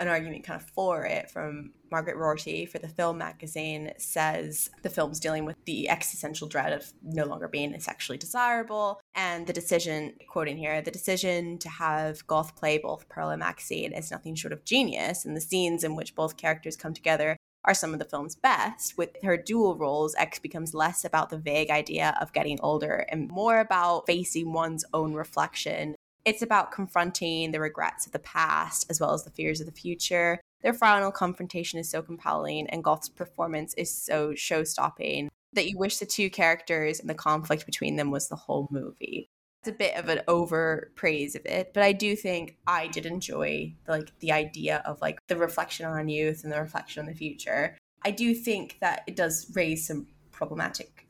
an 0.02 0.08
argument 0.08 0.44
kind 0.44 0.60
of 0.60 0.68
for 0.72 1.06
it 1.06 1.30
from 1.30 1.72
Margaret 1.92 2.18
Rorty 2.18 2.66
for 2.66 2.80
the 2.80 2.88
film 2.88 3.20
magazine 3.20 3.94
says 3.98 4.72
the 4.82 4.90
film's 4.90 5.20
dealing 5.20 5.46
with 5.46 5.64
the 5.66 5.90
existential 5.90 6.48
dread 6.48 6.74
of 6.74 6.92
no 7.04 7.26
longer 7.26 7.48
being 7.48 7.80
sexually 7.80 8.18
desirable 8.18 9.00
and 9.14 9.46
the 9.46 9.54
decision 9.54 10.14
quoting 10.28 10.58
here 10.58 10.82
the 10.82 10.90
decision 10.90 11.60
to 11.60 11.70
have 11.70 12.26
goth 12.26 12.56
play 12.56 12.80
both 12.80 13.08
pearl 13.10 13.30
and 13.30 13.40
maxine 13.40 13.94
is 13.94 14.10
nothing 14.10 14.34
short 14.34 14.52
of 14.52 14.66
genius 14.66 15.24
and 15.24 15.38
the 15.38 15.42
scenes 15.42 15.84
in 15.84 15.96
which 15.96 16.16
both 16.16 16.36
characters 16.36 16.76
come 16.76 16.96
together 16.96 17.38
are 17.64 17.76
some 17.76 17.94
of 17.94 18.00
the 18.00 18.06
film's 18.06 18.34
best. 18.34 18.98
With 18.98 19.12
her 19.24 19.38
dual 19.38 19.76
roles, 19.76 20.16
X 20.16 20.40
becomes 20.40 20.74
less 20.74 21.06
about 21.06 21.30
the 21.30 21.38
vague 21.38 21.70
idea 21.70 22.18
of 22.20 22.34
getting 22.34 22.60
older 22.62 23.06
and 23.10 23.30
more 23.30 23.60
about 23.60 24.08
facing 24.08 24.52
one's 24.52 24.84
own 24.96 25.14
reflection 25.14 25.94
it's 26.26 26.42
about 26.42 26.72
confronting 26.72 27.52
the 27.52 27.60
regrets 27.60 28.06
of 28.06 28.12
the 28.12 28.20
past 28.20 28.86
as 28.90 29.00
well 29.00 29.14
as 29.14 29.24
the 29.24 29.32
fears 29.32 29.60
of 29.60 29.66
the 29.66 29.72
future. 29.72 30.40
Their 30.62 30.74
final 30.74 31.12
confrontation 31.12 31.80
is 31.80 31.90
so 31.90 32.02
compelling, 32.02 32.68
and 32.70 32.84
Goth's 32.84 33.10
performance 33.10 33.74
is 33.76 33.92
so 33.94 34.36
show 34.36 34.64
stopping 34.64 35.30
that 35.54 35.68
you 35.68 35.78
wish 35.78 35.98
the 35.98 36.06
two 36.06 36.30
characters 36.30 37.00
and 37.00 37.10
the 37.10 37.16
conflict 37.16 37.66
between 37.66 37.96
them 37.96 38.12
was 38.12 38.30
the 38.30 38.36
whole 38.36 38.68
movie. 38.72 39.28
It's 39.62 39.70
a 39.70 39.74
bit 39.74 39.96
of 39.96 40.10
an 40.10 40.22
over 40.28 40.92
praise 40.96 41.36
of 41.36 41.46
it, 41.46 41.72
but 41.74 41.84
I 41.84 41.92
do 41.92 42.16
think 42.16 42.58
I 42.66 42.88
did 42.88 43.06
enjoy 43.06 43.76
like 43.88 44.12
the 44.20 44.32
idea 44.32 44.82
of 44.86 45.02
like 45.02 45.20
the 45.28 45.38
reflection 45.38 45.86
on 45.86 46.10
youth 46.10 46.44
and 46.44 46.52
the 46.52 46.60
reflection 46.60 47.02
on 47.02 47.08
the 47.08 47.16
future. 47.16 47.78
I 48.04 48.12
do 48.12 48.34
think 48.34 48.78
that 48.82 49.04
it 49.06 49.16
does 49.16 49.52
raise 49.56 49.86
some 49.86 50.08
problematic 50.32 51.08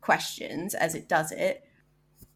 questions 0.00 0.74
as 0.74 0.94
it 0.94 1.08
does 1.08 1.32
it. 1.32 1.64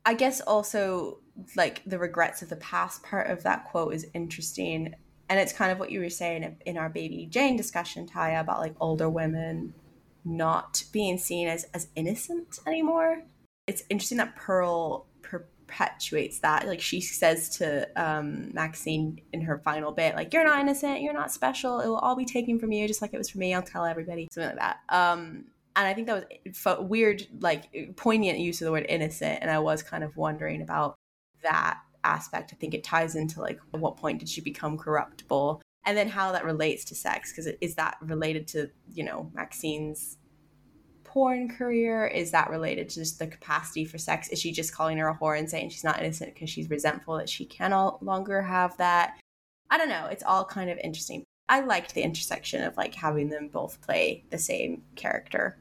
I 0.04 0.14
guess 0.14 0.40
also 0.40 1.20
like 1.56 1.82
the 1.86 1.98
regrets 1.98 2.42
of 2.42 2.48
the 2.48 2.56
past 2.56 3.02
part 3.02 3.28
of 3.28 3.42
that 3.42 3.64
quote 3.66 3.94
is 3.94 4.06
interesting. 4.14 4.94
And 5.28 5.38
it's 5.38 5.52
kind 5.52 5.70
of 5.70 5.78
what 5.78 5.90
you 5.90 6.00
were 6.00 6.10
saying 6.10 6.56
in 6.64 6.78
our 6.78 6.88
baby 6.88 7.26
jane 7.30 7.56
discussion 7.56 8.06
Tyia 8.06 8.40
about 8.40 8.60
like 8.60 8.74
older 8.80 9.08
women 9.08 9.74
not 10.24 10.82
being 10.92 11.18
seen 11.18 11.48
as 11.48 11.64
as 11.74 11.88
innocent 11.94 12.58
anymore. 12.66 13.22
It's 13.66 13.82
interesting 13.90 14.18
that 14.18 14.36
pearl 14.36 15.06
perpetuates 15.22 16.40
that. 16.40 16.66
Like 16.66 16.80
she 16.80 17.00
says 17.00 17.50
to 17.58 17.88
um, 18.02 18.50
maxine 18.54 19.20
in 19.32 19.42
her 19.42 19.58
final 19.58 19.92
bit 19.92 20.16
like 20.16 20.32
you're 20.32 20.44
not 20.44 20.60
innocent. 20.60 21.02
You're 21.02 21.12
not 21.12 21.30
special. 21.30 21.80
It 21.80 21.88
will 21.88 21.98
all 21.98 22.16
be 22.16 22.24
taken 22.24 22.58
from 22.58 22.72
you 22.72 22.88
just 22.88 23.02
like 23.02 23.12
it 23.12 23.18
was 23.18 23.30
for 23.30 23.38
me. 23.38 23.54
I'll 23.54 23.62
tell 23.62 23.84
everybody. 23.84 24.28
Something 24.32 24.56
like 24.56 24.58
that. 24.58 24.78
Um 24.88 25.44
and 25.76 25.86
i 25.86 25.94
think 25.94 26.08
that 26.08 26.26
was 26.44 26.88
weird 26.88 27.24
like 27.40 27.94
poignant 27.96 28.40
use 28.40 28.60
of 28.60 28.66
the 28.66 28.72
word 28.72 28.86
innocent. 28.88 29.38
And 29.40 29.50
i 29.50 29.58
was 29.58 29.82
kind 29.82 30.02
of 30.02 30.16
wondering 30.16 30.62
about 30.62 30.97
that 31.42 31.78
aspect. 32.04 32.52
I 32.52 32.56
think 32.56 32.74
it 32.74 32.84
ties 32.84 33.16
into 33.16 33.40
like 33.40 33.58
at 33.74 33.80
what 33.80 33.96
point 33.96 34.20
did 34.20 34.28
she 34.28 34.40
become 34.40 34.78
corruptible? 34.78 35.62
And 35.84 35.96
then 35.96 36.08
how 36.08 36.32
that 36.32 36.44
relates 36.44 36.84
to 36.86 36.94
sex, 36.94 37.32
because 37.32 37.50
is 37.60 37.74
that 37.76 37.96
related 38.02 38.46
to, 38.48 38.70
you 38.92 39.04
know, 39.04 39.30
Maxine's 39.34 40.18
porn 41.04 41.48
career? 41.48 42.06
Is 42.06 42.30
that 42.32 42.50
related 42.50 42.88
to 42.90 42.96
just 42.96 43.18
the 43.18 43.26
capacity 43.26 43.84
for 43.84 43.96
sex? 43.96 44.28
Is 44.28 44.38
she 44.38 44.52
just 44.52 44.74
calling 44.74 44.98
her 44.98 45.08
a 45.08 45.16
whore 45.16 45.38
and 45.38 45.48
saying 45.48 45.70
she's 45.70 45.84
not 45.84 46.00
innocent 46.00 46.34
because 46.34 46.50
she's 46.50 46.68
resentful 46.68 47.16
that 47.16 47.28
she 47.28 47.46
can 47.46 47.70
no 47.70 47.98
longer 48.02 48.42
have 48.42 48.76
that? 48.76 49.18
I 49.70 49.78
don't 49.78 49.88
know. 49.88 50.06
It's 50.10 50.22
all 50.22 50.44
kind 50.44 50.68
of 50.68 50.78
interesting. 50.78 51.24
I 51.48 51.60
liked 51.60 51.94
the 51.94 52.02
intersection 52.02 52.62
of 52.62 52.76
like 52.76 52.94
having 52.94 53.30
them 53.30 53.48
both 53.48 53.80
play 53.80 54.24
the 54.30 54.38
same 54.38 54.82
character. 54.96 55.58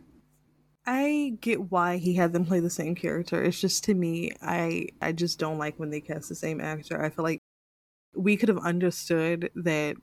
I 0.87 1.37
get 1.41 1.69
why 1.71 1.97
he 1.97 2.13
had 2.15 2.33
them 2.33 2.45
play 2.45 2.59
the 2.61 2.69
same 2.69 2.95
character. 2.95 3.43
It's 3.43 3.59
just 3.59 3.83
to 3.85 3.93
me, 3.93 4.31
I 4.41 4.87
I 5.01 5.11
just 5.11 5.37
don't 5.39 5.57
like 5.59 5.77
when 5.79 5.89
they 5.91 6.01
cast 6.01 6.29
the 6.29 6.35
same 6.35 6.61
actor. 6.61 7.03
I 7.03 7.09
feel 7.09 7.23
like 7.25 7.41
we 8.15 8.37
could 8.37 8.49
have 8.49 8.59
understood 8.59 9.51
that 9.55 9.97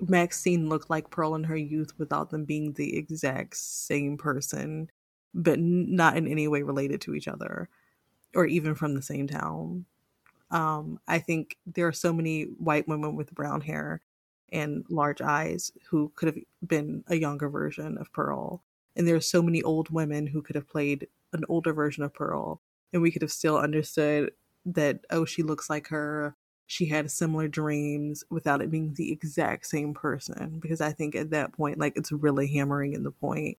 Maxine 0.00 0.68
looked 0.68 0.88
like 0.90 1.10
Pearl 1.10 1.34
in 1.34 1.44
her 1.44 1.56
youth 1.56 1.92
without 1.98 2.30
them 2.30 2.44
being 2.44 2.72
the 2.72 2.96
exact 2.96 3.56
same 3.56 4.16
person, 4.16 4.90
but 5.34 5.58
not 5.60 6.16
in 6.16 6.26
any 6.26 6.48
way 6.48 6.62
related 6.62 7.00
to 7.02 7.14
each 7.14 7.28
other 7.28 7.68
or 8.34 8.46
even 8.46 8.74
from 8.74 8.94
the 8.94 9.02
same 9.02 9.28
town. 9.28 9.86
Um, 10.50 11.00
I 11.08 11.18
think 11.20 11.58
there 11.66 11.88
are 11.88 11.92
so 11.92 12.12
many 12.12 12.44
white 12.44 12.88
women 12.88 13.16
with 13.16 13.34
brown 13.34 13.62
hair 13.62 14.02
and 14.52 14.84
large 14.90 15.20
eyes 15.22 15.72
who 15.90 16.12
could 16.16 16.28
have 16.28 16.38
been 16.66 17.04
a 17.08 17.16
younger 17.16 17.48
version 17.50 17.98
of 17.98 18.12
Pearl 18.12 18.62
and 18.96 19.06
there 19.06 19.16
are 19.16 19.20
so 19.20 19.42
many 19.42 19.62
old 19.62 19.90
women 19.90 20.26
who 20.26 20.42
could 20.42 20.56
have 20.56 20.68
played 20.68 21.08
an 21.32 21.44
older 21.48 21.72
version 21.72 22.02
of 22.02 22.14
Pearl 22.14 22.60
and 22.92 23.02
we 23.02 23.10
could 23.10 23.22
have 23.22 23.32
still 23.32 23.56
understood 23.56 24.32
that 24.66 25.00
oh 25.10 25.24
she 25.24 25.42
looks 25.42 25.70
like 25.70 25.88
her. 25.88 26.36
She 26.66 26.86
had 26.86 27.10
similar 27.10 27.48
dreams 27.48 28.22
without 28.30 28.62
it 28.62 28.70
being 28.70 28.94
the 28.94 29.10
exact 29.10 29.66
same 29.66 29.92
person 29.92 30.60
because 30.60 30.80
i 30.80 30.92
think 30.92 31.16
at 31.16 31.30
that 31.30 31.52
point 31.52 31.78
like 31.78 31.94
it's 31.96 32.12
really 32.12 32.46
hammering 32.48 32.92
in 32.94 33.02
the 33.02 33.10
point. 33.10 33.58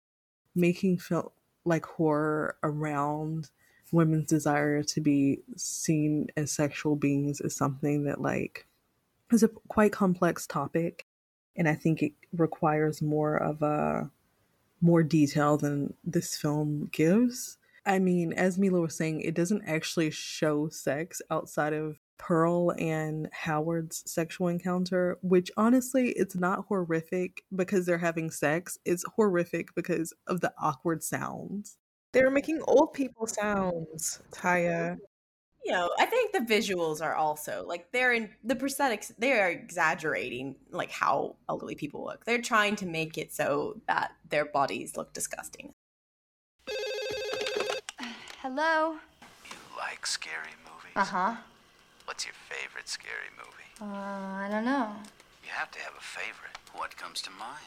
Making 0.54 0.98
felt 0.98 1.32
like 1.64 1.86
horror 1.86 2.56
around 2.62 3.50
women's 3.92 4.28
desire 4.28 4.82
to 4.82 5.00
be 5.00 5.40
seen 5.56 6.28
as 6.36 6.52
sexual 6.52 6.96
beings 6.96 7.40
is 7.40 7.54
something 7.54 8.04
that 8.04 8.20
like 8.20 8.66
is 9.32 9.42
a 9.42 9.48
quite 9.68 9.92
complex 9.92 10.46
topic 10.46 11.06
and 11.56 11.68
i 11.68 11.74
think 11.74 12.02
it 12.02 12.12
requires 12.32 13.02
more 13.02 13.36
of 13.36 13.62
a 13.62 14.10
more 14.80 15.02
detail 15.02 15.56
than 15.56 15.94
this 16.04 16.36
film 16.36 16.88
gives. 16.92 17.58
I 17.86 17.98
mean 17.98 18.32
as 18.34 18.58
mila 18.58 18.80
was 18.80 18.94
saying 18.94 19.22
it 19.22 19.34
doesn't 19.34 19.64
actually 19.66 20.10
show 20.10 20.68
sex 20.68 21.22
outside 21.30 21.72
of 21.72 21.98
pearl 22.18 22.72
and 22.78 23.30
howard's 23.32 24.02
sexual 24.04 24.48
encounter 24.48 25.16
which 25.22 25.50
honestly 25.56 26.10
it's 26.10 26.36
not 26.36 26.66
horrific 26.68 27.42
because 27.56 27.86
they're 27.86 27.98
having 27.98 28.30
sex. 28.30 28.78
It's 28.84 29.04
horrific 29.16 29.74
because 29.74 30.12
of 30.26 30.40
the 30.40 30.52
awkward 30.58 31.02
sounds. 31.02 31.78
They 32.12 32.24
were 32.24 32.30
making 32.30 32.60
old 32.66 32.92
people 32.92 33.26
sounds, 33.26 34.20
Tyia. 34.32 34.98
You 35.64 35.72
know, 35.72 35.90
I 35.98 36.06
think 36.06 36.32
the 36.32 36.40
visuals 36.40 37.02
are 37.02 37.14
also 37.14 37.64
like 37.66 37.92
they're 37.92 38.12
in 38.12 38.30
the 38.42 38.54
prosthetics. 38.54 39.12
They 39.18 39.32
are 39.32 39.50
exaggerating 39.50 40.56
like 40.70 40.90
how 40.90 41.36
elderly 41.48 41.74
people 41.74 42.04
look. 42.04 42.24
They're 42.24 42.40
trying 42.40 42.76
to 42.76 42.86
make 42.86 43.18
it 43.18 43.32
so 43.32 43.80
that 43.86 44.12
their 44.28 44.46
bodies 44.46 44.96
look 44.96 45.12
disgusting. 45.12 45.72
Hello? 48.42 48.96
You 49.50 49.56
like 49.76 50.06
scary 50.06 50.54
movies? 50.64 50.96
Uh 50.96 51.04
huh. 51.04 51.34
What's 52.06 52.24
your 52.24 52.34
favorite 52.34 52.88
scary 52.88 53.30
movie? 53.36 53.70
Uh, 53.80 54.44
I 54.44 54.48
don't 54.50 54.64
know. 54.64 54.90
You 55.44 55.50
have 55.50 55.70
to 55.72 55.78
have 55.80 55.92
a 55.96 56.00
favorite. 56.02 56.56
What 56.74 56.96
comes 56.96 57.20
to 57.22 57.30
mind? 57.30 57.66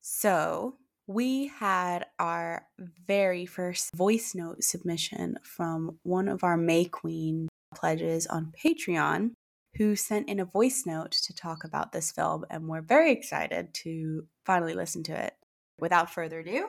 So 0.00 0.74
we 1.08 1.46
had 1.46 2.04
our 2.18 2.66
very 3.06 3.46
first 3.46 3.94
voice 3.96 4.34
note 4.34 4.62
submission 4.62 5.38
from 5.42 5.98
one 6.02 6.28
of 6.28 6.44
our 6.44 6.58
May 6.58 6.84
Queen 6.84 7.48
pledges 7.74 8.26
on 8.26 8.52
Patreon 8.62 9.30
who 9.76 9.96
sent 9.96 10.28
in 10.28 10.38
a 10.38 10.44
voice 10.44 10.84
note 10.84 11.12
to 11.12 11.34
talk 11.34 11.64
about 11.64 11.92
this 11.92 12.12
film, 12.12 12.44
and 12.50 12.68
we're 12.68 12.82
very 12.82 13.10
excited 13.10 13.72
to 13.72 14.26
finally 14.44 14.74
listen 14.74 15.02
to 15.04 15.18
it. 15.18 15.32
Without 15.78 16.10
further 16.12 16.40
ado, 16.40 16.68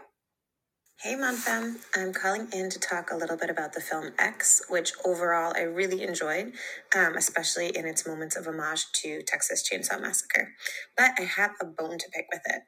Hey, 1.01 1.15
MonFam. 1.15 1.77
I'm 1.95 2.11
calling 2.11 2.49
in 2.51 2.69
to 2.71 2.77
talk 2.77 3.09
a 3.09 3.15
little 3.15 3.37
bit 3.37 3.49
about 3.49 3.71
the 3.71 3.79
film 3.79 4.11
X, 4.19 4.61
which 4.67 4.91
overall 5.05 5.53
I 5.55 5.61
really 5.61 6.03
enjoyed, 6.03 6.51
um, 6.93 7.15
especially 7.15 7.69
in 7.69 7.85
its 7.85 8.05
moments 8.05 8.35
of 8.35 8.47
homage 8.47 8.91
to 8.95 9.21
Texas 9.21 9.63
Chainsaw 9.63 10.01
Massacre. 10.01 10.55
But 10.97 11.11
I 11.17 11.21
have 11.21 11.51
a 11.61 11.65
bone 11.65 11.99
to 11.99 12.09
pick 12.13 12.25
with 12.33 12.41
it. 12.47 12.63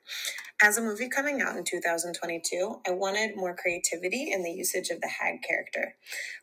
As 0.63 0.77
a 0.77 0.81
movie 0.81 1.09
coming 1.09 1.41
out 1.41 1.57
in 1.57 1.65
2022, 1.65 2.81
I 2.87 2.91
wanted 2.91 3.35
more 3.35 3.53
creativity 3.53 4.31
in 4.31 4.43
the 4.43 4.51
usage 4.51 4.91
of 4.91 5.01
the 5.01 5.09
Hag 5.09 5.41
character. 5.41 5.95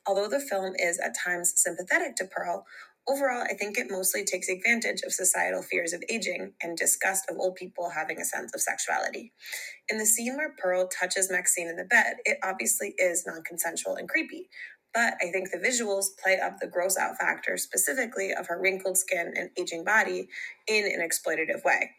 Although 0.07 0.28
the 0.28 0.41
film 0.41 0.74
is 0.78 0.99
at 0.99 1.16
times 1.16 1.55
sympathetic 1.57 2.16
to 2.16 2.26
Pearl, 2.26 2.66
Overall, 3.09 3.43
I 3.51 3.55
think 3.55 3.79
it 3.79 3.91
mostly 3.91 4.25
takes 4.25 4.49
advantage 4.49 5.03
of 5.05 5.13
societal 5.13 5.63
fears 5.63 5.93
of 5.95 6.05
aging 6.11 6.55
and 6.63 6.77
disgust 6.79 7.25
of 7.31 7.39
old 7.39 7.57
people 7.57 7.91
having 7.91 8.21
a 8.21 8.27
sense 8.27 8.55
of 8.55 8.61
sexuality. 8.63 9.33
In 9.91 9.99
the 9.99 10.07
scene 10.07 10.37
where 10.37 10.55
Pearl 10.59 10.89
touches 10.89 11.31
Maxine 11.31 11.69
in 11.69 11.77
the 11.77 11.85
bed, 11.85 12.17
it 12.27 12.39
obviously 12.45 12.95
is 12.99 13.25
non 13.27 13.45
consensual 13.45 13.97
and 13.97 14.09
creepy. 14.09 14.49
But 14.95 15.15
I 15.23 15.31
think 15.33 15.51
the 15.53 15.59
visuals 15.59 16.07
play 16.23 16.41
up 16.41 16.59
the 16.61 16.69
gross 16.69 16.99
out 16.99 17.19
factor, 17.19 17.59
specifically 17.59 18.33
of 18.35 18.49
her 18.49 18.61
wrinkled 18.61 18.99
skin 18.99 19.35
and 19.37 19.51
aging 19.59 19.85
body, 19.85 20.29
in 20.69 20.87
an 20.87 21.07
exploitative 21.07 21.65
way. 21.65 21.91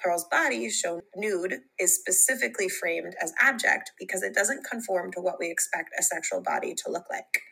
Pearl's 0.00 0.26
body, 0.30 0.68
shown 0.70 1.02
nude, 1.16 1.60
is 1.80 1.96
specifically 1.96 2.68
framed 2.68 3.14
as 3.22 3.32
abject 3.40 3.92
because 4.00 4.24
it 4.24 4.34
doesn't 4.34 4.64
conform 4.64 5.12
to 5.12 5.20
what 5.22 5.36
we 5.40 5.50
expect 5.50 5.90
a 5.98 6.02
sexual 6.02 6.42
body 6.42 6.74
to 6.74 6.90
look 6.90 7.06
like. 7.10 7.42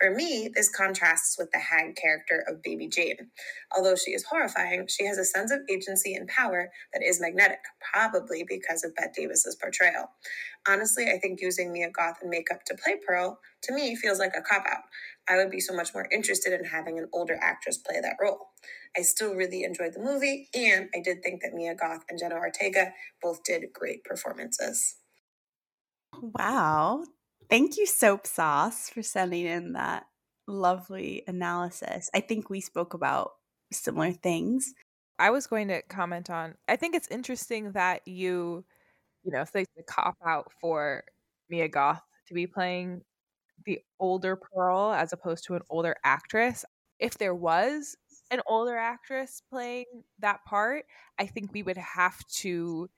For 0.00 0.10
me, 0.10 0.48
this 0.54 0.70
contrasts 0.70 1.36
with 1.38 1.50
the 1.52 1.58
hag 1.58 1.94
character 1.96 2.44
of 2.48 2.62
Baby 2.62 2.88
Jane. 2.88 3.30
Although 3.76 3.96
she 3.96 4.12
is 4.12 4.24
horrifying, 4.24 4.86
she 4.88 5.04
has 5.04 5.18
a 5.18 5.24
sense 5.24 5.52
of 5.52 5.60
agency 5.68 6.14
and 6.14 6.26
power 6.28 6.70
that 6.92 7.02
is 7.02 7.20
magnetic, 7.20 7.60
probably 7.92 8.44
because 8.48 8.82
of 8.82 8.94
Bette 8.94 9.12
Davis's 9.14 9.56
portrayal. 9.56 10.10
Honestly, 10.66 11.08
I 11.10 11.18
think 11.18 11.40
using 11.42 11.72
Mia 11.72 11.90
Goth 11.90 12.18
and 12.22 12.30
makeup 12.30 12.64
to 12.66 12.76
play 12.82 12.96
Pearl, 13.06 13.40
to 13.62 13.74
me, 13.74 13.94
feels 13.94 14.18
like 14.18 14.32
a 14.36 14.42
cop 14.42 14.64
out. 14.66 14.84
I 15.28 15.36
would 15.36 15.50
be 15.50 15.60
so 15.60 15.74
much 15.74 15.92
more 15.94 16.08
interested 16.10 16.52
in 16.58 16.64
having 16.64 16.98
an 16.98 17.08
older 17.12 17.38
actress 17.40 17.76
play 17.76 18.00
that 18.00 18.16
role. 18.20 18.48
I 18.96 19.02
still 19.02 19.34
really 19.34 19.64
enjoyed 19.64 19.94
the 19.94 20.00
movie, 20.00 20.48
and 20.54 20.88
I 20.94 21.00
did 21.00 21.22
think 21.22 21.42
that 21.42 21.54
Mia 21.54 21.74
Goth 21.74 22.04
and 22.08 22.18
Jenna 22.18 22.36
Ortega 22.36 22.92
both 23.22 23.42
did 23.44 23.64
great 23.72 24.04
performances. 24.04 24.96
wow. 26.22 27.04
Thank 27.50 27.76
you, 27.76 27.86
Soap 27.86 28.26
Sauce, 28.26 28.90
for 28.90 29.02
sending 29.02 29.46
in 29.46 29.72
that 29.72 30.06
lovely 30.46 31.24
analysis. 31.26 32.10
I 32.14 32.20
think 32.20 32.48
we 32.50 32.60
spoke 32.60 32.94
about 32.94 33.32
similar 33.72 34.12
things. 34.12 34.72
I 35.18 35.30
was 35.30 35.46
going 35.46 35.68
to 35.68 35.82
comment 35.82 36.30
on 36.30 36.54
I 36.68 36.76
think 36.76 36.94
it's 36.94 37.08
interesting 37.08 37.72
that 37.72 38.06
you, 38.06 38.64
you 39.24 39.32
know, 39.32 39.44
say 39.44 39.66
the 39.76 39.84
cop 39.84 40.16
out 40.26 40.52
for 40.60 41.04
Mia 41.50 41.68
Goth 41.68 42.02
to 42.28 42.34
be 42.34 42.46
playing 42.46 43.02
the 43.66 43.80
older 44.00 44.36
Pearl 44.36 44.92
as 44.92 45.12
opposed 45.12 45.44
to 45.46 45.56
an 45.56 45.62
older 45.70 45.96
actress. 46.04 46.64
If 47.00 47.18
there 47.18 47.34
was 47.34 47.96
an 48.30 48.42
older 48.48 48.76
actress 48.76 49.42
playing 49.50 49.86
that 50.20 50.44
part, 50.46 50.84
I 51.18 51.26
think 51.26 51.52
we 51.52 51.62
would 51.64 51.78
have 51.78 52.18
to, 52.40 52.90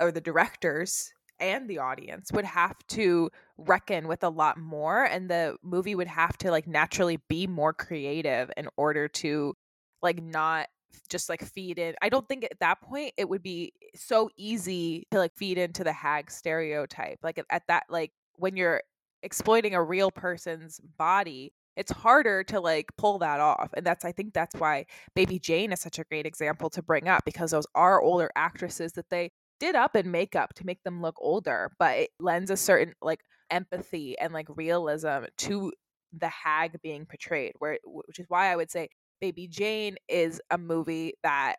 or 0.00 0.12
the 0.12 0.20
directors 0.20 1.12
and 1.40 1.68
the 1.68 1.78
audience 1.78 2.30
would 2.32 2.44
have 2.44 2.76
to 2.88 3.30
reckon 3.58 4.08
with 4.08 4.22
a 4.24 4.28
lot 4.28 4.58
more, 4.58 5.04
and 5.04 5.30
the 5.30 5.56
movie 5.62 5.94
would 5.94 6.06
have 6.08 6.36
to 6.38 6.50
like 6.50 6.66
naturally 6.66 7.18
be 7.28 7.46
more 7.46 7.72
creative 7.72 8.50
in 8.56 8.68
order 8.76 9.08
to 9.08 9.54
like 10.02 10.22
not 10.22 10.68
just 11.08 11.28
like 11.28 11.42
feed 11.44 11.78
in. 11.78 11.94
I 12.02 12.08
don't 12.08 12.28
think 12.28 12.44
at 12.44 12.58
that 12.60 12.80
point 12.82 13.14
it 13.16 13.28
would 13.28 13.42
be 13.42 13.72
so 13.94 14.30
easy 14.36 15.06
to 15.10 15.18
like 15.18 15.32
feed 15.36 15.58
into 15.58 15.84
the 15.84 15.92
hag 15.92 16.30
stereotype. 16.30 17.18
Like 17.22 17.38
at- 17.38 17.46
at 17.50 17.62
that 17.68 17.84
like 17.88 18.12
when 18.36 18.56
you're 18.56 18.82
exploiting 19.22 19.74
a 19.74 19.82
real 19.82 20.10
person's 20.10 20.80
body, 20.98 21.52
it's 21.76 21.92
harder 21.92 22.44
to 22.44 22.60
like 22.60 22.86
pull 22.96 23.18
that 23.18 23.40
off. 23.40 23.70
And 23.74 23.84
that's 23.86 24.04
I 24.04 24.12
think 24.12 24.34
that's 24.34 24.56
why 24.56 24.86
Baby 25.14 25.38
Jane 25.38 25.72
is 25.72 25.80
such 25.80 25.98
a 25.98 26.04
great 26.04 26.26
example 26.26 26.70
to 26.70 26.82
bring 26.82 27.08
up 27.08 27.24
because 27.24 27.50
those 27.52 27.66
are 27.74 28.00
older 28.02 28.30
actresses 28.36 28.92
that 28.92 29.10
they 29.10 29.30
did 29.60 29.76
up 29.76 29.94
in 29.94 30.10
makeup 30.10 30.54
to 30.54 30.66
make 30.66 30.82
them 30.82 31.00
look 31.00 31.16
older, 31.20 31.70
but 31.78 31.96
it 31.98 32.10
lends 32.18 32.50
a 32.50 32.56
certain 32.56 32.94
like 33.00 33.20
empathy 33.50 34.18
and 34.18 34.32
like 34.32 34.46
realism 34.56 35.24
to 35.36 35.72
the 36.18 36.28
hag 36.28 36.80
being 36.82 37.06
portrayed 37.06 37.52
where 37.60 37.78
which 37.84 38.18
is 38.18 38.26
why 38.28 38.52
I 38.52 38.56
would 38.56 38.70
say 38.70 38.88
Baby 39.20 39.46
Jane 39.46 39.96
is 40.08 40.40
a 40.50 40.58
movie 40.58 41.14
that 41.22 41.56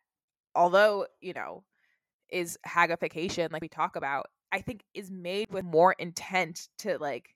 although, 0.56 1.06
you 1.22 1.34
know, 1.34 1.64
is 2.30 2.58
hagification 2.68 3.52
like 3.52 3.62
we 3.62 3.70
talk 3.70 3.96
about, 3.96 4.28
I 4.52 4.62
think 4.62 4.84
is 4.94 5.10
made 5.12 5.48
with 5.52 5.64
more 5.64 5.94
intent 5.94 6.68
to 6.80 6.98
like 6.98 7.36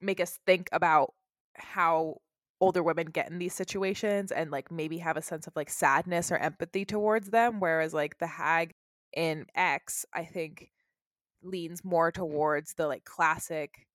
make 0.00 0.20
us 0.20 0.38
think 0.46 0.68
about 0.72 1.12
how 1.54 2.16
older 2.60 2.82
women 2.82 3.06
get 3.06 3.30
in 3.30 3.38
these 3.38 3.54
situations 3.54 4.32
and 4.32 4.50
like 4.50 4.70
maybe 4.70 4.98
have 4.98 5.16
a 5.16 5.22
sense 5.22 5.46
of 5.46 5.54
like 5.54 5.70
sadness 5.70 6.32
or 6.32 6.36
empathy 6.36 6.84
towards 6.84 7.30
them 7.30 7.60
whereas 7.60 7.94
like 7.94 8.18
the 8.18 8.26
hag 8.26 8.74
in 9.16 9.46
X 9.54 10.04
I 10.14 10.24
think 10.24 10.70
leans 11.42 11.84
more 11.84 12.10
towards 12.10 12.74
the 12.74 12.86
like 12.86 13.04
classic 13.04 13.86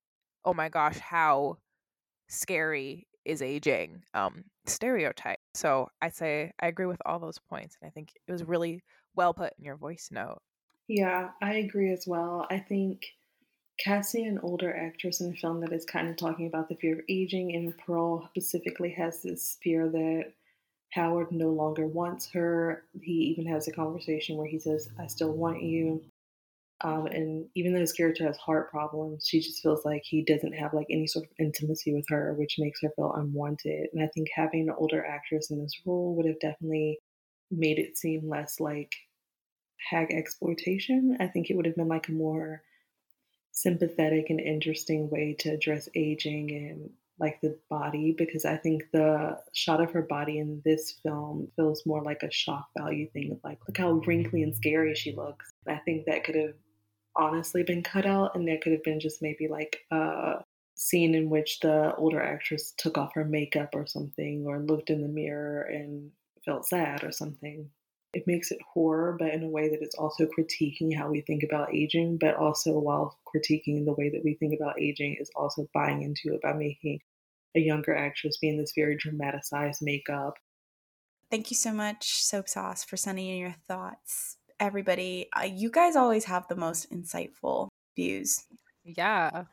oh 0.44 0.54
my 0.54 0.68
gosh 0.68 0.98
how 0.98 1.58
scary 2.28 3.06
is 3.24 3.42
aging? 3.42 4.02
um 4.14 4.44
stereotype. 4.66 5.40
So 5.54 5.88
i'd 6.02 6.14
say 6.14 6.52
i 6.60 6.68
agree 6.68 6.86
with 6.86 7.02
all 7.04 7.18
those 7.18 7.38
points 7.38 7.76
and 7.80 7.86
i 7.86 7.90
think 7.90 8.12
it 8.26 8.32
was 8.32 8.44
really 8.44 8.82
well 9.14 9.34
put 9.34 9.52
in 9.58 9.64
your 9.64 9.76
voice 9.76 10.08
note. 10.10 10.40
Yeah, 10.88 11.30
I 11.40 11.54
agree 11.54 11.92
as 11.92 12.06
well. 12.06 12.46
I 12.50 12.58
think 12.58 13.06
casting 13.78 14.26
an 14.26 14.38
older 14.38 14.74
actress 14.74 15.20
in 15.20 15.32
a 15.32 15.36
film 15.36 15.60
that 15.60 15.72
is 15.72 15.84
kind 15.84 16.08
of 16.08 16.16
talking 16.16 16.46
about 16.46 16.68
the 16.68 16.76
fear 16.76 16.94
of 16.94 17.04
aging, 17.08 17.54
and 17.54 17.76
Pearl 17.78 18.26
specifically 18.30 18.90
has 18.90 19.22
this 19.22 19.58
fear 19.62 19.88
that 19.88 20.32
Howard 20.94 21.32
no 21.32 21.50
longer 21.50 21.86
wants 21.86 22.30
her. 22.32 22.84
He 23.02 23.12
even 23.12 23.46
has 23.46 23.66
a 23.66 23.72
conversation 23.72 24.36
where 24.36 24.46
he 24.46 24.58
says, 24.58 24.88
I 24.98 25.08
still 25.08 25.32
want 25.32 25.62
you. 25.62 26.02
Um, 26.82 27.06
and 27.06 27.46
even 27.54 27.72
though 27.72 27.80
his 27.80 27.92
character 27.92 28.24
has 28.24 28.36
heart 28.36 28.70
problems, 28.70 29.26
she 29.26 29.40
just 29.40 29.62
feels 29.62 29.84
like 29.84 30.02
he 30.04 30.22
doesn't 30.22 30.52
have 30.52 30.74
like 30.74 30.86
any 30.90 31.06
sort 31.06 31.24
of 31.24 31.30
intimacy 31.38 31.94
with 31.94 32.04
her, 32.10 32.34
which 32.34 32.56
makes 32.58 32.80
her 32.82 32.90
feel 32.94 33.12
unwanted. 33.12 33.88
And 33.92 34.02
I 34.02 34.08
think 34.14 34.28
having 34.34 34.68
an 34.68 34.74
older 34.76 35.04
actress 35.04 35.50
in 35.50 35.60
this 35.60 35.80
role 35.84 36.14
would 36.16 36.26
have 36.26 36.40
definitely 36.40 36.98
made 37.50 37.78
it 37.78 37.96
seem 37.96 38.28
less 38.28 38.60
like 38.60 38.92
hagsploitation. 39.92 41.16
I 41.20 41.26
think 41.26 41.50
it 41.50 41.56
would 41.56 41.66
have 41.66 41.76
been 41.76 41.88
like 41.88 42.08
a 42.08 42.12
more 42.12 42.62
sympathetic 43.52 44.30
and 44.30 44.40
interesting 44.40 45.10
way 45.10 45.34
to 45.40 45.50
address 45.50 45.88
aging 45.94 46.50
and 46.50 46.90
like 47.18 47.40
the 47.40 47.56
body 47.70 48.14
because 48.16 48.44
I 48.44 48.56
think 48.56 48.84
the 48.92 49.38
shot 49.52 49.80
of 49.80 49.92
her 49.92 50.02
body 50.02 50.38
in 50.38 50.60
this 50.64 50.98
film 51.02 51.48
feels 51.56 51.86
more 51.86 52.02
like 52.02 52.22
a 52.22 52.30
shock 52.30 52.66
value 52.76 53.08
thing 53.10 53.32
of 53.32 53.38
like, 53.44 53.58
look 53.68 53.78
how 53.78 53.92
wrinkly 54.06 54.42
and 54.42 54.54
scary 54.54 54.94
she 54.94 55.14
looks. 55.14 55.50
I 55.68 55.76
think 55.76 56.06
that 56.06 56.24
could 56.24 56.34
have 56.34 56.54
honestly 57.16 57.62
been 57.62 57.82
cut 57.82 58.06
out 58.06 58.34
and 58.34 58.48
that 58.48 58.60
could 58.62 58.72
have 58.72 58.82
been 58.82 59.00
just 59.00 59.22
maybe 59.22 59.46
like 59.46 59.78
a 59.92 60.42
scene 60.74 61.14
in 61.14 61.30
which 61.30 61.60
the 61.60 61.94
older 61.96 62.20
actress 62.20 62.74
took 62.76 62.98
off 62.98 63.14
her 63.14 63.24
makeup 63.24 63.70
or 63.74 63.86
something 63.86 64.44
or 64.46 64.58
looked 64.58 64.90
in 64.90 65.00
the 65.00 65.08
mirror 65.08 65.62
and 65.62 66.10
felt 66.44 66.66
sad 66.66 67.04
or 67.04 67.12
something. 67.12 67.70
It 68.14 68.26
makes 68.26 68.50
it 68.50 68.60
horror, 68.62 69.16
but 69.18 69.34
in 69.34 69.42
a 69.42 69.48
way 69.48 69.68
that 69.68 69.82
it's 69.82 69.96
also 69.96 70.26
critiquing 70.26 70.96
how 70.96 71.10
we 71.10 71.20
think 71.20 71.42
about 71.42 71.74
aging, 71.74 72.18
but 72.18 72.36
also 72.36 72.78
while 72.78 73.18
critiquing 73.26 73.84
the 73.84 73.94
way 73.94 74.08
that 74.10 74.22
we 74.24 74.34
think 74.34 74.54
about 74.58 74.80
aging 74.80 75.16
is 75.20 75.30
also 75.34 75.68
buying 75.74 76.02
into 76.02 76.34
it 76.34 76.42
by 76.42 76.52
making 76.52 77.00
a 77.56 77.60
younger 77.60 77.94
actress 77.94 78.38
be 78.38 78.48
in 78.48 78.56
this 78.56 78.72
very 78.76 78.96
dramatized 78.96 79.82
makeup. 79.82 80.34
Thank 81.30 81.50
you 81.50 81.56
so 81.56 81.72
much, 81.72 82.22
Soap 82.22 82.48
Sauce, 82.48 82.84
for 82.84 82.96
sending 82.96 83.28
in 83.28 83.38
your 83.38 83.56
thoughts. 83.66 84.36
Everybody, 84.60 85.28
uh, 85.36 85.44
you 85.44 85.70
guys 85.70 85.96
always 85.96 86.24
have 86.26 86.46
the 86.48 86.56
most 86.56 86.92
insightful 86.92 87.68
views. 87.96 88.44
Yeah. 88.84 89.44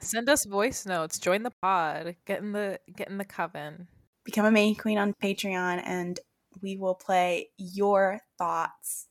Send 0.00 0.28
us 0.28 0.44
voice 0.44 0.86
notes. 0.86 1.18
Join 1.18 1.42
the 1.42 1.52
pod. 1.62 2.16
Get 2.26 2.40
in 2.40 2.52
the 2.52 2.80
get 2.94 3.08
in 3.08 3.18
the 3.18 3.24
coven. 3.24 3.88
Become 4.24 4.46
a 4.46 4.50
May 4.50 4.74
Queen 4.74 4.98
on 4.98 5.14
Patreon, 5.22 5.82
and 5.84 6.20
we 6.62 6.76
will 6.76 6.94
play 6.94 7.48
your 7.56 8.20
thoughts. 8.38 9.06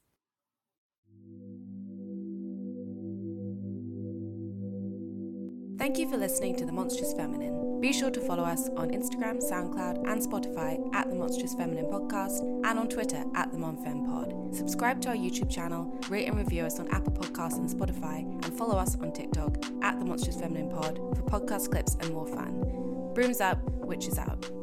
Thank 5.78 5.98
you 5.98 6.10
for 6.10 6.18
listening 6.18 6.58
to 6.58 6.66
The 6.66 6.74
Monstrous 6.74 7.14
Feminine. 7.14 7.80
Be 7.80 7.94
sure 7.94 8.12
to 8.12 8.20
follow 8.20 8.44
us 8.44 8.68
on 8.76 8.90
Instagram, 8.90 9.42
SoundCloud, 9.42 10.12
and 10.12 10.22
Spotify 10.22 10.78
at 10.94 11.10
The 11.10 11.16
Monstrous 11.16 11.54
Feminine 11.54 11.86
Podcast 11.86 12.42
and 12.66 12.78
on 12.78 12.90
Twitter 12.90 13.24
at 13.36 13.52
The 13.54 13.58
MonFemPod. 13.58 14.54
Subscribe 14.54 15.02
to 15.04 15.10
our 15.10 15.16
YouTube 15.16 15.50
channel, 15.50 15.98
rate 16.10 16.28
and 16.28 16.38
review 16.38 16.66
us 16.66 16.80
on 16.82 16.90
Apple 16.90 17.14
Podcasts 17.14 17.58
and 17.58 17.70
Spotify, 17.70 18.20
and 18.44 18.58
follow 18.58 18.76
us 18.76 18.98
on 19.00 19.14
TikTok 19.14 19.56
at 19.82 19.98
The 19.98 20.06
Monstrous 20.06 20.42
Feminine 20.42 20.70
Pod 20.70 20.98
for 21.16 21.24
podcast 21.24 21.72
clips 21.72 21.96
and 22.02 22.12
more 22.14 22.28
fun. 22.28 23.14
Brooms 23.14 23.40
up, 23.40 23.60
witches 23.80 24.18
out. 24.18 24.59